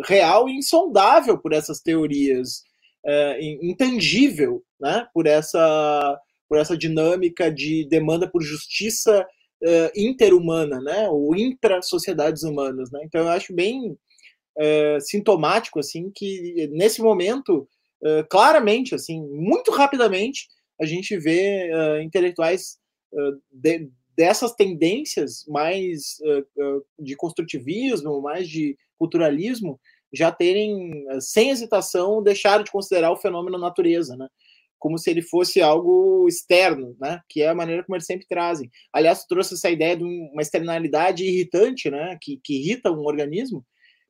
[0.04, 2.62] real e insondável por essas teorias,
[3.04, 5.06] uh, intangível, né?
[5.12, 6.18] Por essa
[6.48, 9.26] por essa dinâmica de demanda por justiça
[9.62, 11.08] uh, interhumana, né?
[11.08, 13.00] Ou intra-sociedades humanas, né?
[13.04, 13.96] Então eu acho bem
[15.00, 17.68] sintomático assim que nesse momento
[18.28, 20.48] claramente assim muito rapidamente
[20.80, 21.70] a gente vê
[22.02, 22.76] intelectuais
[23.52, 29.78] de, dessas tendências mais uh, uh, de construtivismo, mais de culturalismo,
[30.12, 34.26] já terem, uh, sem hesitação, deixado de considerar o fenômeno natureza, né?
[34.78, 37.20] Como se ele fosse algo externo, né?
[37.28, 38.70] Que é a maneira como eles sempre trazem.
[38.92, 42.16] Aliás, trouxe essa ideia de uma externalidade irritante, né?
[42.20, 43.64] Que, que irrita um organismo,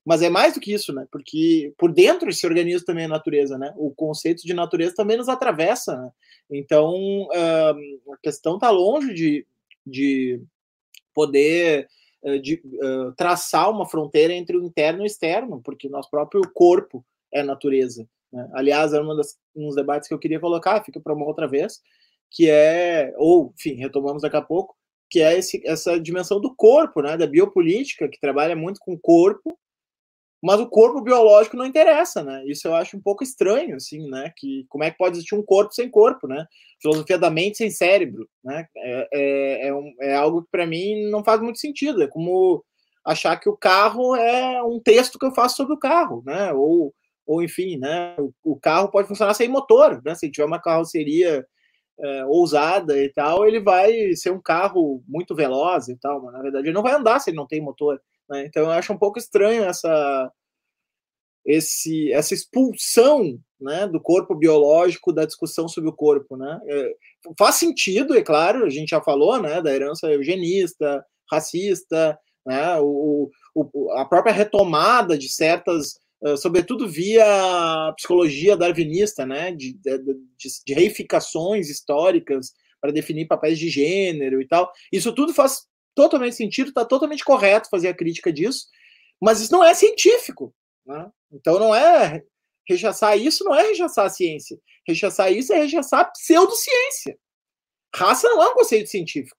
[0.05, 1.07] Mas é mais do que isso, né?
[1.11, 3.73] Porque por dentro esse organismo também é natureza, né?
[3.77, 6.11] O conceito de natureza também nos atravessa, né?
[6.51, 9.47] Então, uh, a questão está longe de,
[9.86, 10.40] de
[11.15, 11.89] poder
[12.23, 16.43] uh, de, uh, traçar uma fronteira entre o interno e o externo, porque nosso próprio
[16.55, 18.09] corpo é natureza.
[18.33, 18.49] Né?
[18.53, 21.81] Aliás, é um dos debates que eu queria colocar, fica para uma outra vez,
[22.31, 24.77] que é, ou, enfim, retomamos daqui a pouco,
[25.11, 28.99] que é esse, essa dimensão do corpo, né, da biopolítica, que trabalha muito com o
[28.99, 29.59] corpo,
[30.43, 32.45] mas o corpo biológico não interessa, né?
[32.47, 34.33] Isso eu acho um pouco estranho, assim, né?
[34.37, 36.47] Que como é que pode existir um corpo sem corpo, né?
[36.81, 38.67] Filosofia da mente sem cérebro, né?
[38.77, 42.03] É, é, é, um, é algo que para mim não faz muito sentido.
[42.03, 42.65] É como
[43.05, 46.53] achar que o carro é um texto que eu faço sobre o carro, né?
[46.53, 46.95] Ou,
[47.29, 48.17] ou enfim, né?
[48.19, 50.15] O, o carro pode funcionar sem motor, né?
[50.15, 51.47] Se tiver uma carroceria
[52.01, 56.41] é, ousada e tal, ele vai ser um carro muito veloz e tal, mas na
[56.41, 58.01] verdade ele não vai andar se ele não tem motor.
[58.31, 58.47] Né?
[58.47, 60.33] Então eu acho um pouco estranho essa,
[61.45, 66.37] esse, essa expulsão né, do corpo biológico da discussão sobre o corpo.
[66.37, 66.61] Né?
[66.67, 66.95] É,
[67.39, 73.29] faz sentido, é claro, a gente já falou né, da herança eugenista, racista, né, o,
[73.55, 75.99] o, a própria retomada de certas,
[76.36, 83.69] sobretudo via psicologia darwinista, né, de, de, de, de reificações históricas para definir papéis de
[83.69, 84.70] gênero e tal.
[84.93, 88.66] Isso tudo faz totalmente sentido, está totalmente correto fazer a crítica disso,
[89.20, 90.55] mas isso não é científico.
[90.86, 91.11] Né?
[91.32, 92.23] Então não é
[92.69, 94.59] rechaçar isso, não é rechaçar a ciência.
[94.86, 97.19] Rechaçar isso é rechaçar a pseudociência.
[97.95, 99.36] Raça não é um conceito científico.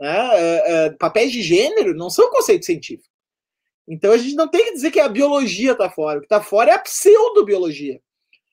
[0.00, 0.30] Né?
[0.32, 3.09] É, é, papéis de gênero não são um conceito científico.
[3.90, 6.18] Então a gente não tem que dizer que a biologia está fora.
[6.18, 8.00] O que está fora é a pseudobiologia,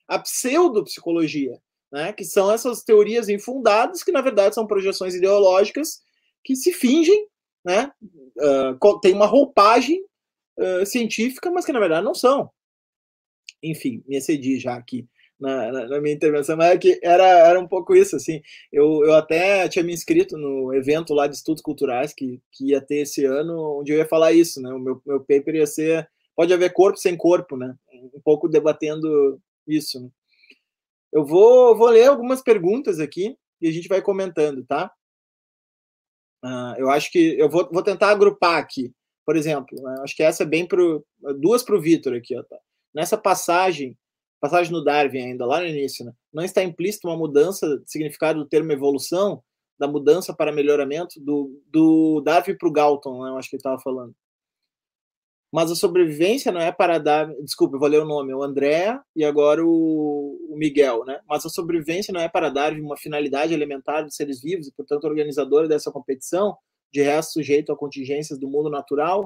[0.08, 1.58] a pseudopsicologia,
[1.92, 2.12] né?
[2.12, 6.00] que são essas teorias infundadas que, na verdade, são projeções ideológicas
[6.42, 7.28] que se fingem
[7.64, 7.92] né?
[8.38, 10.02] Uh, tem uma roupagem
[10.58, 12.50] uh, científica, mas que na verdade não são.
[13.62, 15.06] Enfim, me excedi já aqui
[15.40, 18.40] na, na, na minha intervenção, mas é que era, era um pouco isso, assim.
[18.72, 22.80] Eu, eu até tinha me inscrito no evento lá de estudos culturais que, que ia
[22.80, 24.72] ter esse ano, onde eu ia falar isso, né?
[24.72, 26.08] O meu, meu paper ia ser
[26.38, 27.76] Pode haver corpo sem corpo, né?
[28.14, 30.00] Um pouco debatendo isso.
[30.00, 30.08] Né?
[31.12, 34.88] Eu vou, vou ler algumas perguntas aqui e a gente vai comentando, tá?
[36.44, 38.94] Uh, eu acho que eu vou, vou tentar agrupar aqui.
[39.26, 40.78] Por exemplo, né, acho que essa é bem para
[41.40, 42.38] duas para o Vitor aqui.
[42.38, 42.56] Ó, tá?
[42.94, 43.98] Nessa passagem,
[44.40, 48.38] passagem no Darwin ainda, lá no início, né, não está implícito uma mudança de significado
[48.38, 49.42] do termo evolução,
[49.78, 53.60] da mudança para melhoramento, do, do Darwin para o Galton, né, eu acho que ele
[53.60, 54.14] estava falando
[55.52, 57.26] mas a sobrevivência não é para dar.
[57.42, 61.20] Desculpa, eu vou ler o nome, o André e agora o, o Miguel, né?
[61.26, 65.04] Mas a sobrevivência não é para dar uma finalidade elementar dos seres vivos e, portanto,
[65.04, 66.56] organizadora dessa competição,
[66.92, 69.24] de resto, sujeito a contingências do mundo natural.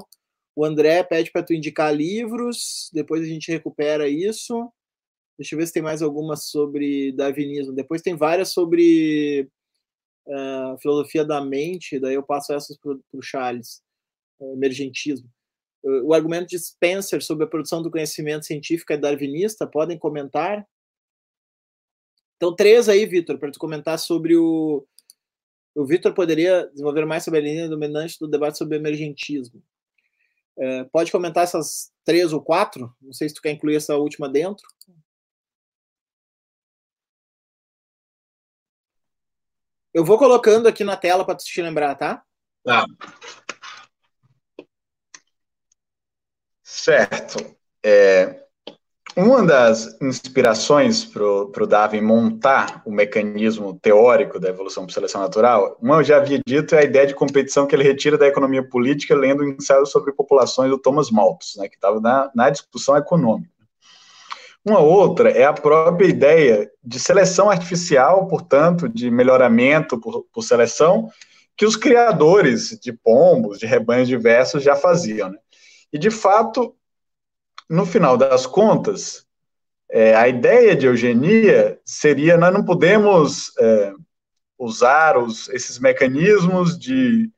[0.55, 4.71] O André pede para tu indicar livros, depois a gente recupera isso.
[5.37, 7.73] Deixa eu ver se tem mais alguma sobre darwinismo.
[7.73, 9.49] Depois tem várias sobre
[10.27, 13.81] uh, filosofia da mente, daí eu passo essas para o Charles,
[14.39, 15.29] uh, emergentismo
[15.83, 19.67] o argumento de Spencer sobre a produção do conhecimento científico é darwinista?
[19.67, 20.65] Podem comentar?
[22.37, 24.85] Então, três aí, Vitor, para tu comentar sobre o.
[25.75, 29.61] O Vitor poderia desenvolver mais sobre a linha dominante do debate sobre emergentismo.
[30.57, 32.93] É, pode comentar essas três ou quatro?
[33.01, 34.65] Não sei se tu quer incluir essa última dentro.
[39.93, 42.23] Eu vou colocando aqui na tela para te lembrar, tá?
[42.63, 42.85] Tá.
[46.63, 47.55] Certo.
[47.85, 48.43] É,
[49.15, 55.77] uma das inspirações para o Darwin montar o mecanismo teórico da evolução por seleção natural,
[55.79, 58.67] uma eu já havia dito, é a ideia de competição que ele retira da economia
[58.67, 62.97] política lendo o ensaio sobre populações do Thomas Malthus, né, que estava na, na discussão
[62.97, 63.52] econômica.
[64.65, 71.09] Uma outra é a própria ideia de seleção artificial, portanto, de melhoramento por, por seleção,
[71.57, 75.29] que os criadores de pombos, de rebanhos diversos já faziam.
[75.29, 75.37] Né?
[75.91, 76.75] E, de fato,
[77.69, 79.25] no final das contas,
[79.91, 83.93] é, a ideia de eugenia seria: nós não podemos é,
[84.57, 87.29] usar os, esses mecanismos de,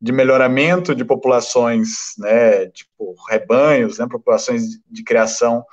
[0.00, 5.64] de melhoramento de populações, né, tipo rebanhos, né, populações de criação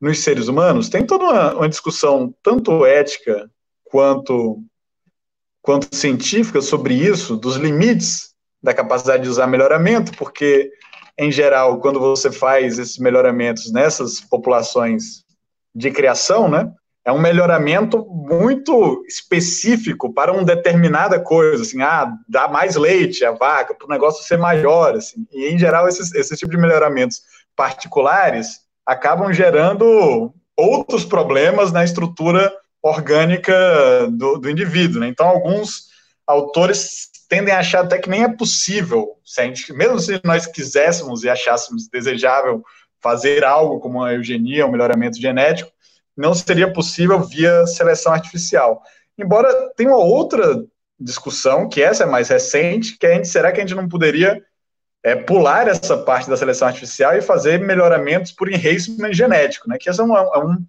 [0.00, 0.88] nos seres humanos.
[0.88, 3.50] Tem toda uma, uma discussão, tanto ética
[3.84, 4.62] quanto,
[5.60, 8.30] quanto científica, sobre isso, dos limites
[8.62, 10.70] da capacidade de usar melhoramento, porque
[11.18, 15.22] em geral, quando você faz esses melhoramentos nessas populações
[15.74, 16.72] de criação, né,
[17.04, 23.32] é um melhoramento muito específico para uma determinada coisa, assim, ah, dá mais leite a
[23.32, 25.26] vaca, para o negócio ser maior, assim.
[25.30, 27.20] E, em geral, esses, esses tipos de melhoramentos
[27.54, 28.60] particulares
[28.90, 32.52] acabam gerando outros problemas na estrutura
[32.82, 33.54] orgânica
[34.10, 35.06] do, do indivíduo, né?
[35.06, 35.84] Então, alguns
[36.26, 40.44] autores tendem a achar até que nem é possível, se a gente, mesmo se nós
[40.44, 42.64] quiséssemos e achássemos desejável
[43.00, 45.70] fazer algo como a eugenia, um melhoramento genético,
[46.16, 48.82] não seria possível via seleção artificial.
[49.16, 50.64] Embora tenha uma outra
[50.98, 54.42] discussão, que essa é mais recente, que a gente, será que a gente não poderia
[55.02, 59.78] é, pular essa parte da seleção artificial e fazer melhoramentos por enhancement genético, né?
[59.78, 60.66] Que esse é um, é um,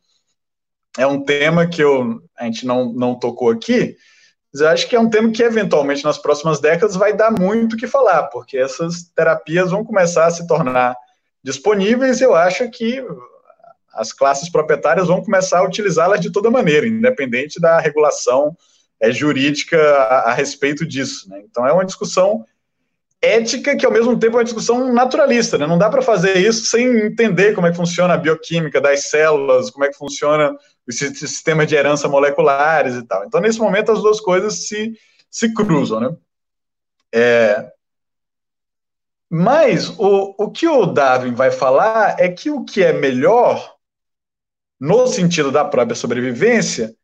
[0.97, 3.95] é um tema que eu, a gente não, não tocou aqui,
[4.53, 7.73] mas eu acho que é um tema que, eventualmente, nas próximas décadas, vai dar muito
[7.73, 10.95] o que falar, porque essas terapias vão começar a se tornar
[11.43, 13.03] disponíveis, e eu acho que
[13.93, 18.55] as classes proprietárias vão começar a utilizá-las de toda maneira, independente da regulação
[18.99, 21.29] é, jurídica a, a, respeito disso.
[21.29, 21.41] Né?
[21.43, 22.45] Então, é uma discussão
[23.21, 25.57] ética que, ao mesmo tempo, é uma discussão naturalista.
[25.57, 25.67] Né?
[25.67, 29.69] Não dá para fazer isso sem entender como é que funciona a bioquímica das células,
[29.69, 30.55] como é que funciona
[30.87, 33.23] o sistema de herança moleculares e tal.
[33.25, 34.93] Então, nesse momento, as duas coisas se,
[35.29, 35.99] se cruzam.
[35.99, 36.15] Né?
[37.13, 37.71] É,
[39.29, 43.75] mas o, o que o Darwin vai falar é que o que é melhor
[44.77, 46.95] no sentido da própria sobrevivência,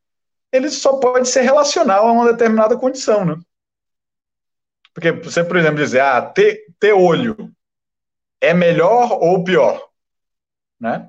[0.51, 3.37] ele só pode ser relacional a uma determinada condição, né?
[4.97, 7.53] Porque você, por exemplo, dizer, ah, ter, ter olho
[8.41, 9.79] é melhor ou pior,
[10.79, 11.07] né?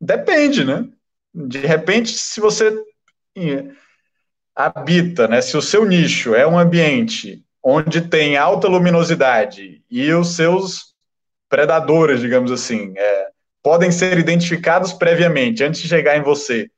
[0.00, 0.84] Depende, né?
[1.32, 2.76] De repente, se você
[4.52, 10.34] habita, né, se o seu nicho é um ambiente onde tem alta luminosidade e os
[10.34, 10.92] seus
[11.48, 13.28] predadores, digamos assim, é,
[13.62, 16.68] podem ser identificados previamente, antes de chegar em você.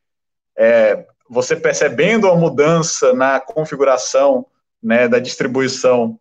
[0.54, 4.44] É, você percebendo a mudança na configuração
[4.82, 6.18] né, da distribuição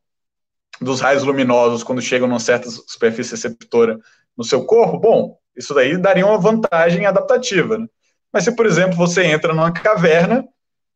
[0.81, 3.99] dos raios luminosos quando chegam numa certa superfície receptora
[4.37, 7.77] no seu corpo, bom, isso daí daria uma vantagem adaptativa.
[7.77, 7.87] Né?
[8.31, 10.47] Mas se, por exemplo, você entra numa caverna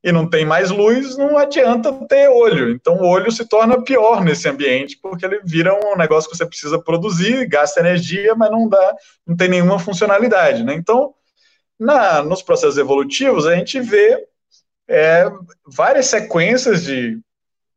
[0.03, 2.72] e não tem mais luz, não adianta ter olho.
[2.72, 6.45] Então o olho se torna pior nesse ambiente, porque ele vira um negócio que você
[6.45, 8.95] precisa produzir, gasta energia, mas não dá,
[9.26, 10.64] não tem nenhuma funcionalidade.
[10.64, 10.73] Né?
[10.73, 11.14] Então,
[11.80, 14.26] na, nos processos evolutivos, a gente vê
[14.88, 15.30] é,
[15.65, 17.19] várias sequências de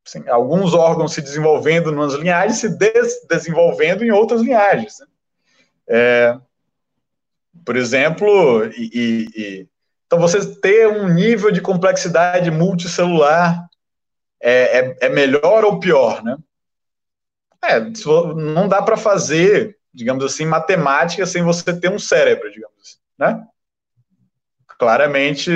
[0.07, 5.01] assim, alguns órgãos se desenvolvendo nas linhagens, se des desenvolvendo em outras linhagens.
[5.01, 5.07] Né?
[5.89, 6.39] É,
[7.65, 9.69] por exemplo, e, e
[10.07, 13.69] então, você ter um nível de complexidade multicelular
[14.41, 16.37] é, é, é melhor ou pior, né?
[17.65, 22.99] É, não dá para fazer, digamos assim, matemática sem você ter um cérebro, digamos assim,
[23.19, 23.45] né?
[24.79, 25.51] Claramente,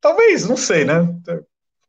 [0.00, 1.08] talvez, não sei, né?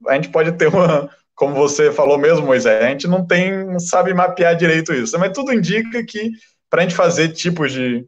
[0.07, 3.79] A gente pode ter uma, como você falou mesmo, Moisés, a gente não tem, não
[3.79, 6.31] sabe mapear direito isso, mas tudo indica que
[6.69, 8.07] para a gente fazer tipos de,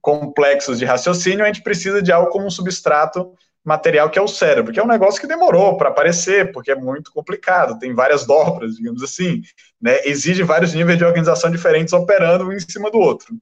[0.00, 4.28] complexos de raciocínio, a gente precisa de algo como um substrato material que é o
[4.28, 8.24] cérebro, que é um negócio que demorou para aparecer, porque é muito complicado, tem várias
[8.24, 9.42] dobras, digamos assim,
[9.80, 10.00] né?
[10.04, 13.36] exige vários níveis de organização diferentes operando um em cima do outro.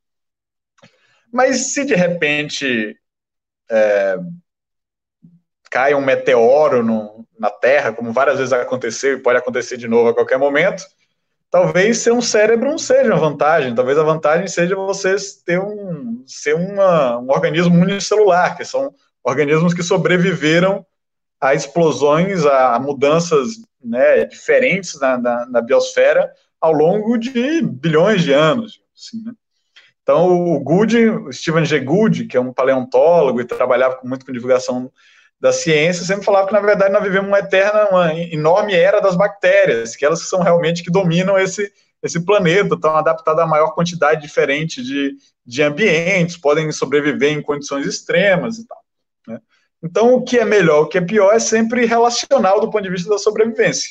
[1.33, 2.99] Mas se de repente
[3.71, 4.19] é,
[5.71, 10.09] cai um meteoro no, na Terra, como várias vezes aconteceu e pode acontecer de novo
[10.09, 10.83] a qualquer momento,
[11.51, 16.23] talvez ser um cérebro não seja uma vantagem, talvez a vantagem seja você ter um,
[16.27, 18.93] ser uma, um organismo unicelular, que são
[19.23, 20.85] organismos que sobreviveram
[21.41, 23.51] a explosões, a, mudanças
[23.83, 28.81] né, diferentes na, na, na, biosfera ao longo de bilhões de anos.
[28.97, 29.33] Assim, né?
[30.03, 31.81] Então, o Gould, o Stephen G.
[31.81, 34.91] Gould, que é um paleontólogo e trabalhava muito com divulgação
[35.41, 39.17] da ciência sempre falava que, na verdade, nós vivemos uma eterna, uma enorme era das
[39.17, 44.21] bactérias, que elas são realmente que dominam esse, esse planeta, estão adaptadas a maior quantidade
[44.21, 45.17] diferente de,
[45.47, 48.85] de ambientes, podem sobreviver em condições extremas e tal.
[49.29, 49.41] Né?
[49.83, 52.91] Então, o que é melhor, o que é pior, é sempre relacional do ponto de
[52.91, 53.91] vista da sobrevivência.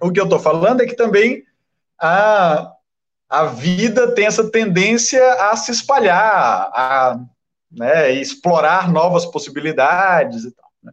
[0.00, 1.44] O que eu estou falando é que também
[2.00, 2.72] a,
[3.28, 7.20] a vida tem essa tendência a se espalhar, a
[7.70, 10.70] né, e explorar novas possibilidades e tal.
[10.82, 10.92] Né?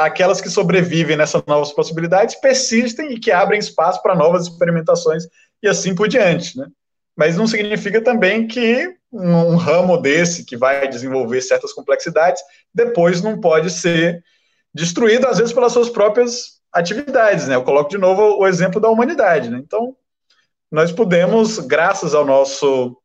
[0.00, 5.24] Aquelas que sobrevivem nessas novas possibilidades persistem e que abrem espaço para novas experimentações
[5.62, 6.58] e assim por diante.
[6.58, 6.66] Né?
[7.16, 12.42] Mas não significa também que um, um ramo desse que vai desenvolver certas complexidades
[12.74, 14.22] depois não pode ser
[14.74, 17.46] destruído, às vezes, pelas suas próprias atividades.
[17.46, 17.54] Né?
[17.54, 19.48] Eu coloco de novo o exemplo da humanidade.
[19.48, 19.58] Né?
[19.58, 19.96] Então,
[20.70, 22.96] nós podemos, graças ao nosso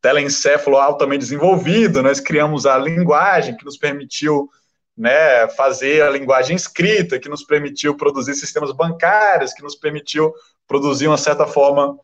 [0.00, 4.48] telencéfalo altamente desenvolvido, nós criamos a linguagem que nos permitiu
[4.96, 10.32] né, fazer a linguagem escrita, que nos permitiu produzir sistemas bancários, que nos permitiu
[10.66, 11.96] produzir uma certa forma,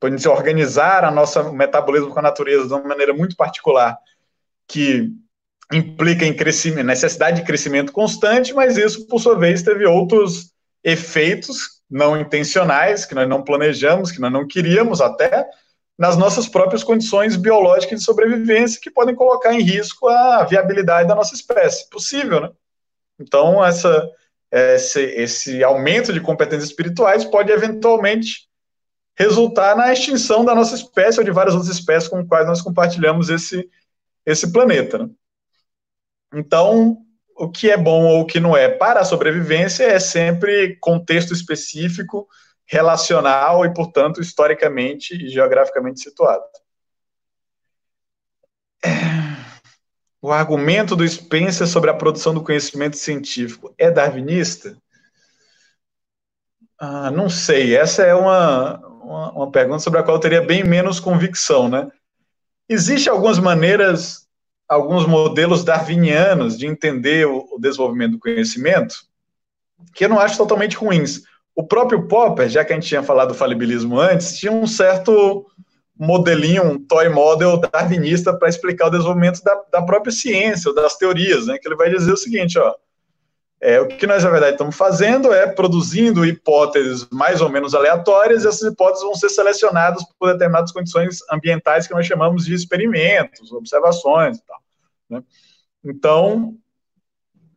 [0.00, 3.98] para organizar a nossa metabolismo com a natureza de uma maneira muito particular,
[4.68, 5.10] que
[5.72, 10.52] implica em crescimento, necessidade de crescimento constante, mas isso, por sua vez, teve outros
[10.84, 15.44] efeitos não intencionais, que nós não planejamos, que nós não queríamos até,
[15.98, 21.14] nas nossas próprias condições biológicas de sobrevivência, que podem colocar em risco a viabilidade da
[21.14, 21.90] nossa espécie.
[21.90, 22.50] Possível, né?
[23.18, 24.08] Então, essa,
[24.52, 28.48] esse, esse aumento de competências espirituais pode eventualmente
[29.16, 33.28] resultar na extinção da nossa espécie ou de várias outras espécies com quais nós compartilhamos
[33.28, 33.68] esse,
[34.24, 34.98] esse planeta.
[34.98, 35.10] Né?
[36.34, 36.98] Então,
[37.36, 41.32] o que é bom ou o que não é para a sobrevivência é sempre contexto
[41.32, 42.28] específico,
[42.68, 46.44] relacional e, portanto, historicamente e geograficamente situado.
[48.84, 48.90] É,
[50.20, 54.76] o argumento do Spencer sobre a produção do conhecimento científico é darwinista?
[56.78, 57.76] Ah, não sei.
[57.76, 61.90] Essa é uma, uma, uma pergunta sobre a qual eu teria bem menos convicção, né?
[62.68, 64.28] Existem algumas maneiras
[64.68, 68.96] alguns modelos darwinianos de entender o, o desenvolvimento do conhecimento,
[69.94, 71.22] que eu não acho totalmente ruins.
[71.58, 75.44] O próprio Popper, já que a gente tinha falado do falibilismo antes, tinha um certo
[75.98, 80.96] modelinho, um toy model darwinista para explicar o desenvolvimento da, da, própria ciência, ou das
[80.96, 81.58] teorias, né?
[81.58, 82.76] Que ele vai dizer o seguinte, ó,
[83.60, 88.44] é, o que nós, na verdade, estamos fazendo é produzindo hipóteses mais ou menos aleatórias,
[88.44, 93.50] e essas hipóteses vão ser selecionadas por determinadas condições ambientais que nós chamamos de experimentos,
[93.50, 94.62] observações e tal.
[95.10, 95.24] Né?
[95.84, 96.54] Então,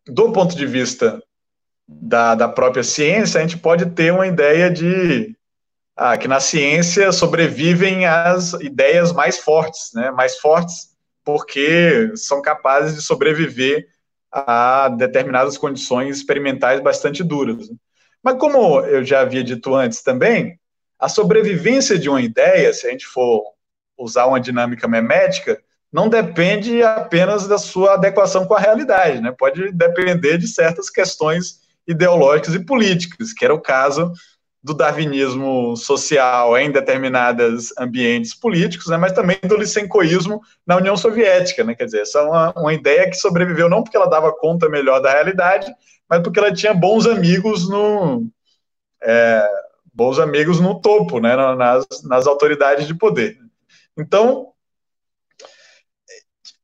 [0.07, 1.21] do ponto de vista
[1.99, 5.35] da, da própria ciência, a gente pode ter uma ideia de
[5.95, 10.09] ah, que na ciência sobrevivem as ideias mais fortes, né?
[10.11, 10.91] mais fortes
[11.23, 13.87] porque são capazes de sobreviver
[14.31, 17.69] a determinadas condições experimentais bastante duras.
[18.23, 20.57] Mas como eu já havia dito antes também,
[20.97, 23.43] a sobrevivência de uma ideia, se a gente for
[23.97, 25.61] usar uma dinâmica memética,
[25.91, 29.33] não depende apenas da sua adequação com a realidade, né?
[29.37, 34.11] Pode depender de certas questões ideológicas e políticas, que era o caso
[34.63, 41.63] do darwinismo social em determinados ambientes políticos, né, mas também do licencoísmo na União Soviética,
[41.63, 44.69] né, quer dizer, essa é uma, uma ideia que sobreviveu não porque ela dava conta
[44.69, 45.73] melhor da realidade,
[46.07, 48.27] mas porque ela tinha bons amigos no
[49.01, 49.49] é,
[49.93, 53.37] bons amigos no topo, né, nas, nas autoridades de poder.
[53.97, 54.51] Então,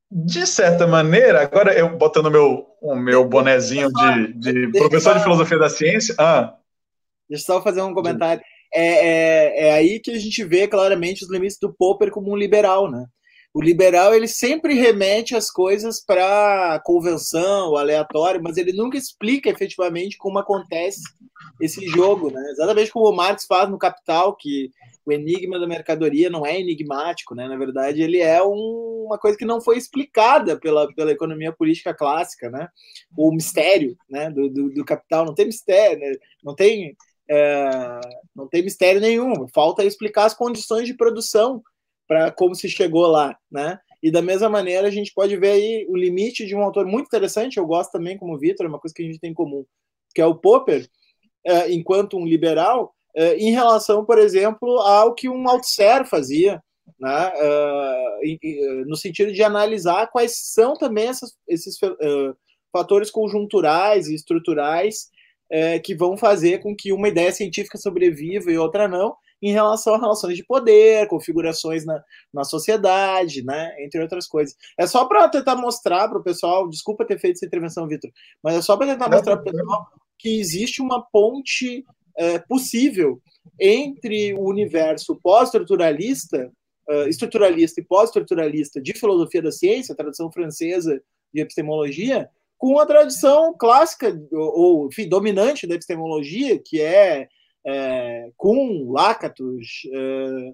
[0.10, 5.58] de certa maneira, agora eu botando meu, o meu bonezinho de, de professor de filosofia
[5.58, 6.58] da ciência, ah,
[7.30, 8.42] Deixa eu só fazer um comentário.
[8.74, 12.38] É, é, é, aí que a gente vê claramente os limites do Popper como um
[12.38, 13.06] liberal, né?
[13.54, 20.18] O liberal ele sempre remete as coisas para convenção, aleatório, mas ele nunca explica efetivamente
[20.18, 21.02] como acontece
[21.60, 22.42] esse jogo, né?
[22.52, 24.70] Exatamente como o Marx faz no Capital, que
[25.08, 27.48] o enigma da mercadoria não é enigmático, né?
[27.48, 31.94] Na verdade, ele é um, uma coisa que não foi explicada pela, pela economia política
[31.94, 32.68] clássica, né?
[33.18, 34.30] O mistério, né?
[34.30, 36.16] Do, do, do capital não tem mistério, né?
[36.44, 36.94] não tem
[37.30, 38.00] é,
[38.36, 39.48] não tem mistério nenhum.
[39.48, 41.64] Falta explicar as condições de produção
[42.06, 43.80] para como se chegou lá, né?
[44.04, 47.08] E da mesma maneira a gente pode ver aí o limite de um autor muito
[47.08, 47.58] interessante.
[47.58, 49.66] Eu gosto também, como Vitor, é uma coisa que a gente tem em comum,
[50.14, 50.86] que é o Popper,
[51.46, 56.62] é, enquanto um liberal, em relação, por exemplo, ao que um Althusser fazia,
[57.00, 57.32] né?
[57.36, 62.34] É, no sentido de analisar quais são também essas, esses é,
[62.72, 65.10] fatores conjunturais e estruturais
[65.50, 69.94] é, que vão fazer com que uma ideia científica sobreviva e outra não, em relação
[69.94, 72.04] a relações de poder, configurações na,
[72.34, 74.56] na sociedade, né, entre outras coisas.
[74.78, 78.12] É só para tentar mostrar para o pessoal, desculpa ter feito essa intervenção, Vitor,
[78.44, 81.86] mas é só para tentar mostrar para o pessoal que existe uma ponte
[82.18, 83.22] é, possível
[83.60, 86.52] entre o universo pós-estruturalista,
[86.90, 91.02] uh, estruturalista e pós-estruturalista de filosofia da ciência, a tradição francesa
[91.34, 97.30] de epistemologia, com a tradição clássica, ou, enfim, dominante da epistemologia, que é,
[97.66, 100.54] é Kuhn, Lakatos, é,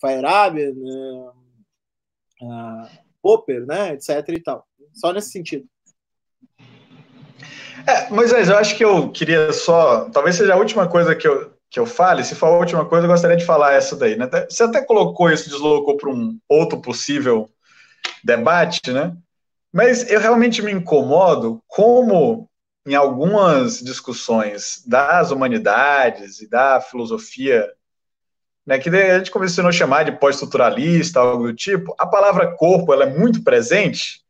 [0.00, 4.28] Feyerabend, é, é, Popper, né, etc.
[4.28, 4.66] e tal.
[4.92, 5.66] Só nesse sentido.
[7.86, 10.08] É, Moisés, eu acho que eu queria só.
[10.10, 12.24] Talvez seja a última coisa que eu, que eu fale.
[12.24, 14.16] Se for a última coisa, eu gostaria de falar essa daí.
[14.16, 14.28] Né?
[14.48, 17.50] Você até colocou isso, deslocou para um outro possível
[18.22, 19.14] debate, né?
[19.72, 22.48] Mas eu realmente me incomodo como,
[22.86, 27.68] em algumas discussões das humanidades e da filosofia,
[28.64, 32.92] né, que a gente começou a chamar de pós-estruturalista, algo do tipo, a palavra corpo
[32.92, 34.23] ela é muito presente,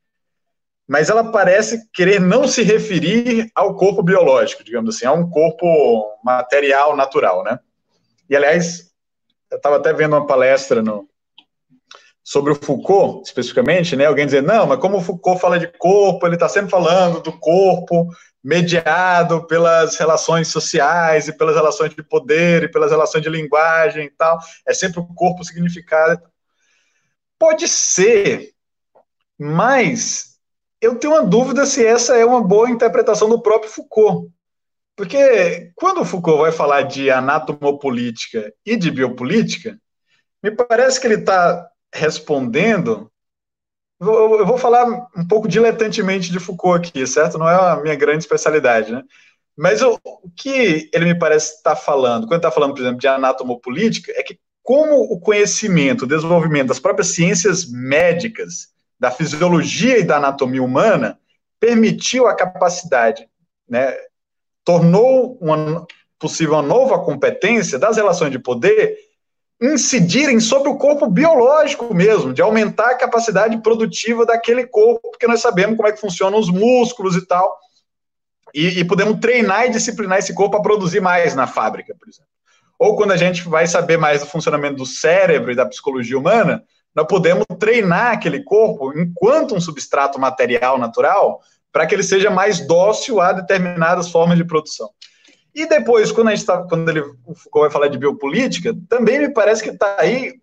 [0.86, 6.18] mas ela parece querer não se referir ao corpo biológico, digamos assim, a um corpo
[6.22, 7.58] material natural, né?
[8.28, 8.90] E aliás,
[9.50, 11.08] eu estava até vendo uma palestra no,
[12.22, 14.06] sobre o Foucault, especificamente, né?
[14.06, 17.32] Alguém dizer, não, mas como o Foucault fala de corpo, ele está sempre falando do
[17.38, 18.08] corpo
[18.42, 24.10] mediado pelas relações sociais e pelas relações de poder e pelas relações de linguagem e
[24.10, 24.38] tal.
[24.68, 26.22] É sempre o corpo significado.
[27.38, 28.52] Pode ser,
[29.38, 30.33] mas
[30.84, 34.30] eu tenho uma dúvida se essa é uma boa interpretação do próprio Foucault.
[34.94, 39.78] Porque quando o Foucault vai falar de anatomopolítica e de biopolítica,
[40.42, 43.10] me parece que ele está respondendo.
[44.00, 44.84] Eu vou falar
[45.16, 47.38] um pouco diletantemente de Foucault aqui, certo?
[47.38, 49.02] Não é a minha grande especialidade, né?
[49.56, 52.98] Mas o, o que ele me parece estar tá falando, quando está falando, por exemplo,
[52.98, 58.73] de anatomopolítica, é que como o conhecimento, o desenvolvimento das próprias ciências médicas,
[59.04, 61.18] da fisiologia e da anatomia humana,
[61.60, 63.28] permitiu a capacidade,
[63.68, 63.94] né,
[64.64, 65.86] tornou uma,
[66.18, 68.96] possível uma nova competência das relações de poder
[69.60, 75.40] incidirem sobre o corpo biológico mesmo, de aumentar a capacidade produtiva daquele corpo, porque nós
[75.40, 77.58] sabemos como é que funcionam os músculos e tal,
[78.54, 82.30] e, e podemos treinar e disciplinar esse corpo a produzir mais na fábrica, por exemplo.
[82.78, 86.64] Ou quando a gente vai saber mais do funcionamento do cérebro e da psicologia humana,
[86.94, 91.40] nós podemos treinar aquele corpo enquanto um substrato material natural
[91.72, 94.88] para que ele seja mais dócil a determinadas formas de produção.
[95.54, 97.02] E depois, quando, a gente tá, quando ele
[97.52, 100.34] vai falar de biopolítica, também me parece que está aí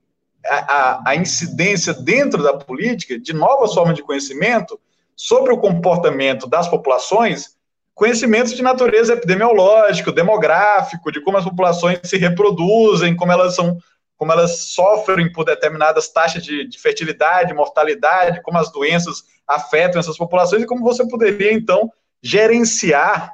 [0.46, 4.80] a, a, a, incidência dentro da política de novas formas de conhecimento
[5.16, 7.56] sobre o comportamento das populações,
[7.94, 13.78] conhecimentos de natureza epidemiológico, demográfico, de como as populações se reproduzem, como elas são
[14.22, 20.16] como elas sofrem por determinadas taxas de, de fertilidade, mortalidade, como as doenças afetam essas
[20.16, 21.92] populações e como você poderia, então,
[22.22, 23.34] gerenciar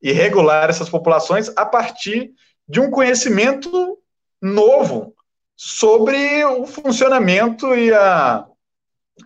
[0.00, 2.32] e regular essas populações a partir
[2.66, 3.98] de um conhecimento
[4.40, 5.14] novo
[5.54, 8.46] sobre o funcionamento e a,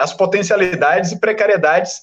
[0.01, 2.01] as potencialidades e precariedades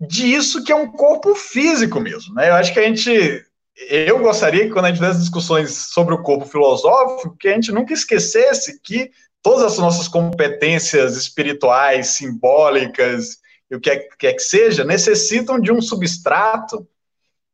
[0.00, 2.32] disso que é um corpo físico mesmo.
[2.32, 2.48] Né?
[2.48, 3.45] Eu acho que a gente
[3.76, 7.70] eu gostaria que quando a gente fizesse discussões sobre o corpo filosófico, que a gente
[7.70, 9.10] nunca esquecesse que
[9.42, 13.38] todas as nossas competências espirituais, simbólicas,
[13.70, 16.86] e o que é, que, é que seja, necessitam de um substrato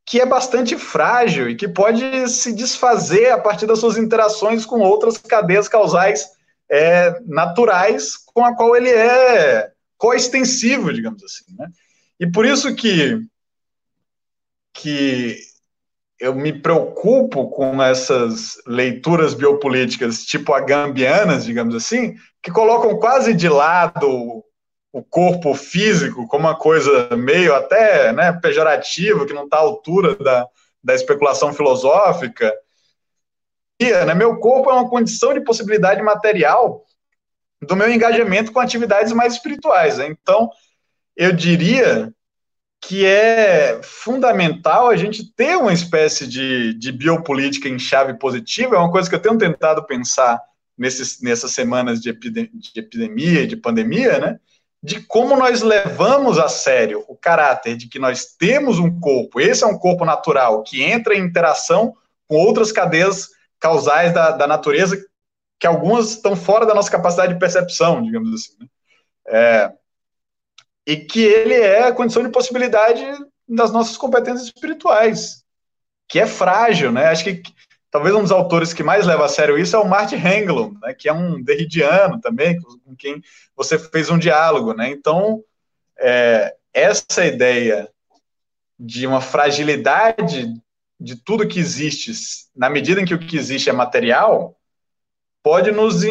[0.04, 4.80] que é bastante frágil e que pode se desfazer a partir das suas interações com
[4.80, 6.28] outras cadeias causais
[6.70, 11.44] é, naturais com a qual ele é coextensivo, digamos assim.
[11.56, 11.68] Né?
[12.18, 13.20] E por isso que,
[14.72, 15.38] que
[16.22, 23.48] eu me preocupo com essas leituras biopolíticas tipo agambianas, digamos assim, que colocam quase de
[23.48, 24.44] lado
[24.92, 30.14] o corpo físico como uma coisa meio até né, pejorativa, que não está à altura
[30.14, 30.46] da,
[30.84, 32.54] da especulação filosófica.
[33.80, 36.84] E, né, meu corpo é uma condição de possibilidade material
[37.60, 39.98] do meu engajamento com atividades mais espirituais.
[39.98, 40.06] Né?
[40.06, 40.48] Então,
[41.16, 42.14] eu diria
[42.82, 48.78] que é fundamental a gente ter uma espécie de, de biopolítica em chave positiva, é
[48.78, 50.42] uma coisa que eu tenho tentado pensar
[50.76, 54.40] nesses, nessas semanas de, epidemia, de epidemia, de pandemia, né?
[54.82, 59.62] De como nós levamos a sério o caráter de que nós temos um corpo, esse
[59.62, 61.94] é um corpo natural, que entra em interação
[62.26, 63.28] com outras cadeias
[63.60, 65.00] causais da, da natureza,
[65.60, 68.56] que algumas estão fora da nossa capacidade de percepção, digamos assim.
[68.58, 68.66] Né?
[69.28, 69.72] É,
[70.86, 73.04] e que ele é a condição de possibilidade
[73.48, 75.44] das nossas competências espirituais,
[76.08, 77.06] que é frágil, né?
[77.06, 77.42] Acho que
[77.90, 80.94] talvez um dos autores que mais leva a sério isso é o Martin Englund, né,
[80.94, 83.22] que é um derridiano também, com quem
[83.54, 84.90] você fez um diálogo, né?
[84.90, 85.44] Então,
[85.98, 87.88] é, essa ideia
[88.78, 90.52] de uma fragilidade
[90.98, 92.12] de tudo que existe,
[92.56, 94.56] na medida em que o que existe é material,
[95.42, 96.02] pode nos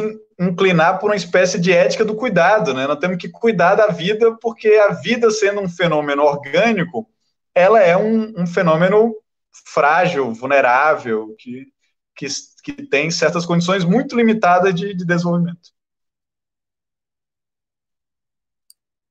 [0.42, 2.88] inclinar por uma espécie de ética do cuidado, né?
[2.88, 7.08] Nós temos que cuidar da vida, porque a vida, sendo um fenômeno orgânico,
[7.54, 9.16] ela é um, um fenômeno
[9.52, 11.68] frágil, vulnerável, que,
[12.16, 12.28] que,
[12.64, 15.72] que, tem certas condições muito limitadas de, de, desenvolvimento.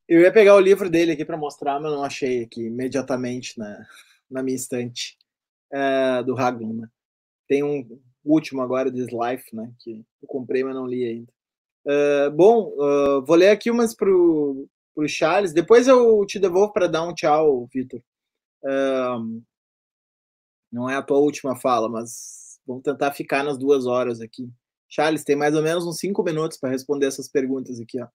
[0.09, 3.87] Eu ia pegar o livro dele aqui para mostrar, mas não achei aqui imediatamente na,
[4.29, 5.17] na minha estante,
[5.73, 6.35] é, do.
[6.35, 6.89] Né?
[7.47, 7.87] Tem um,
[8.25, 9.73] último agora, This Life, né?
[9.81, 11.33] Que eu comprei, mas não li ainda.
[11.87, 15.53] Uh, bom, uh, vou ler aqui umas pro, pro Charles.
[15.53, 18.03] Depois eu te devolvo para dar um tchau, Vitor.
[18.63, 19.43] Uh,
[20.71, 24.49] não é a tua última fala, mas vamos tentar ficar nas duas horas aqui.
[24.89, 28.09] Charles, tem mais ou menos uns cinco minutos para responder essas perguntas aqui, ó.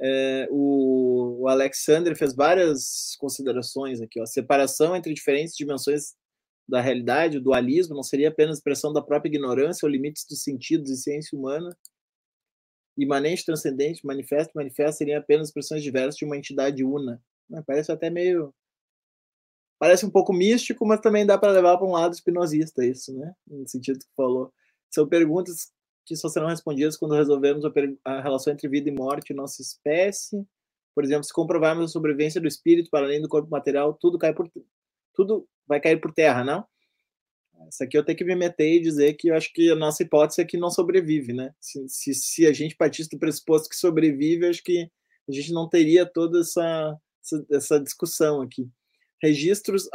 [0.00, 4.20] É, o, o Alexander fez várias considerações aqui.
[4.20, 4.26] Ó.
[4.26, 6.14] Separação entre diferentes dimensões
[6.68, 10.90] da realidade, o dualismo, não seria apenas expressão da própria ignorância ou limites dos sentidos
[10.90, 11.76] e ciência humana.
[12.96, 17.22] Imanente, transcendente, manifesto, manifesto seriam apenas expressões diversas de uma entidade una.
[17.66, 18.54] Parece até meio.
[19.78, 23.34] Parece um pouco místico, mas também dá para levar para um lado espinosista isso, né?
[23.46, 24.52] No sentido que falou.
[24.90, 25.72] São perguntas
[26.06, 27.64] que só serão respondidas quando resolvermos
[28.04, 30.46] a, relação entre vida e morte e nossa espécie.
[30.94, 34.32] Por exemplo, se comprovarmos a sobrevivência do espírito para além do corpo material, tudo cai
[34.32, 34.50] por
[35.14, 36.66] tudo vai cair por terra, não?
[37.68, 40.02] Isso aqui eu tenho que me meter e dizer que eu acho que a nossa
[40.02, 41.54] hipótese é que não sobrevive, né?
[41.60, 44.90] Se, se, se a gente partisse do pressuposto que sobrevive, acho que
[45.28, 48.68] a gente não teria toda essa, essa, essa discussão aqui.
[49.22, 49.88] Registros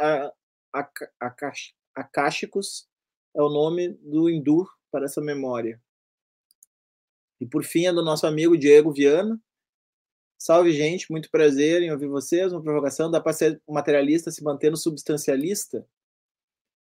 [1.94, 2.88] acásticos
[3.36, 5.80] é o nome do hindu para essa memória.
[7.40, 9.40] E por fim é do nosso amigo Diego Viana.
[10.40, 12.50] Salve, gente, muito prazer em ouvir vocês.
[12.50, 15.86] Uma provocação: dá para ser materialista se mantendo substancialista?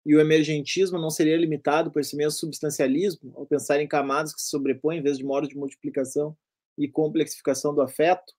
[0.06, 4.42] E o emergentismo não seria limitado por esse mesmo substancialismo, ao pensar em camadas que
[4.42, 6.36] se sobrepõem em vez de modos de multiplicação
[6.78, 8.34] e complexificação do afeto?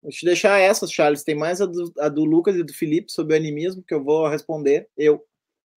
[0.00, 1.24] Vou te deixar essas, Charles.
[1.24, 4.02] Tem mais a do, a do Lucas e do Felipe sobre o animismo, que eu
[4.02, 5.20] vou responder, eu,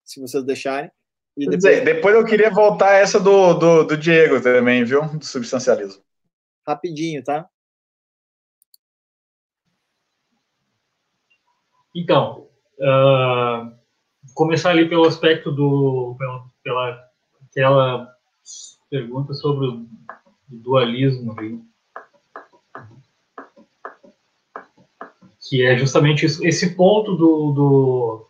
[0.05, 0.91] se vocês deixarem.
[1.35, 1.63] E depois...
[1.63, 5.03] Dizer, depois eu queria voltar a essa do, do, do Diego também, viu?
[5.17, 6.03] Do substancialismo.
[6.67, 7.49] Rapidinho, tá?
[11.95, 12.49] Então,
[12.79, 13.73] uh,
[14.35, 17.11] começar ali pelo aspecto do pela, pela
[17.51, 18.17] aquela
[18.89, 19.89] pergunta sobre o
[20.49, 21.71] dualismo, viu?
[25.51, 28.29] que é justamente isso, esse ponto do, do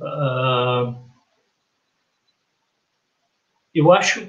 [0.00, 1.08] uh,
[3.72, 4.28] eu acho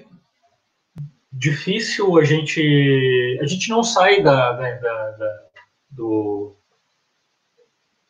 [1.31, 5.49] difícil a gente a gente não sai da, da, da, da
[5.89, 6.55] do,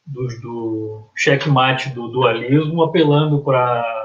[0.09, 3.95] do, do checkmate do dualismo apelando para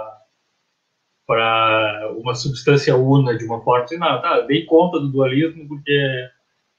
[1.27, 6.29] para uma substância una de uma forma assim, não, tá, dei conta do dualismo porque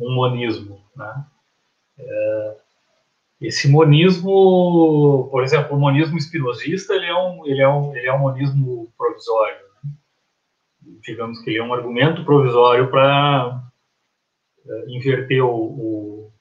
[0.00, 1.26] um monismo, né?
[1.98, 2.56] É,
[3.40, 8.12] esse monismo, por exemplo, o monismo espinosista, ele é um, ele é um, ele é
[8.12, 9.58] um monismo provisório.
[9.82, 9.92] Né?
[11.02, 13.69] Digamos que ele é um argumento provisório para
[14.88, 16.32] inverter o, o,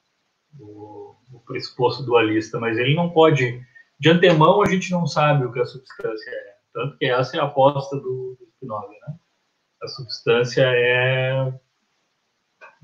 [0.58, 3.60] o, o, pressuposto dualista, mas ele não pode,
[3.98, 6.56] de antemão, a gente não sabe o que a substância é.
[6.72, 8.88] Tanto que essa é a aposta do, do Spinoza.
[8.88, 9.14] Né?
[9.82, 11.52] A substância é.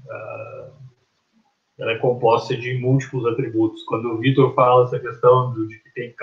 [0.04, 0.76] Uh,
[1.78, 3.84] ela é composta de múltiplos atributos.
[3.84, 6.14] Quando o Vitor fala essa questão de que tem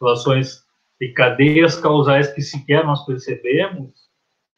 [0.00, 0.64] relações
[1.00, 4.07] e cadeias causais que sequer nós percebemos,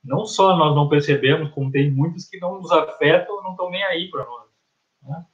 [0.02, 3.82] não só nós não percebemos, como tem muitas que não nos afetam, não estão nem
[3.85, 4.48] aí para nós.
[5.02, 5.24] Né?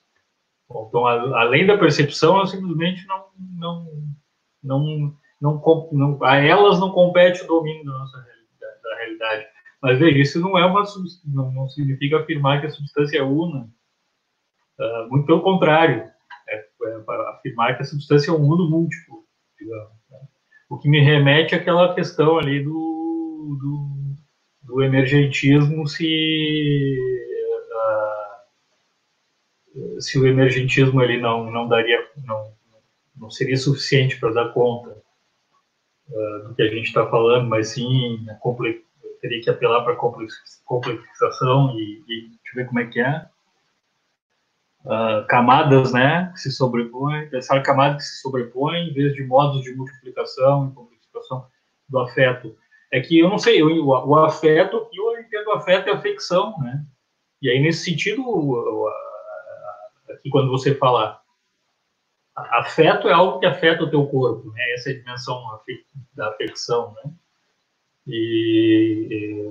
[0.70, 3.26] Então, a, além da percepção, eu simplesmente não,
[3.58, 3.86] não,
[4.62, 9.46] não, não, não, a elas não compete o domínio da nossa realidade, da realidade.
[9.80, 10.82] Mas veja, isso não é uma
[11.26, 13.68] não, não significa afirmar que a substância é una
[14.78, 16.02] Uh, muito pelo contrário,
[16.48, 19.24] é, é afirmar que a substância é um mundo múltiplo,
[19.58, 19.96] digamos.
[20.10, 20.18] Né?
[20.68, 23.05] O que me remete àquela questão ali do,
[24.76, 26.98] do emergentismo, se,
[29.74, 32.52] uh, se o emergentismo ele não, não daria, não,
[33.16, 34.90] não seria suficiente para dar conta
[36.10, 38.26] uh, do que a gente está falando, mas sim
[39.22, 43.26] teria que apelar para complexificação e, e deixa eu ver como é que é
[44.84, 49.62] uh, camadas, né, que se sobrepõem, pensar camadas que se sobrepõem em vez de modos
[49.62, 51.46] de multiplicação e complexificação
[51.88, 52.54] do afeto.
[52.92, 56.56] É que eu não sei, eu, o, o afeto, eu entendo o afeto é afecção,
[56.58, 56.84] né?
[57.42, 58.22] E aí, nesse sentido,
[60.08, 61.20] aqui quando você fala
[62.34, 64.74] afeto é algo que afeta o teu corpo, né?
[64.74, 65.42] Essa é a dimensão
[66.14, 67.12] da afecção, né?
[68.06, 69.42] E,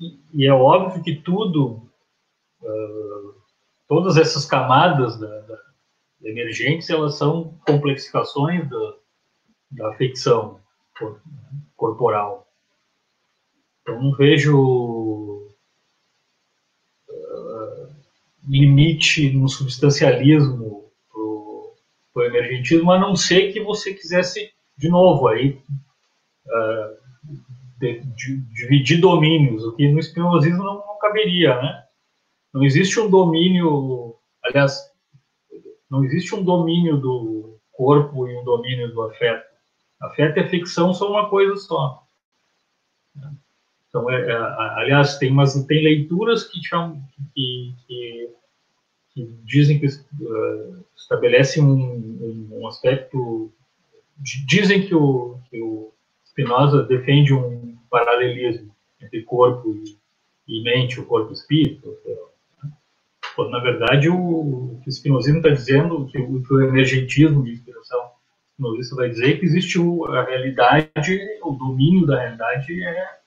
[0.00, 1.90] e, e é óbvio que tudo
[2.62, 3.34] uh,
[3.86, 5.58] todas essas camadas da, da,
[6.22, 8.94] emergentes, elas são complexificações da,
[9.72, 10.60] da afecção
[11.76, 12.46] corporal.
[13.82, 15.46] Então, não vejo
[17.08, 17.88] uh,
[18.46, 20.90] limite no substancialismo
[22.12, 25.60] para o emergentismo, a não ser que você quisesse, de novo, aí,
[26.46, 26.98] uh,
[27.78, 31.84] de, de, dividir domínios, o que no espinosismo não, não caberia, né?
[32.52, 34.90] Não existe um domínio, aliás,
[35.90, 39.47] não existe um domínio do corpo e um domínio do afeto.
[40.00, 42.04] Afeto e afecção são uma coisa só.
[43.88, 44.36] Então, é, é,
[44.76, 47.02] aliás, tem umas tem leituras que, chamam,
[47.34, 48.30] que, que,
[49.12, 53.52] que dizem que uh, estabelecem um, um, aspecto.
[54.46, 55.92] Dizem que o, que o
[56.26, 59.96] Spinoza defende um paralelismo entre corpo e,
[60.46, 61.96] e mente, o corpo e espírito.
[62.62, 62.70] Né?
[63.34, 67.42] Quando, na verdade, o, o que o está dizendo, que o, que o emergentismo
[68.58, 73.18] spinozista vai dizer que existe o, a realidade, o domínio da realidade é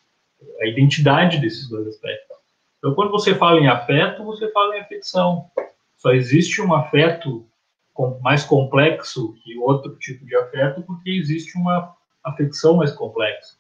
[0.62, 2.38] a identidade desses dois aspectos.
[2.78, 5.50] Então, quando você fala em afeto, você fala em afecção.
[5.98, 7.48] Só existe um afeto
[8.22, 13.56] mais complexo que outro tipo de afeto porque existe uma afecção mais complexa.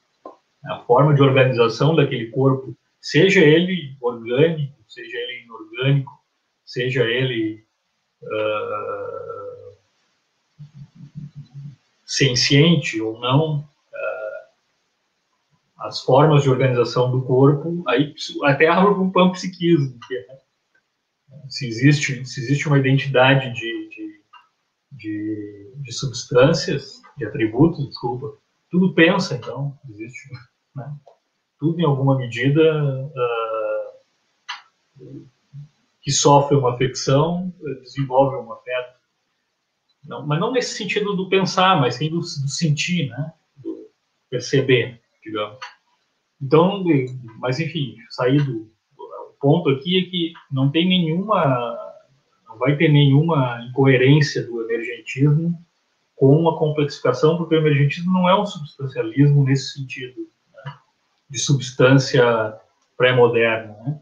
[0.65, 6.11] A forma de organização daquele corpo, seja ele orgânico, seja ele inorgânico,
[6.65, 7.64] seja ele
[8.23, 9.41] uh,
[12.12, 13.70] senciente ou não,
[15.82, 18.14] as formas de organização do corpo, aí
[18.44, 20.38] até abre um panpsiquismo, é,
[21.50, 24.24] se existe se existe uma identidade de, de,
[24.92, 28.38] de, de substâncias, de atributos, desculpa,
[28.70, 30.30] tudo pensa, então, existe,
[30.76, 30.96] né?
[31.60, 32.62] tudo em alguma medida
[35.00, 35.28] uh,
[36.02, 38.91] que sofre uma afecção, desenvolve um afeto.
[40.03, 43.34] Não, mas não nesse sentido do pensar, mas sim do, do sentir, né?
[43.57, 43.90] do
[44.30, 45.57] perceber digamos.
[46.41, 46.84] Então,
[47.40, 51.78] mas enfim, sair do, o ponto aqui é que não tem nenhuma,
[52.48, 55.53] não vai ter nenhuma incoerência do emergentismo
[56.15, 60.22] com a complexificação, porque o emergentismo não é um substancialismo nesse sentido,
[60.53, 60.73] né,
[61.30, 62.60] de substância
[62.98, 63.99] pré-moderna, né?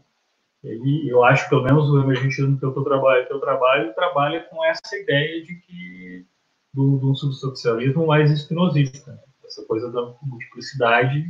[0.62, 4.62] Ele, eu acho, pelo menos o emergentismo que eu, trabalho, que eu trabalho, trabalha com
[4.64, 6.26] essa ideia de que
[6.72, 9.18] do, do substancialismo mais espinosista, né?
[9.44, 11.24] essa coisa da multiplicidade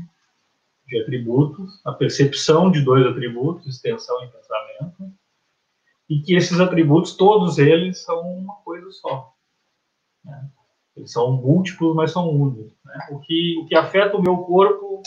[0.87, 5.15] de atributos, a percepção de dois atributos, extensão e pensamento,
[6.09, 9.33] e que esses atributos, todos eles, são uma coisa só.
[10.25, 10.51] Né?
[10.97, 12.77] Eles são múltiplos, mas são únicos.
[12.85, 13.09] Né?
[13.13, 15.03] O, que, o que afeta o meu corpo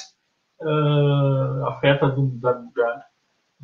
[0.61, 3.02] uh, afeta do, da, da,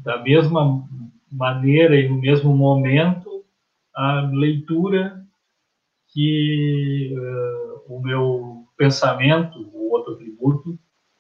[0.04, 0.88] da mesma
[1.32, 3.44] maneira e no mesmo momento
[3.94, 5.26] a leitura
[6.08, 10.80] que uh, o meu pensamento, o outro atributo,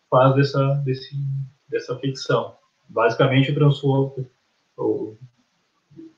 [0.10, 1.15] faz dessa, desse,
[1.68, 2.56] dessa ficção.
[2.88, 4.26] Basicamente, eu transformo,
[4.77, 5.18] eu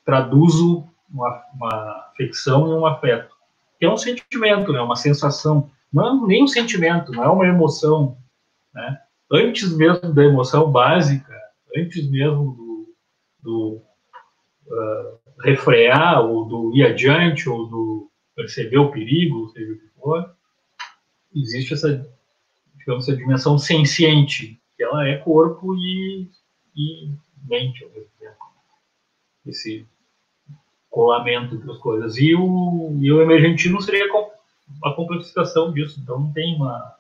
[0.05, 3.35] traduzo uma, uma ficção em um afeto,
[3.77, 5.69] que é um sentimento, né, uma sensação.
[5.91, 8.17] Não é nem um sentimento, não é uma emoção.
[8.73, 9.01] Né?
[9.31, 11.40] Antes mesmo da emoção básica,
[11.76, 12.95] antes mesmo do,
[13.41, 13.81] do
[14.68, 20.35] uh, refrear, ou do ir adiante, ou do perceber o perigo, seja o que for,
[21.35, 22.07] existe essa,
[22.77, 26.27] digamos, essa dimensão senciente, que ela é corpo e,
[26.76, 27.11] e
[27.48, 28.38] mente ao mesmo tempo.
[29.45, 29.88] Esse
[30.89, 32.18] colamento entre as coisas.
[32.18, 34.06] E o, e o emergentismo seria
[34.84, 35.99] a complexificação disso.
[36.02, 36.95] Então não tem uma.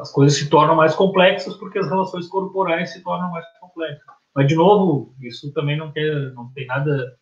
[0.00, 4.04] As coisas se tornam mais complexas porque as relações corporais se tornam mais complexas.
[4.34, 7.16] Mas, de novo, isso também não, quer, não tem nada.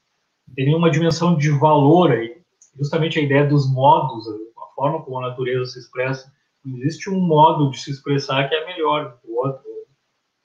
[0.46, 2.40] Não tem nenhuma dimensão de valor aí.
[2.76, 4.26] Justamente a ideia dos modos,
[4.74, 6.32] forma como a natureza se expressa,
[6.66, 9.62] existe um modo de se expressar que é melhor que o outro.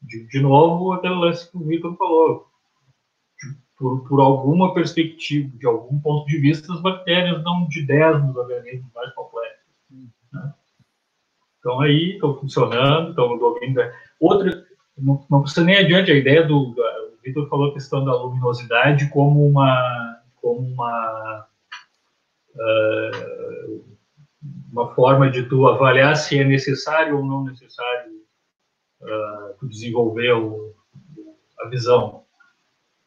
[0.02, 2.48] De, de novo, aquele lance que o Vitor falou.
[3.78, 8.36] Por, por alguma perspectiva, de algum ponto de vista, as bactérias dão de 10 nos
[8.36, 9.66] organismos mais complexos.
[10.34, 10.54] Né?
[11.68, 13.92] Então, aí, estão funcionando, estão no domínio da...
[14.22, 14.66] Outra,
[14.98, 16.70] não, não, precisa nem adiante, a ideia do...
[16.70, 20.18] O Vitor falou a questão da luminosidade como uma...
[20.42, 21.46] Como uma
[22.56, 23.98] uh,
[24.72, 28.14] uma forma de tu avaliar se é necessário ou não necessário
[29.02, 30.74] uh, tu desenvolver o,
[31.60, 32.24] a visão.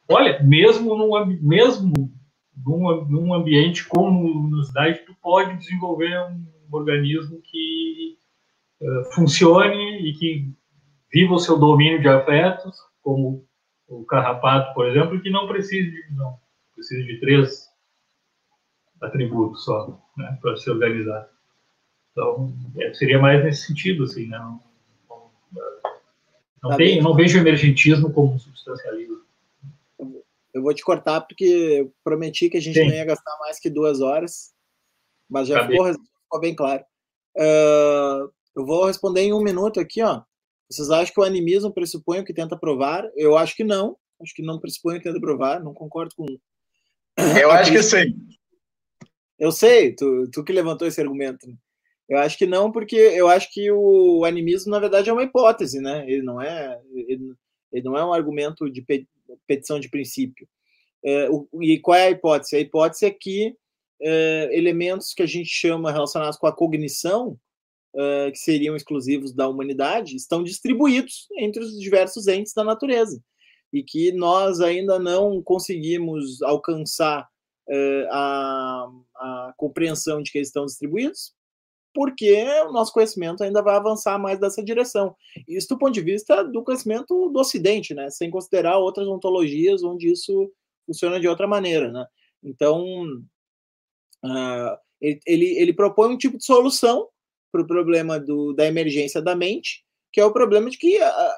[0.06, 1.94] Olha, mesmo num, mesmo
[2.56, 8.19] num, num ambiente com luminosidade, tu pode desenvolver um organismo que
[8.80, 10.52] uh, funcione e que
[11.12, 13.46] viva o seu domínio de afetos, como
[13.88, 16.38] o carrapato, por exemplo, que não precisa de visão,
[16.74, 17.68] precisa de três
[19.00, 21.28] atributos só, né, para se organizar.
[22.12, 24.38] Então, é, seria mais nesse sentido, assim, né?
[24.38, 24.60] Não,
[26.62, 29.20] não, tá tem, não vejo emergentismo como substancialismo.
[30.52, 32.86] Eu vou te cortar porque eu prometi que a gente Sim.
[32.86, 34.52] não ia gastar mais que duas horas,
[35.28, 35.94] mas já tá ficou, bem.
[35.94, 36.84] ficou, bem claro.
[37.36, 38.30] Uh,
[38.60, 40.22] eu vou responder em um minuto aqui, ó.
[40.70, 43.10] Vocês acham que o animismo pressupõe o que tenta provar?
[43.16, 43.96] Eu acho que não.
[44.22, 45.62] Acho que não pressupõe o que tenta provar.
[45.62, 46.26] Não concordo com.
[47.40, 48.14] Eu acho que sim.
[49.38, 51.46] Eu sei, tu, tu que levantou esse argumento.
[52.08, 55.80] Eu acho que não, porque eu acho que o animismo, na verdade, é uma hipótese,
[55.80, 56.04] né?
[56.06, 57.34] Ele não é, ele,
[57.72, 58.84] ele não é um argumento de
[59.46, 60.46] petição de princípio.
[61.02, 62.56] É, o, e qual é a hipótese?
[62.56, 63.56] A hipótese é que
[64.02, 67.38] é, elementos que a gente chama relacionados com a cognição,
[67.94, 73.22] é, que seriam exclusivos da humanidade, estão distribuídos entre os diversos entes da natureza.
[73.72, 77.28] E que nós ainda não conseguimos alcançar
[77.68, 81.32] é, a, a compreensão de que eles estão distribuídos,
[81.94, 85.14] porque o nosso conhecimento ainda vai avançar mais dessa direção.
[85.48, 88.10] Isso do ponto de vista do conhecimento do Ocidente, né?
[88.10, 90.52] sem considerar outras ontologias onde isso
[90.86, 91.90] funciona de outra maneira.
[91.90, 92.06] Né?
[92.42, 92.84] Então,
[94.24, 97.08] uh, ele, ele, ele, propõe um tipo de solução
[97.50, 101.32] para o problema do, da emergência da mente, que é o problema de que uh,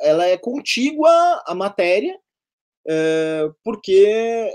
[0.00, 1.10] ela é contígua
[1.46, 2.14] à matéria,
[2.86, 4.50] uh, porque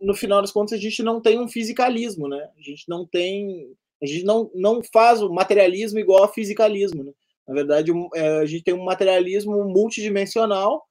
[0.00, 2.50] no final das contas a gente não tem um fisicalismo, né?
[2.58, 7.02] A gente não tem a gente não, não faz o materialismo igual ao fisicalismo.
[7.02, 7.12] Né?
[7.48, 10.84] Na verdade, é, a gente tem um materialismo multidimensional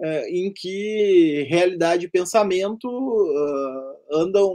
[0.00, 4.52] é, em que realidade e pensamento uh, andam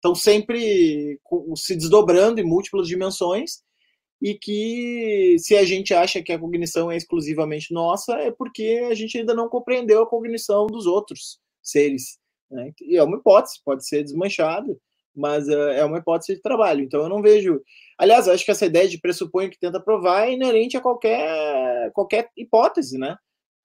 [0.00, 1.20] estão sempre
[1.56, 3.60] se desdobrando em múltiplas dimensões
[4.20, 8.94] e que se a gente acha que a cognição é exclusivamente nossa é porque a
[8.94, 12.18] gente ainda não compreendeu a cognição dos outros seres
[12.50, 12.72] né?
[12.80, 14.76] e é uma hipótese pode ser desmanchada
[15.14, 16.82] mas uh, é uma hipótese de trabalho.
[16.82, 17.60] Então eu não vejo.
[17.98, 22.30] Aliás, acho que essa ideia de pressupõe que tenta provar é inerente a qualquer, qualquer
[22.36, 23.16] hipótese, né?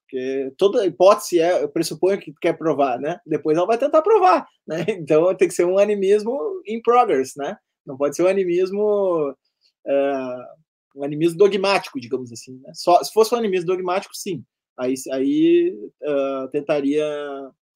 [0.06, 3.18] Porque toda hipótese é pressupõe que quer provar, né?
[3.26, 4.84] Depois ela vai tentar provar, né?
[4.88, 7.56] Então tem que ser um animismo in progress, né?
[7.84, 12.58] Não pode ser um animismo uh, um animismo dogmático, digamos assim.
[12.62, 12.72] Né?
[12.74, 14.44] Só se fosse um animismo dogmático, sim.
[14.78, 17.04] Aí, aí uh, tentaria,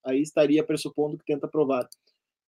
[0.05, 1.89] aí estaria pressupondo que tenta provar.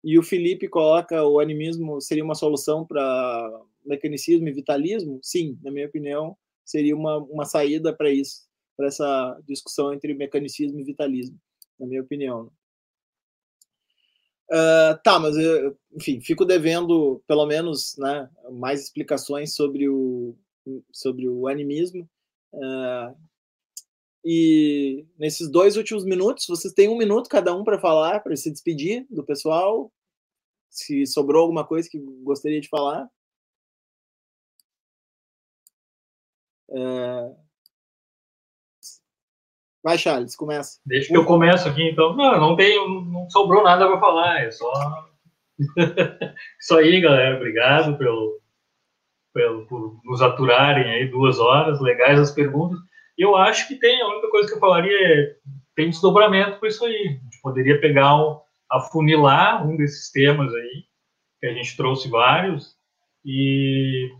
[0.02, 5.18] E o Felipe coloca o animismo seria uma solução para mecanicismo e vitalismo?
[5.22, 8.42] Sim, na minha opinião, seria uma, uma saída para isso,
[8.78, 11.36] para essa discussão entre mecanicismo e vitalismo,
[11.80, 12.52] na minha opinião.
[14.48, 20.36] Uh, tá, mas eu, enfim, fico devendo pelo menos né, mais explicações sobre o,
[20.92, 22.08] sobre o animismo.
[22.54, 23.14] Uh,
[24.24, 28.50] e nesses dois últimos minutos, vocês têm um minuto cada um para falar, para se
[28.50, 29.92] despedir do pessoal.
[30.70, 33.10] Se sobrou alguma coisa que gostaria de falar.
[36.70, 37.47] É...
[39.88, 40.78] Vai, Charles, começa.
[40.84, 42.14] Deixa que eu começo aqui, então.
[42.14, 44.70] Não, não tenho, não sobrou nada para falar, é só.
[46.60, 47.36] Isso aí, galera.
[47.36, 48.38] Obrigado pelo,
[49.32, 51.80] pelo, por nos aturarem aí duas horas.
[51.80, 52.78] Legais as perguntas.
[53.16, 55.36] Eu acho que tem, a única coisa que eu falaria é
[55.74, 57.18] tem desdobramento por isso aí.
[57.22, 58.38] A gente poderia pegar um,
[58.70, 60.84] afunilar um desses temas aí,
[61.40, 62.76] que a gente trouxe vários,
[63.24, 64.10] e,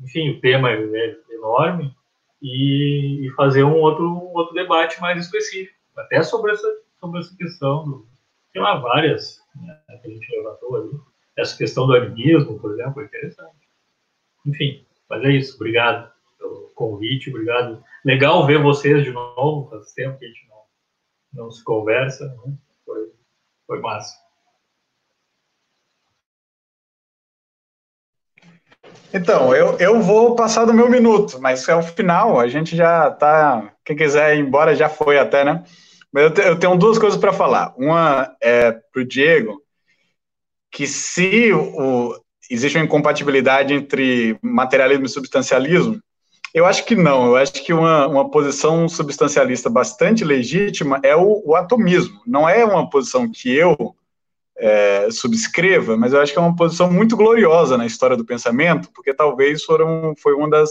[0.00, 1.94] enfim, o tema é, é enorme,
[2.40, 6.68] e, e, fazer um outro, um outro debate mais específico, até sobre essa,
[7.00, 8.06] sobre essa questão, do,
[8.52, 10.90] sei lá, várias né, que a gente levantou ali.
[11.36, 13.68] Essa questão do animismo, por exemplo, é interessante.
[14.46, 15.56] Enfim, mas é isso.
[15.56, 17.82] Obrigado pelo convite, obrigado.
[18.04, 22.26] Legal ver vocês de novo, faz tempo que a gente não, não se conversa.
[22.44, 22.54] Né?
[22.84, 23.12] Foi,
[23.66, 24.16] foi massa.
[29.12, 33.10] Então, eu, eu vou passar do meu minuto, mas é o final, a gente já
[33.10, 33.72] tá.
[33.84, 35.64] Quem quiser ir embora já foi até, né?
[36.12, 37.74] Mas eu, te, eu tenho duas coisas para falar.
[37.76, 39.62] Uma é para o Diego,
[40.70, 42.14] que se o,
[42.50, 46.00] existe uma incompatibilidade entre materialismo e substancialismo,
[46.54, 47.26] eu acho que não.
[47.26, 52.20] Eu acho que uma, uma posição substancialista bastante legítima é o, o atomismo.
[52.26, 53.94] Não é uma posição que eu
[54.58, 58.90] é, subscreva, mas eu acho que é uma posição muito gloriosa na história do pensamento,
[58.92, 60.70] porque talvez foram, foi uma das,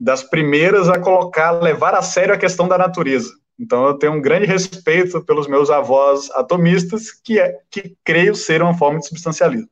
[0.00, 3.30] das primeiras a colocar, levar a sério a questão da natureza.
[3.60, 8.62] Então eu tenho um grande respeito pelos meus avós atomistas, que, é, que creio ser
[8.62, 9.68] uma forma de substancialismo.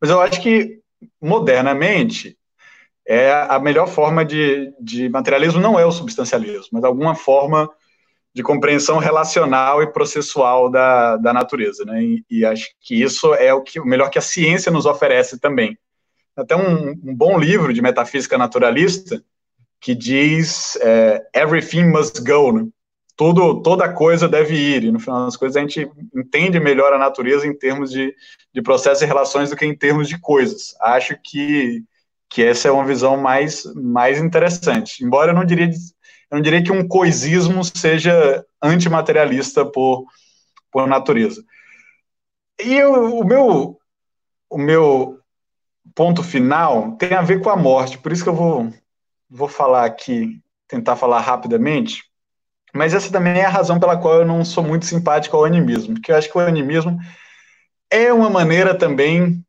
[0.00, 0.78] Mas eu acho que,
[1.20, 2.38] modernamente,
[3.06, 7.68] é a melhor forma de, de materialismo não é o substancialismo, mas alguma forma
[8.38, 12.00] de compreensão relacional e processual da, da natureza, né?
[12.00, 15.40] E, e, acho que isso é o, que, o melhor que a ciência nos oferece
[15.40, 15.76] também.
[16.36, 19.20] Até um, um bom livro de metafísica naturalista
[19.80, 22.64] que diz é, everything must go, né?
[23.16, 26.98] Tudo, toda coisa deve ir, e no final das coisas a gente entende melhor a
[26.98, 28.14] natureza em termos de,
[28.54, 30.76] de processos e relações do que em termos de coisas.
[30.80, 31.82] Acho que
[32.28, 35.02] que essa é uma visão mais, mais interessante.
[35.02, 35.70] Embora eu não diria,
[36.30, 40.04] eu não diria que um coisismo seja antimaterialista por,
[40.70, 41.42] por natureza.
[42.60, 43.78] E o, o meu,
[44.50, 45.18] o meu
[45.94, 48.72] ponto final tem a ver com a morte, por isso que eu vou,
[49.28, 52.04] vou falar aqui, tentar falar rapidamente,
[52.74, 55.94] mas essa também é a razão pela qual eu não sou muito simpático ao animismo,
[55.94, 56.98] porque eu acho que o animismo
[57.90, 59.42] é uma maneira também,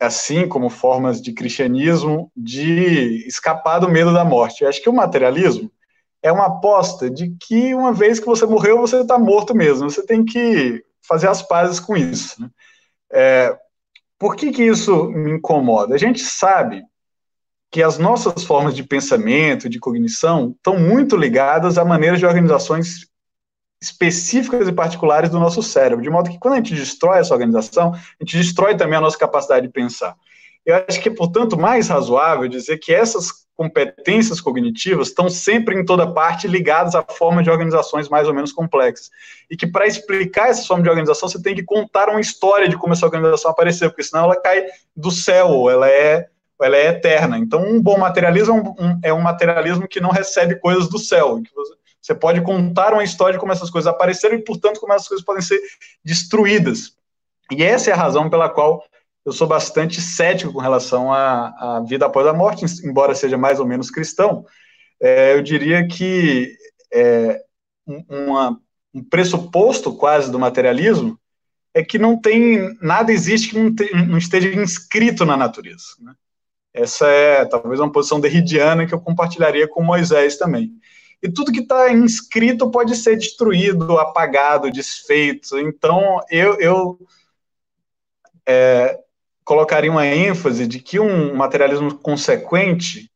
[0.00, 4.62] assim como formas de cristianismo, de escapar do medo da morte.
[4.62, 5.70] Eu acho que o materialismo
[6.24, 9.90] é uma aposta de que uma vez que você morreu, você está morto mesmo.
[9.90, 12.40] Você tem que fazer as pazes com isso.
[12.40, 12.48] Né?
[13.12, 13.58] É,
[14.18, 15.94] por que, que isso me incomoda?
[15.94, 16.82] A gente sabe
[17.70, 23.06] que as nossas formas de pensamento, de cognição, estão muito ligadas a maneiras de organizações
[23.82, 27.92] específicas e particulares do nosso cérebro, de modo que quando a gente destrói essa organização,
[27.92, 30.16] a gente destrói também a nossa capacidade de pensar.
[30.64, 35.84] Eu acho que é, portanto, mais razoável dizer que essas competências cognitivas estão sempre em
[35.84, 39.10] toda parte ligadas à forma de organizações mais ou menos complexas.
[39.50, 42.76] E que para explicar essa forma de organização, você tem que contar uma história de
[42.76, 44.64] como essa organização apareceu, porque senão ela cai
[44.96, 46.28] do céu, ela é,
[46.60, 47.38] ela é eterna.
[47.38, 51.40] Então, um bom materialismo é um, é um materialismo que não recebe coisas do céu,
[52.04, 55.24] você pode contar uma história de como essas coisas apareceram e, portanto, como essas coisas
[55.24, 55.58] podem ser
[56.04, 56.94] destruídas.
[57.50, 58.84] E essa é a razão pela qual
[59.24, 63.58] eu sou bastante cético com relação à, à vida após a morte, embora seja mais
[63.58, 64.44] ou menos cristão.
[65.00, 66.54] É, eu diria que
[66.92, 67.40] é,
[67.86, 68.60] uma,
[68.92, 71.18] um pressuposto quase do materialismo
[71.72, 75.96] é que não tem nada existe que não, te, não esteja inscrito na natureza.
[76.00, 76.14] Né?
[76.72, 80.72] Essa é talvez uma posição derridiana que eu compartilharia com Moisés também.
[81.22, 85.58] E tudo que está inscrito pode ser destruído, apagado, desfeito.
[85.58, 86.98] Então, eu, eu
[88.46, 89.00] é,
[89.44, 93.10] colocaria uma ênfase de que um materialismo consequente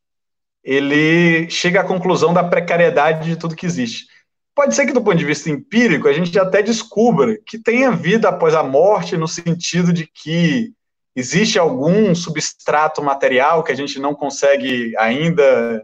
[0.63, 4.07] ele chega à conclusão da precariedade de tudo que existe.
[4.53, 8.27] Pode ser que, do ponto de vista empírico, a gente até descubra que tenha vida
[8.27, 10.73] após a morte, no sentido de que
[11.15, 15.83] existe algum substrato material que a gente não consegue ainda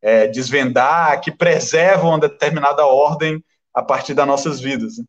[0.00, 3.42] é, desvendar, que preserva uma determinada ordem
[3.74, 4.98] a partir das nossas vidas.
[4.98, 5.04] Né?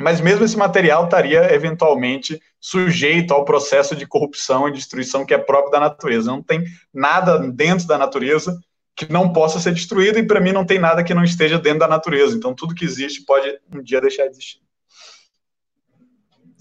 [0.00, 5.38] Mas mesmo esse material estaria eventualmente sujeito ao processo de corrupção e destruição que é
[5.38, 6.30] próprio da natureza.
[6.30, 8.58] Não tem nada dentro da natureza
[8.96, 11.80] que não possa ser destruído e para mim não tem nada que não esteja dentro
[11.80, 12.36] da natureza.
[12.36, 14.60] Então tudo que existe pode um dia deixar de existir.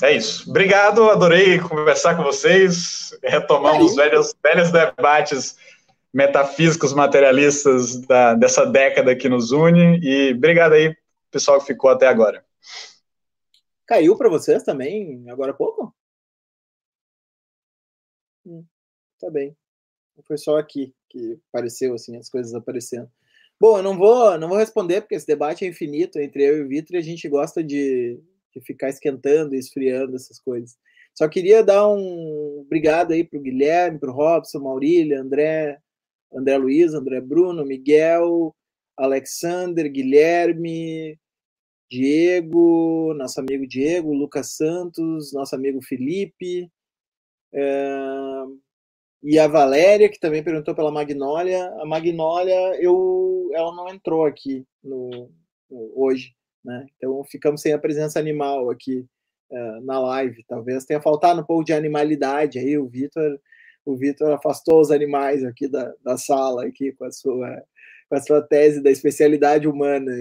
[0.01, 0.49] É isso.
[0.49, 5.57] Obrigado, adorei conversar com vocês, retomar os velhos, velhos debates
[6.13, 10.95] metafísicos materialistas da, dessa década que nos une e obrigado aí,
[11.31, 12.43] pessoal que ficou até agora.
[13.89, 15.91] Caiu para vocês também agora há pouco?
[18.45, 18.63] Hum,
[19.19, 19.57] tá bem.
[20.27, 23.09] Foi só aqui que apareceu assim as coisas aparecendo.
[23.59, 26.61] Bom, eu não vou, não vou responder porque esse debate é infinito entre eu e
[26.61, 28.21] o Vitor e a gente gosta de,
[28.53, 30.77] de ficar esquentando e esfriando essas coisas.
[31.15, 35.79] Só queria dar um obrigado aí para o Guilherme, para o Robson, Maurília, André,
[36.31, 38.55] André Luiz, André Bruno, Miguel,
[38.95, 41.19] Alexander, Guilherme,
[41.89, 46.71] Diego, nosso amigo Diego, Lucas Santos, nosso amigo Felipe,
[47.53, 48.43] é,
[49.23, 51.65] e a Valéria, que também perguntou pela Magnólia.
[51.81, 55.29] A Magnólia, eu, ela não entrou aqui no,
[55.69, 56.33] no hoje,
[56.63, 56.85] né?
[56.95, 59.05] Então ficamos sem a presença animal aqui
[59.51, 60.43] é, na live.
[60.47, 62.77] Talvez tenha faltado um pouco de animalidade aí.
[62.77, 63.39] O Vitor,
[63.85, 67.63] o Vitor afastou os animais aqui da, da sala aqui com a sua
[68.09, 70.11] com a sua tese da especialidade humana.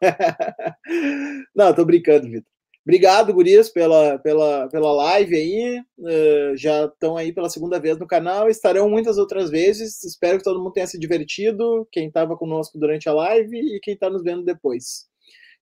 [1.54, 2.50] Não, tô brincando, Vitor.
[2.82, 5.80] Obrigado, Gurias, pela, pela, pela live aí.
[5.98, 8.48] Uh, já estão aí pela segunda vez no canal.
[8.48, 10.02] Estarão muitas outras vezes.
[10.02, 11.86] Espero que todo mundo tenha se divertido.
[11.92, 15.06] Quem estava conosco durante a live e quem está nos vendo depois.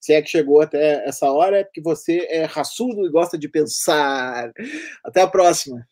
[0.01, 3.49] Se é que chegou até essa hora, é porque você é raçudo e gosta de
[3.49, 4.53] pensar.
[5.05, 5.85] Até a próxima.